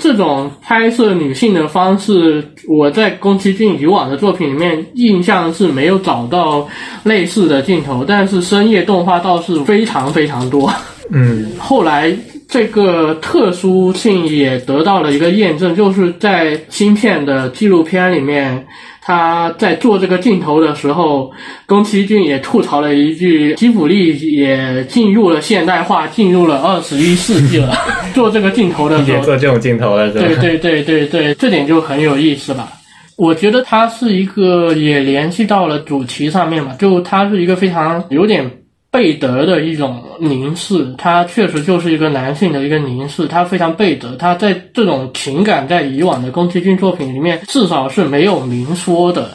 [0.00, 6.66] 这种拍摄女性的方式，我在宫崎骏以往的作品里面印象是没有找到
[7.04, 10.72] 类似的镜头，但是深夜动画倒是非常非常多。
[11.10, 12.14] 嗯 后来
[12.48, 18.66] 这个特殊性也得到了一个验证，就是在芯片的纪录片里面，
[19.04, 21.32] 他在做这个镜头的时候，
[21.66, 27.74] 宫崎骏也吐槽了一句：吉卜力也进入了现代化，进入了二十一世纪了。
[28.14, 30.24] 做这个镜头的时候，也做这种镜头了是吧？
[30.24, 32.68] 对对对对对，这点就很有意思吧。
[33.16, 38.48] 我觉得它是一个也联系到了主题上面嘛，就它是一个非常有点
[38.92, 49.30] 贝德的一种凝视，它确实就是一个男性的一个凝视，他非常贝德，他在这种情感在以往的宫崎骏作品里面至少是没有明说的。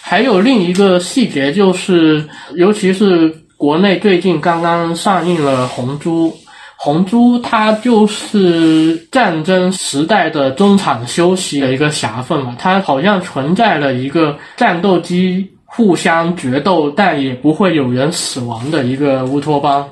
[0.00, 6.28] 还有另一个细节就是，尤其是国内最近刚刚上映了《红猪》，
[6.76, 19.88] 红猪它就是战争时代的中场休息的一个狭缝嘛，它好像存在了一个战斗机互相决斗，但也不会有人死亡的一个乌托邦。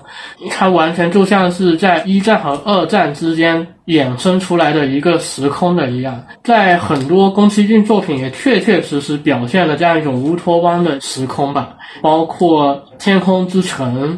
[0.51, 14.09] 它完全就像是在一战和二战之间衍生出来的一个时空的一样，在很多宫崎骏作品也确确实实表现了这样一种乌托邦的时空吧，包括《天空之城》。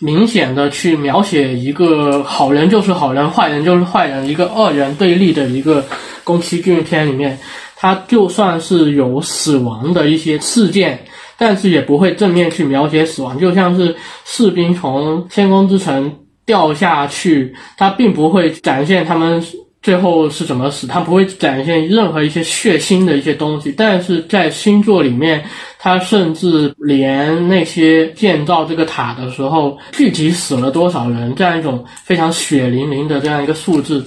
[0.00, 5.82] 明显的去描写一个好人就是好人，坏人就是坏人，一个二元对立的一个
[6.24, 7.38] 宫崎骏片里面，
[7.84, 10.98] 它就算是有死亡的一些事件，
[11.36, 13.94] 但是也不会正面去描写死亡，就像是
[14.24, 16.10] 士兵从天空之城
[16.46, 19.44] 掉下去，它并不会展现他们
[19.82, 25.44] 最后是怎么死，它不会展现任何一些血腥的一些东西，但是在星座里面，
[25.78, 34.02] 它甚至连那些建造这个塔的时候，具体死了多少人，这样一种非常血淋淋的这样一个数字，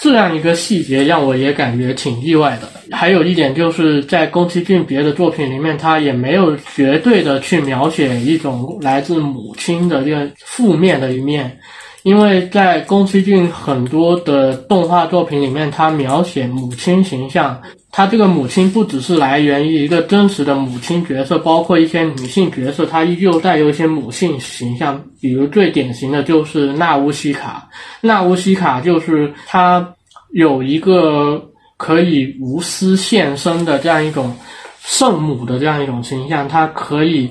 [0.00, 2.68] 这样一个细节让我也感觉挺意外的。
[2.90, 11.56] 还有一点就是在宫崎骏别的作品里面，他也没有绝对的去描写一种来自母亲的这个负面的一面。
[12.02, 17.60] 因为在宫崎骏很多的动画作品里面，他描写母亲形象，
[17.92, 25.02] 他这个母亲不只是来源于一个真实的母亲角色，包括一些女性角色，它依旧带有一些母性形象。
[25.20, 27.68] 比如最典型的就是纳乌西卡，
[28.00, 29.94] 纳乌西卡就是她
[30.32, 34.36] 有一个可以无私献身的这样一种
[34.80, 37.30] 圣母的这样一种形象，她可以。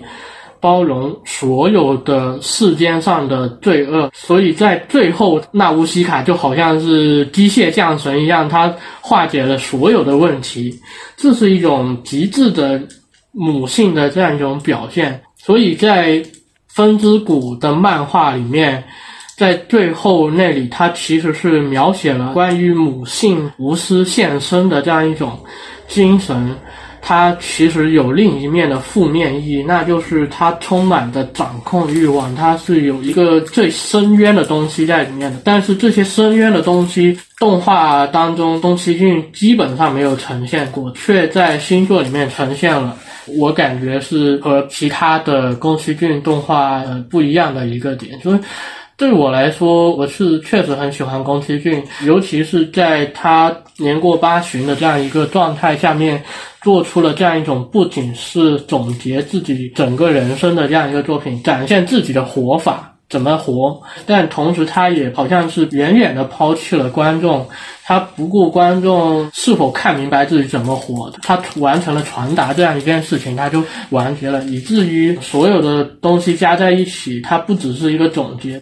[0.62, 10.80] 包容所有的世间上的罪恶，所以在最后，纳乌西卡就好像是机械降神一样，他化解了所有的问题，
[11.16, 12.82] 这是一种极致的
[13.32, 15.22] 母性的这样一种表现。
[15.38, 16.22] 所以在
[16.68, 18.84] 风之谷的漫画里面，
[19.38, 25.40] 在最后那里，它其实是描写了关于母性无私献身的这样一种
[25.88, 26.56] 精神。
[27.02, 35.40] 它其实有另一面的负面意义，那就是它充满着掌控欲望，它是有一个最深渊的东西在里面的。
[35.44, 42.96] 但是这些深渊的东西，动画当中宫崎骏基本上没有呈现过，却在星座里面呈现了。
[43.38, 48.40] 我感觉是和其他的宫崎骏动画呃不一样的一个点，所以。
[49.00, 56.22] 对我来说，我是确实很喜欢宫崎骏，尤其是在他年过八旬的这样一个状态下面，
[56.62, 67.48] 做出了这样一种不仅是总结自己整个人生的这样一个作品，展现自己的活法，怎么活，但同时他也好像是远远的抛弃了观众，
[67.86, 78.62] 他不顾观众是否看明白自己怎么活，他完成了传达这样一件事情，他就完结了，以至于所有的东西加在一起，它不只是一个总结，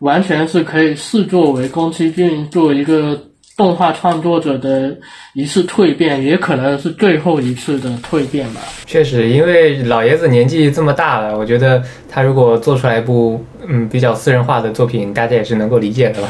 [0.00, 3.20] 完全是可以视作为宫崎骏作为一个
[3.56, 4.96] 动画创作者的
[5.34, 8.60] 一次蜕变，也可能是最后一次的蜕变吧。
[8.86, 16.28] 确实，因为老爷子年纪这么大了，我觉得他如果做出来一部嗯比较私人化的作品，大家也是能够理解的吧。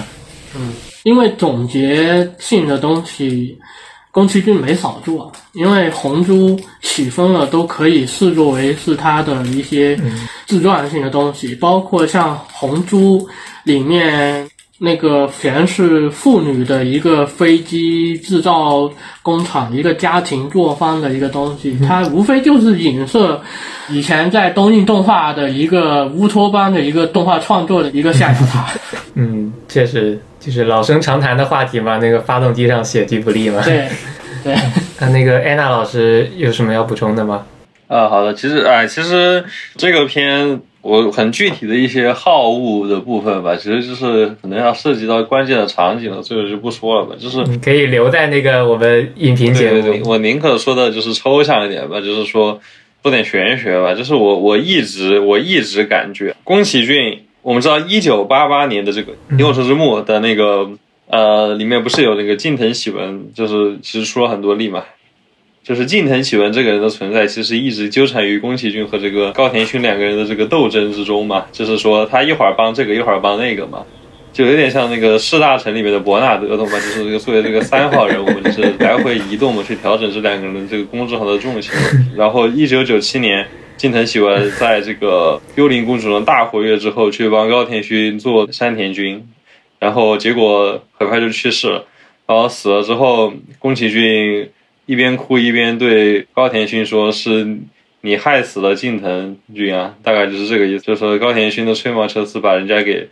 [0.56, 0.72] 嗯
[1.04, 3.56] 因为总结性的东西，
[4.10, 5.30] 宫崎骏没少做。
[5.52, 9.98] 因为红猪起风了，都可以视作为是他的一些
[10.46, 13.26] 自传性的东西，包括像红猪
[13.68, 18.90] 里面那个全是妇女的一个飞机制造
[19.22, 23.40] 工厂，一个家庭作坊的一个东西，它无非就是影射
[23.90, 28.66] 以前在东映动画的一个乌托邦的一个动画创作的一个象牙塔。
[29.14, 33.60] 嗯，确实就是老生常谈的话题嘛，那个发动机上写吉卜力嘛。
[33.64, 33.86] 对，
[34.42, 34.56] 对。
[34.98, 37.44] 那那个安娜老师有什么要补充的吗？
[37.88, 39.44] 啊，好的，其实哎，其实
[39.76, 47.16] 这个片我很具体的一些好恶的部分吧，其实就是可能要涉及到关键的场景了，这个就不说了吧。
[47.18, 49.80] 就是你可以留在那个我们影评节目。
[49.80, 52.60] 对对对，我宁可说的就是抽象一点吧，就是说
[53.02, 53.94] 说点玄学吧。
[53.94, 60.70] 就是我我一直我一直感觉宫崎骏，我们知道一九八八年的这个《萤火虫之墓》的那个
[61.08, 64.84] 呃里面不是有那个近藤喜文，就是其实出了很多力嘛。
[65.68, 71.44] 就是近藤喜文这个人的存在，其实一直纠缠于宫崎骏和这个高田勋两个人的这个斗争之中嘛。
[71.52, 73.84] 就是说他一会儿帮这个，一会儿帮那个嘛，
[74.32, 76.72] 就有点像那个四大臣里面的伯纳德，懂吧？
[76.72, 81.70] 就是这个作为这个三号人物， 就是来回移动嘛，去调整这两个人的这个工作上的重心。
[82.16, 83.46] 然后一九九七年，
[83.76, 89.22] 近藤喜文在这个幽灵公主的大活跃之后，去帮高田勋做山田君，
[89.78, 91.84] 然后结果很快就去世了。
[92.26, 94.48] 然后死了之后，宫崎骏。
[94.88, 97.58] 一边哭一边对高田勋说：“是
[98.00, 103.06] 你害死了近藤君啊！”大概就是这个意思，就是说高田勋的吹毛求疵把人家给……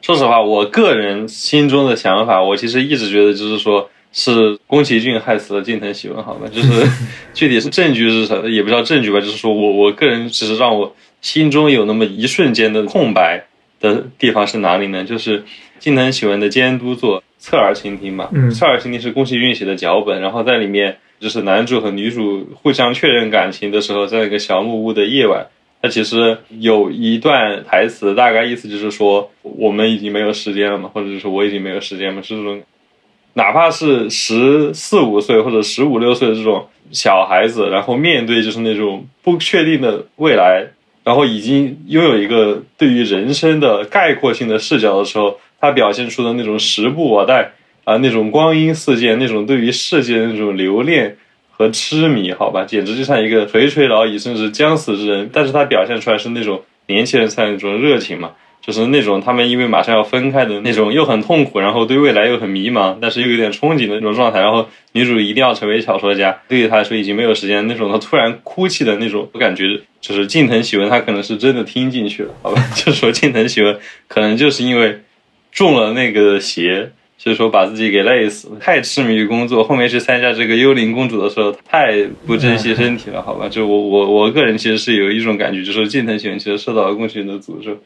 [0.00, 6.48] 说实话，我个人心中的想法，我其实一直觉得就是说是宫崎骏害死了近藤喜文，好吧？
[6.50, 6.88] 就是
[7.34, 13.44] 具体是证据是什么，也不叫证据吧，就是说我我个人只是让我心中有那么一瞬间的空白
[13.80, 15.04] 的地方是哪里呢？
[15.04, 15.44] 就是
[15.78, 17.22] 近藤喜文的监督作。
[17.42, 25.44] 侧耳倾听嘛，嗯侧耳倾听是宫崎骏写的脚本，然后在里面就是男主和女主互相确认感情的时候，在一个小木屋的夜晚，
[25.82, 32.62] 他其实有一段台词，大概意思就是说我们已经没有时间了嘛，或者就是我已经没有时间嘛，是这种，
[33.34, 40.68] 哪怕是十四五岁或者十五六岁的这种小孩子，然后面对就是那种不确定的未来，
[41.02, 45.40] 然后已经拥有一个对于人生的概括性的视角的时候。
[45.62, 47.52] 他表现出的那种时不我待
[47.84, 51.16] 啊，那种光阴似箭，那种对于世界的那种留恋
[51.50, 55.30] 和痴迷，好吧，简直就像一个垂垂老矣甚至将死之人。
[55.32, 64.40] 但是他表现出来是那种年轻人才那种热情嘛，就是那种他们因为马上要分开的那种又很痛苦，然后对未来又很迷茫，但是又有点憧憬的那种状态。
[64.40, 73.78] 然后女主一定要成为小说家，对于他来说已经没有时间那种，他突然哭泣的那种，我感觉就是近藤喜文他可能是真的听进去了，好吧， 就说近藤喜文
[74.08, 75.00] 可能就是因为。
[75.52, 79.62] 中了那个邪，所以说把自己给累死了，太痴迷于工作。
[79.62, 83.48] 后面去参加这个幽灵公主的时候，太不珍惜身体了，好吧？
[83.48, 87.78] 就我我我个人其实是有一种感觉，就是近藤喜文其实受到了宫崎骏的诅咒。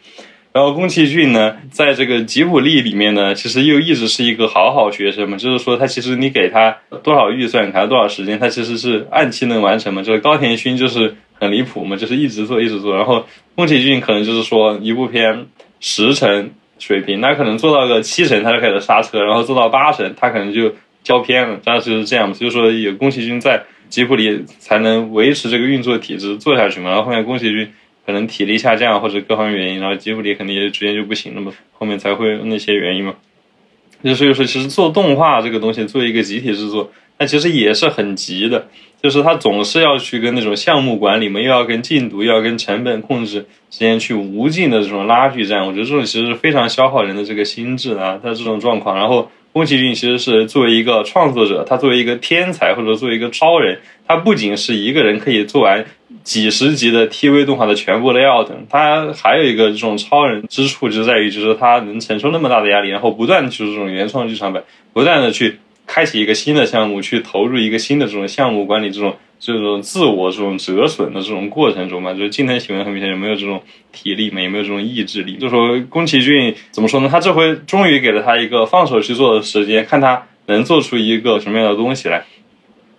[0.53, 10.03] 然后宫崎骏呢，在这个吉卜力里面呢，其实又一直是一个好好学生嘛，就是说他其实你给他多少预算，给他多少时间，他其实是按期能完成嘛。
[10.03, 12.97] 就是高田勋就是很离谱嘛，就是一直做一直做。
[12.97, 15.47] 然后宫崎骏可能就是说一部片
[15.81, 16.53] 十成。
[16.79, 20.73] 水平，那可能做到个七成，他就开始刹车，然后做到八成，他可能就
[21.03, 21.59] 交片了。
[21.65, 26.91] 当时是这样，所以说有宫崎骏在吉卜力才能维持这个运作体制做下去嘛。
[26.91, 27.73] 然后后面宫崎骏
[28.05, 31.53] 可能体力下降或者各方面原因，然后吉卜力肯定也逐渐就不行了嘛。
[31.73, 33.15] 后面才会那些原因嘛。
[34.05, 38.69] 就所以说，其实做动画这个东西，做一个集体制作，那其实也是很急的。
[39.07, 45.65] 就是他总是要去跟那种项目管理嘛，又要跟进度，又要跟成本控制之间去无尽的这种拉锯战。
[45.65, 48.19] 我觉得这种其实是非常消耗人的这个心智啊。
[48.21, 53.79] 他这种状况，然后宫崎骏其实是作为一个创作者，他作为一个天才或者作为一个超人，
[54.09, 55.87] 他不仅是一个人可以做完
[56.25, 65.61] 几十集的 TV 动画的全部 layout，他还有一个这种超人之处就在于，就是他能承受那么大的压力，然后不断的去这种原创剧场版，不断的去。
[65.87, 75.37] 开启一个新的项目，去投入一个新的这种项目管理这种这种自我这种折损的这种过程中嘛，就是今天喜欢很明显有没有这种体力嘛，有没有这种意志力。
[75.37, 77.09] 就说宫崎骏怎么说呢？
[77.11, 82.25] 他这回终于给了他一个放手去做的时间，看他能做出一个什么样的东西来。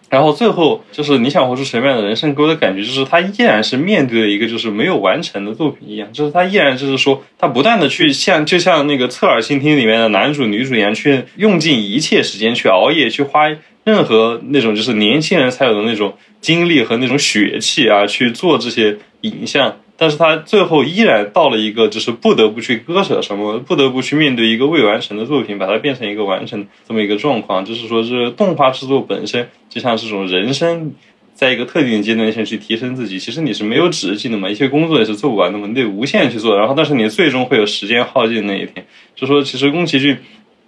[0.10, 13.50] 然后最后就是你想活出什么样的人生，给我的感觉就是他依然是面对了一个就是没有完成的作品一样，就是他依然就是说他不断的去像就像那个侧耳倾听里面的男主女主一样，去用尽一切时间去熬夜，去花
[13.84, 19.78] 任何那种就是年轻人才有的那种精力和那种血气啊，去做这些影像。
[20.00, 27.66] 但是他最后依然到了一个就是不得不去割舍什么，不得不去面对一个未完成的作品，把它变成一个完成这么一个状况。
[27.66, 30.94] 就是说，这动画制作本身就像这种人生，
[31.34, 36.56] 在一个特定的阶段先去提升自己，其实你是没有止境的嘛，一些工作也是做不完的嘛，你得无限去做。
[36.56, 38.86] 然后，但是你最终会有时间耗尽那一天。
[39.16, 40.16] 就说，其实宫崎骏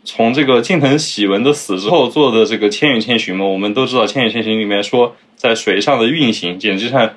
[0.03, 7.13] 从这个近藤喜文的死之后做的这个《千与千寻》嘛，我们都知道《千与千寻》里面说在水上的运行，简直像。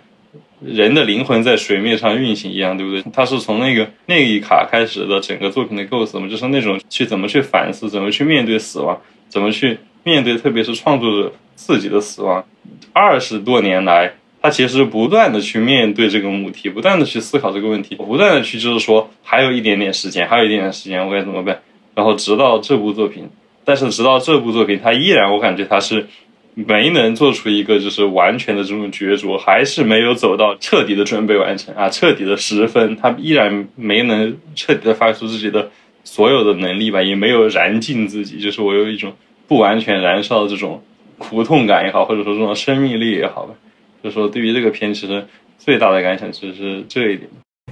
[0.65, 3.03] 人的灵魂在水面上运行一样，对不对？
[3.13, 12.45] 他是从那个那一卡开始的整个作品的构思嘛，就是那种去怎么去反思，怎么去面对死亡，怎么去面对，特别是创作者自己的死亡。
[12.93, 21.61] 二十多年来，他其实不断的去面对这个母题，不断的去思考这个问题，不断的去就是说，还有一点点时间，还有一点点时间，我该怎么办？
[21.95, 23.29] 然后直到这部作品，
[23.65, 26.07] 但是直到这部作品，他依然我感觉他是。
[26.55, 35.71] 没能做出一个就是完全的这种角逐，还是没有走到彻底的准备完成啊，彻底的十分，他依然没能彻底的发出自己的
[36.05, 39.15] 所有的能力吧，也没有燃尽自己，就是我有一种
[39.49, 40.83] 不完全燃烧的这种
[41.17, 43.55] 苦痛感也好，或者说这种生命力也好吧，
[44.03, 45.25] 就是说对于这个片，其实
[45.59, 47.31] 最大的感想其实是这一点。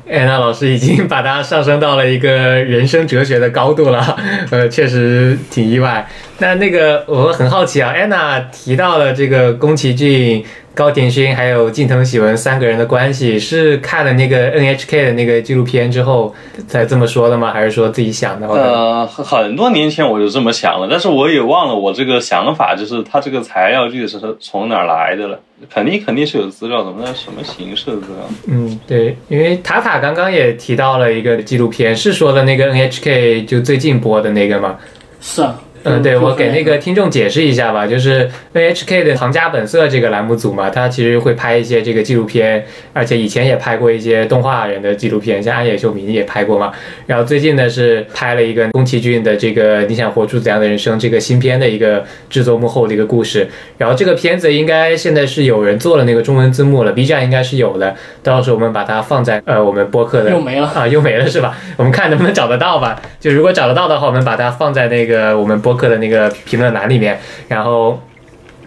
[0.08, 4.16] 安娜老师已经把它上升到了一个人生哲学的高度了，
[4.50, 6.08] 呃，确实挺意外。
[6.40, 10.42] 那那个我很好奇啊，安娜提到了这个宫崎骏、
[10.74, 16.34] 高田勋还有近藤喜文三个人的关系，是看了那个 NHK 的那个纪录片之后
[16.66, 17.52] 才这么说的吗？
[17.52, 18.48] 还是说自己想的？
[18.48, 25.38] 呃，很多年前我就这么想了，但是我也忘了我这个想法，就是他这个材料具体是从哪儿来的了。
[25.68, 28.26] 肯定肯定是有资料的，那什么形式的资料？
[28.46, 34.78] 嗯，对，因为塔塔刚刚也提到了一个纪录片，是说的那个 NHK 就最近播的那个吗？
[35.20, 35.60] 是啊。
[35.82, 42.62] 嗯，对，我给那个听众解释一下吧，就是 NHK 的《行家本色》这个栏目组嘛，他其实会拍一些这个纪录片，
[42.92, 46.70] 而且以前也拍过一些动画人的纪录片，像安野秀明也拍过嘛。
[47.06, 53.48] 然后最近呢是拍了一个宫崎骏的这个《你想活出怎样的人生》这个新片的一个制作幕后的一个故事。
[53.78, 61.56] 然后这个片子应该现在是有人做了那个中文字幕了，B 站应该是有的，到时候我们把它放在呃我们播客的又没了啊，又没了是吧？
[61.78, 63.00] 我们看能不能找得到吧。
[63.18, 65.69] 就如果找得到的话，我们把它放在那个我们播。
[65.70, 67.16] 播客的那个评论栏里面，
[67.46, 67.96] 然后。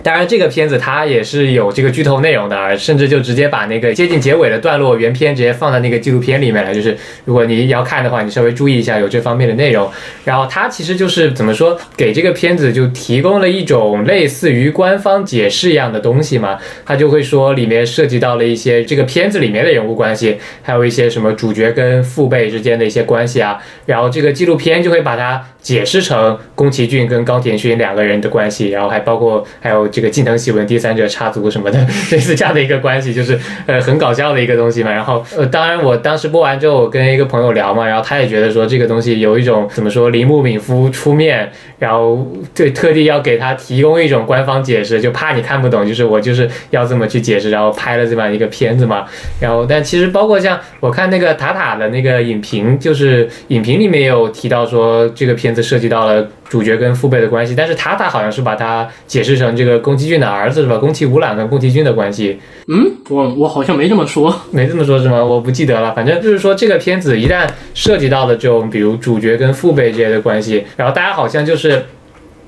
[0.03, 6.73] 当然，这个片子它也是有这个剧透内容的，甚至就直接把那个接近结尾的段落原片直接放在那个纪录片里面了。
[6.73, 9.89] 就是如果你要看的话，你稍微注意一下有这方面的内容。
[10.25, 16.59] 然后它其实就是怎么说，给这个片子就提供了一种类似于官方解释一样的东西嘛。
[16.85, 23.57] 他就会说里面涉及到了一些这个片子里面的人物关系，还有一些什么主角跟父辈之间的一些关系啊。
[23.85, 29.89] 然后这个纪录片就会把它解释成宫崎骏跟高田勋两个人的关系，然后还包括还有。
[29.93, 31.79] 这个近藤喜文第三者插足什么的，
[32.11, 34.91] 类似这样的一个关系，就是呃很搞笑的一个东西嘛。
[34.91, 49.05] 然后呃，当然我当时播完之后，我跟一个朋友聊嘛，然后他也觉得说这个东西有一种怎么说，铃木敏夫出面，然后对特地要给他提供一种官方解释，就怕你看不懂，就是我就是要这么去解释，然后拍了这么一个片子嘛。
[49.39, 56.27] 然后但其实包括像我看那个塔塔的那个影评，就是影评里面有提到说这个片子涉及到了。
[56.53, 60.77] 主角跟父辈的关系，但是塔塔好像是把它解释成这个宫崎骏的儿子是吧？
[60.77, 62.39] 宫崎吾朗跟宫崎骏的关系。
[62.67, 65.25] 嗯，我我好像没这么说，没这么说是吗？
[65.25, 65.91] 我不记得了。
[65.95, 71.83] 反正就是说这个片子一旦涉及到了这种比如主角跟父辈之间的关系，然后大家好像就是。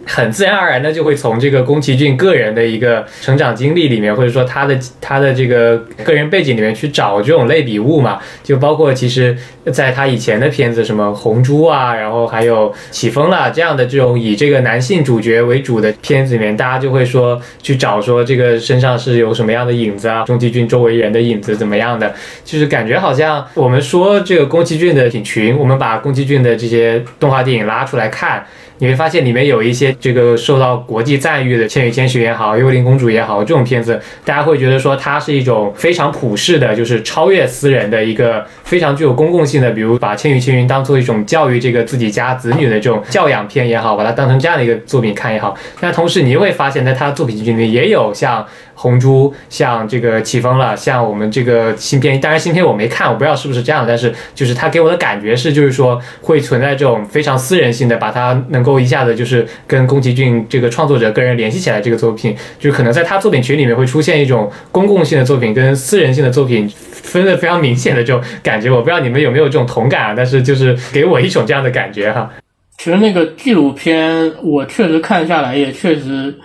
[0.05, 9.35] 很自然而然的就会从这个宫崎骏个人的一个成长经历里面，或者说他的他的这个个人背景里面去找这种类比物嘛，就包括其实
[9.71, 22.13] 在他以前的片子什么红猪啊，然后还有起风了这样的这种以这个男性主角为主的片子里面，大家就会说去找说这个身上是有什么样的影子啊，宫崎骏周围人的影子怎么样的，
[22.43, 28.45] 就是感觉好像我们说这个宫崎骏的群，我们把宫崎骏的这些动画电影拉出来看。
[28.79, 45.55] 你会发现里面有一些这个受到国际赞誉的《千与千寻》也好，《幽灵公主》也好，这种片子，大家会觉得说它是一种非常普世的，就是超越私人的一个非常具有公共性的，比如把《千与千寻》当做一种教育这个自己家子女的这种教养片也好，把它当成这样的一个作品看也好。
[45.79, 48.45] 那同时你会发现，在他的作品里面也有像
[48.75, 72.29] 红猪，像这个起风了，像我们这个新片，当然新片我没看，我不知道是不是这样，但是就是它给我的感觉是，就是说会存在这种非常私人性的，把它能够一下子就是跟宫崎骏这个创作者个人联系起来，这个作品，就可能在他作品群里面会出现一种公共性的作品跟私人性的作品分的非常明显的这种感觉，我不知道你们有没有这种同感啊，但是就是给我一种这样的感觉哈。
[72.77, 76.35] 其实那个纪录片，我确实看下来也确实，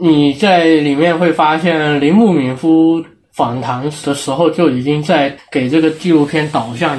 [0.00, 6.98] 你在里面会发现铃木敏夫访谈的时候就已经在给这个纪录片导向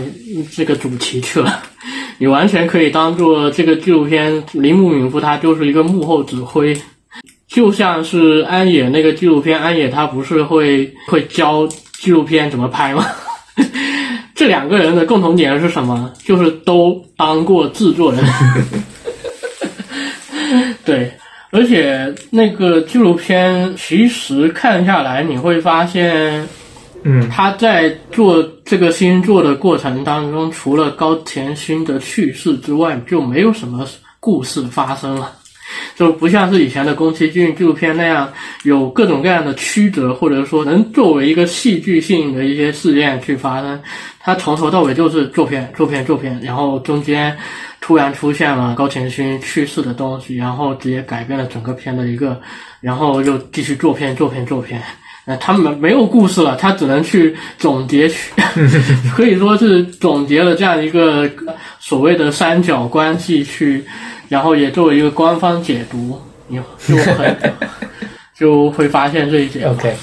[0.52, 1.64] 这个主题去了。
[2.20, 6.78] 你完全可以当做这个纪录片，铃木敏夫他就是一个幕后指挥，
[7.48, 11.68] 就像是安野那个纪录片，安野他不是会会教
[12.00, 13.06] 纪录片怎么拍吗？
[14.36, 16.12] 这两个人的共同点是什么？
[16.24, 18.24] 就是都当过制作人。
[20.86, 21.12] 对，
[21.54, 26.48] 而且那个纪录片其实看下来，你会发现，
[27.04, 33.88] 嗯他在做这个星座的过程当中，除了高田勋的去世之外，就没有什么
[34.20, 35.32] 故事发生了。
[35.96, 38.32] 就不像是以前的宫崎骏纪录片那样
[38.64, 43.80] 有各种各样的曲折，或者说能作为一个戏剧性的一些事件去发生。
[44.20, 47.36] 它从头到尾就是做片、做片、做片，然后中间
[47.86, 52.40] 突然出现了高田勋去世的东西，然后直接改变了整个片的一个，
[52.80, 54.82] 然后又继续做片、做片、做片。
[55.26, 58.32] 呃，他们没有故事了，他只能去总结去，
[59.14, 61.30] 可以说是总结了这样一个
[61.78, 63.84] 所谓的三角关系去，
[64.30, 67.38] 然后也作为一个官方解读，你就很
[68.34, 69.70] 就会发现这一点。
[69.70, 69.94] OK，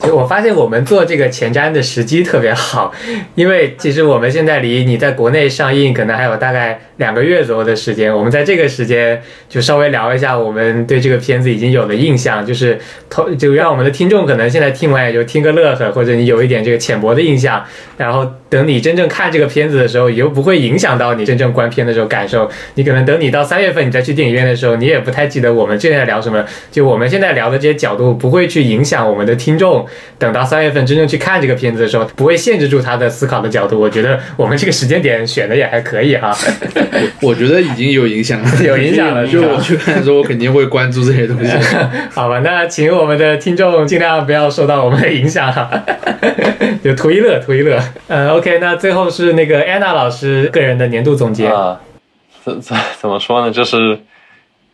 [0.00, 2.92] 就我发现我们做这个前瞻的时机特别好，
[3.34, 12.78] 因为其实我们现在离你在国内上映可能还有大概两个月左右的时间，我们在这个时间就稍微聊一下我们对这个片子已经有的印象，就是
[13.10, 17.62] 投就让我们的听众可能现在听完也就听个乐呵，或者你有一点这个浅薄的印象，
[17.98, 22.50] 然后等你真正看这个片子的时候，也又不会影响到你真正观片的时候感受。
[22.74, 26.44] 你可能等你到三月份你再去电影院的时候，你也不太记得我们现在聊什么。
[26.70, 29.86] 就我们现在聊的这些角度，不会去影响我们的听众。
[30.18, 33.80] 等到三月份真正去看这个片子的时候，不会限制住他的思考的角度。
[33.80, 36.36] 我觉得我们这个时间点选的也还可以哈，
[37.22, 39.24] 我觉得 已经有影响了， 有影响了。
[39.28, 41.52] 就我去看的时候，我肯定会关注这些东西。
[42.12, 45.70] 好吧，那请我们的听众尽量不要受到我们的影响哈，
[46.82, 47.80] 就图一乐，图一乐。
[48.08, 51.46] 呃，OK，那最后是那个 Anna 老师个人的年度总结。
[51.46, 51.80] 啊，
[52.42, 53.50] 怎怎怎么说呢？
[53.52, 54.00] 就是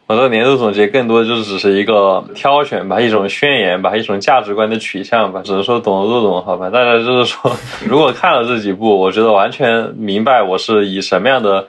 [0.06, 5.42] 我的年度总结更多就是只是一个挑选吧，一种宣言吧，一种价值观的取向吧。
[5.44, 6.70] 只能说懂的都懂，好吧。
[6.70, 7.50] 大家就是说，
[7.84, 11.68] 如果看了这几部，我觉得完全明白我是以什么样的。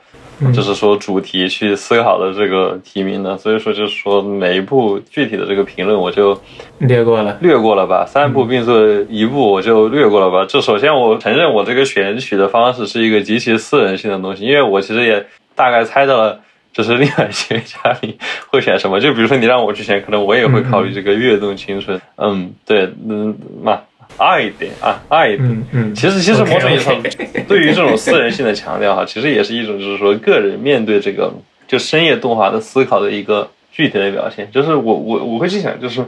[0.54, 6.40] 就是说主题去思考的这个提名的，所以说就是说每一部具体的这个评论我就
[6.78, 8.06] 略过了，略过了吧。
[8.08, 10.46] 三部并作一部我就略过了吧。
[10.48, 16.40] 这首先我承认我这个选取的方式是一个极其私人性的东西，因为我其实也大概猜到了，
[16.72, 18.16] 就是另外一些嘉宾
[18.50, 19.00] 会选什么。
[19.00, 22.00] 就比如说你让我去选，可能我也会考虑这个跃动青春。
[22.18, 23.80] 嗯，对，嗯，嘛。
[24.18, 25.50] 爱一点啊，爱一点。
[25.50, 26.96] 嗯嗯，其实其实某种意义上
[27.48, 31.32] 对于这种私人性的强调哈，其实也是一种就是说个人面对这个
[31.68, 34.50] 就深夜动画的思考的一个具体的表现。
[34.52, 36.06] 就是我我我会去想，就是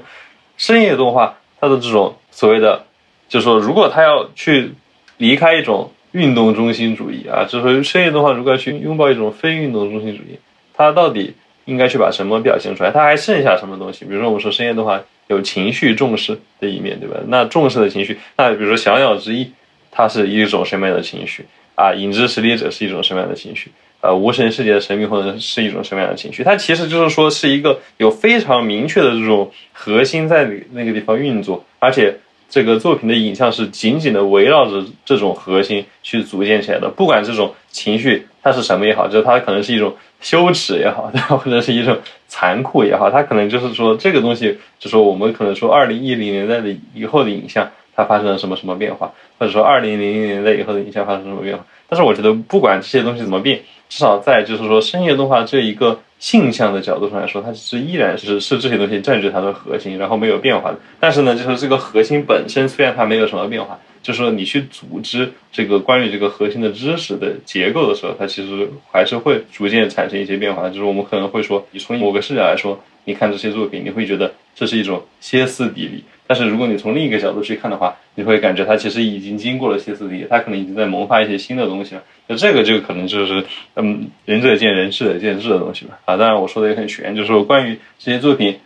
[0.58, 2.86] 深夜动画它的这种所谓的，
[3.28, 4.72] 就是说如果它要去
[5.18, 10.40] 离开一种运动中心主义啊，就是说深夜动画如果要去拥抱一种非运动中心主义，
[10.74, 11.36] 它到底
[11.66, 12.90] 应该去把什么表现出来？
[12.90, 14.06] 它还剩下什么东西？
[14.06, 15.00] 比如说我们说深夜动画
[15.30, 17.18] 有情绪重视的一面，对吧？
[17.28, 19.46] 那重视的情绪，那比如说《小鸟之翼》，
[19.92, 21.46] 它是一种什么样的情绪
[21.76, 21.92] 啊？
[21.96, 23.72] 《影之实力者》是一种什么样的情绪？
[24.02, 26.44] 呃，无神世界的神秘或者是一种什么样的情绪？
[26.44, 32.16] 它其实就是说是一个有非常明确的这种核心在那个地方运作，而且
[32.50, 36.90] 这个作品的影像是紧紧的围绕着这种核心去组建起来的。
[36.90, 41.98] 不管这种情绪它是什么也好，就是它可能是一种羞耻也好， 或者是一种
[42.28, 51.64] 残酷也好，它可能就是说这个东西，就说我们可能说二零一零年代的以后的影像，它发生了什么什么变化，或者说二零零零年代以后的影像发生什么变化。
[51.88, 53.60] 但是我觉得，不管这些东西怎么变，
[53.90, 60.78] 至少在就是说深夜动画这一个性向的角度上来说，它其实依然是是这些东西占据它的核心，然后没有变化的。
[61.00, 70.68] 但是呢，就是这个核心本身虽然它没有什么变化，就是说你去组织这个关于这个核心的知识的结构的时候，它其实还是会逐渐产生一些变化。
[70.68, 76.04] 就是我们可能会说，你从某个视角来说，你看这些作品，你会觉得这是一种歇斯底里。
[76.30, 82.04] 但是如果你从另一个角度去看的话，你会感觉它其实已经经过了歇斯底里，它可能已经在萌发一些新的东西了。
[82.28, 83.44] 那这个就可能就是
[83.76, 85.98] 嗯仁者见仁，智者见智的东西吧。
[86.06, 88.60] 啊，当然我说的也很玄，就是说关于这些作品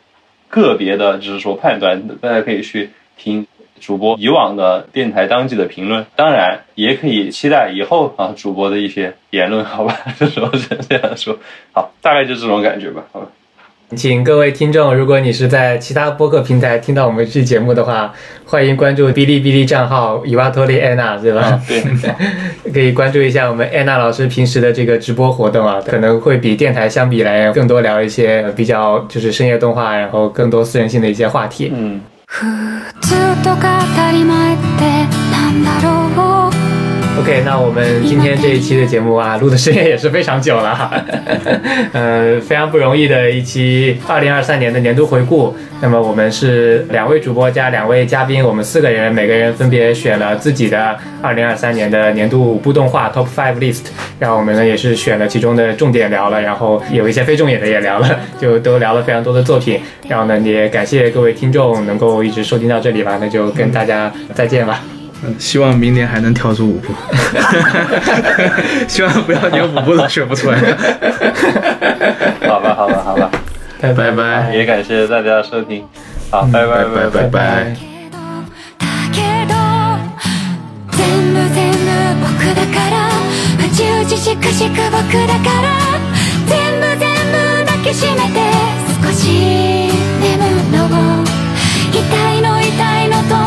[0.49, 3.48] 个别的，就是说判断，大家可以去听
[3.80, 9.98] 主播以往的电台当季的评论，当然也可以期待以后啊主播的一些言论，好吧？
[10.19, 11.40] 这时候是这样说，
[11.72, 13.27] 好，大概就这种感觉吧，好吧。
[13.95, 18.14] 请各位听众，如果你是在其他播客平台听到我们这期节目的话，
[18.45, 21.41] 欢迎关注哔哩哔哩账号伊瓦托利安娜，对吧？
[21.41, 21.82] 啊，对，
[22.74, 31.72] 可以关注一下我们安娜老师平时的这个直播活动啊，可能会比电台相比来更多聊一些比较就是深夜动画，然后更多私人性的一些话题。
[31.76, 32.02] 嗯。
[37.19, 40.91] OK，那我们今天这一期的节目啊，录的时间也是非常久了哈，
[41.94, 45.56] 呃，非常不容易的一期二零二三年的年度回顾。
[45.80, 53.85] 那么我们是两位主播加两位嘉宾，我们四个人，每个人分别选了自己的二零二三年的年度五部动画 Top Five List，
[54.19, 59.80] 然后我们呢也是选了其中的重点聊了，然后有一些非重点的也聊了， 就都聊了非常多的作品。
[60.10, 64.84] 然后呢，也感谢各位听众能够一直收听到这里吧，那就跟大家再见吧。
[65.24, 66.94] 嗯希望明年还能挑出五部，
[68.86, 70.59] 希望不要连五部都选不出来。
[72.47, 73.30] 好吧，好吧，好吧，
[73.80, 74.55] 拜拜拜。
[74.55, 75.85] 也感谢大家的收听，
[76.30, 77.76] 好，拜拜拜拜拜。
[79.12, 79.55] けど
[80.93, 81.05] 全
[81.35, 81.89] 部全部
[82.22, 83.10] 僕だから
[83.59, 85.66] 宇宙自粛しく僕だから
[86.47, 87.02] 全部全
[87.32, 87.35] 部
[87.66, 88.39] 抱きしめて
[89.02, 89.72] 少し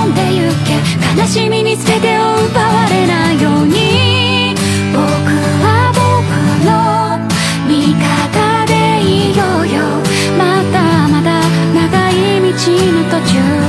[0.07, 1.21] んでゆけ。
[1.21, 4.55] 悲しみに全てを奪われないように。
[4.93, 5.03] 僕
[5.63, 6.05] は僕
[6.65, 6.71] の
[7.69, 8.73] 味方で
[9.03, 9.83] いようよ。
[10.39, 11.41] まだまだ
[11.75, 12.47] 長い道
[12.93, 13.66] の途中。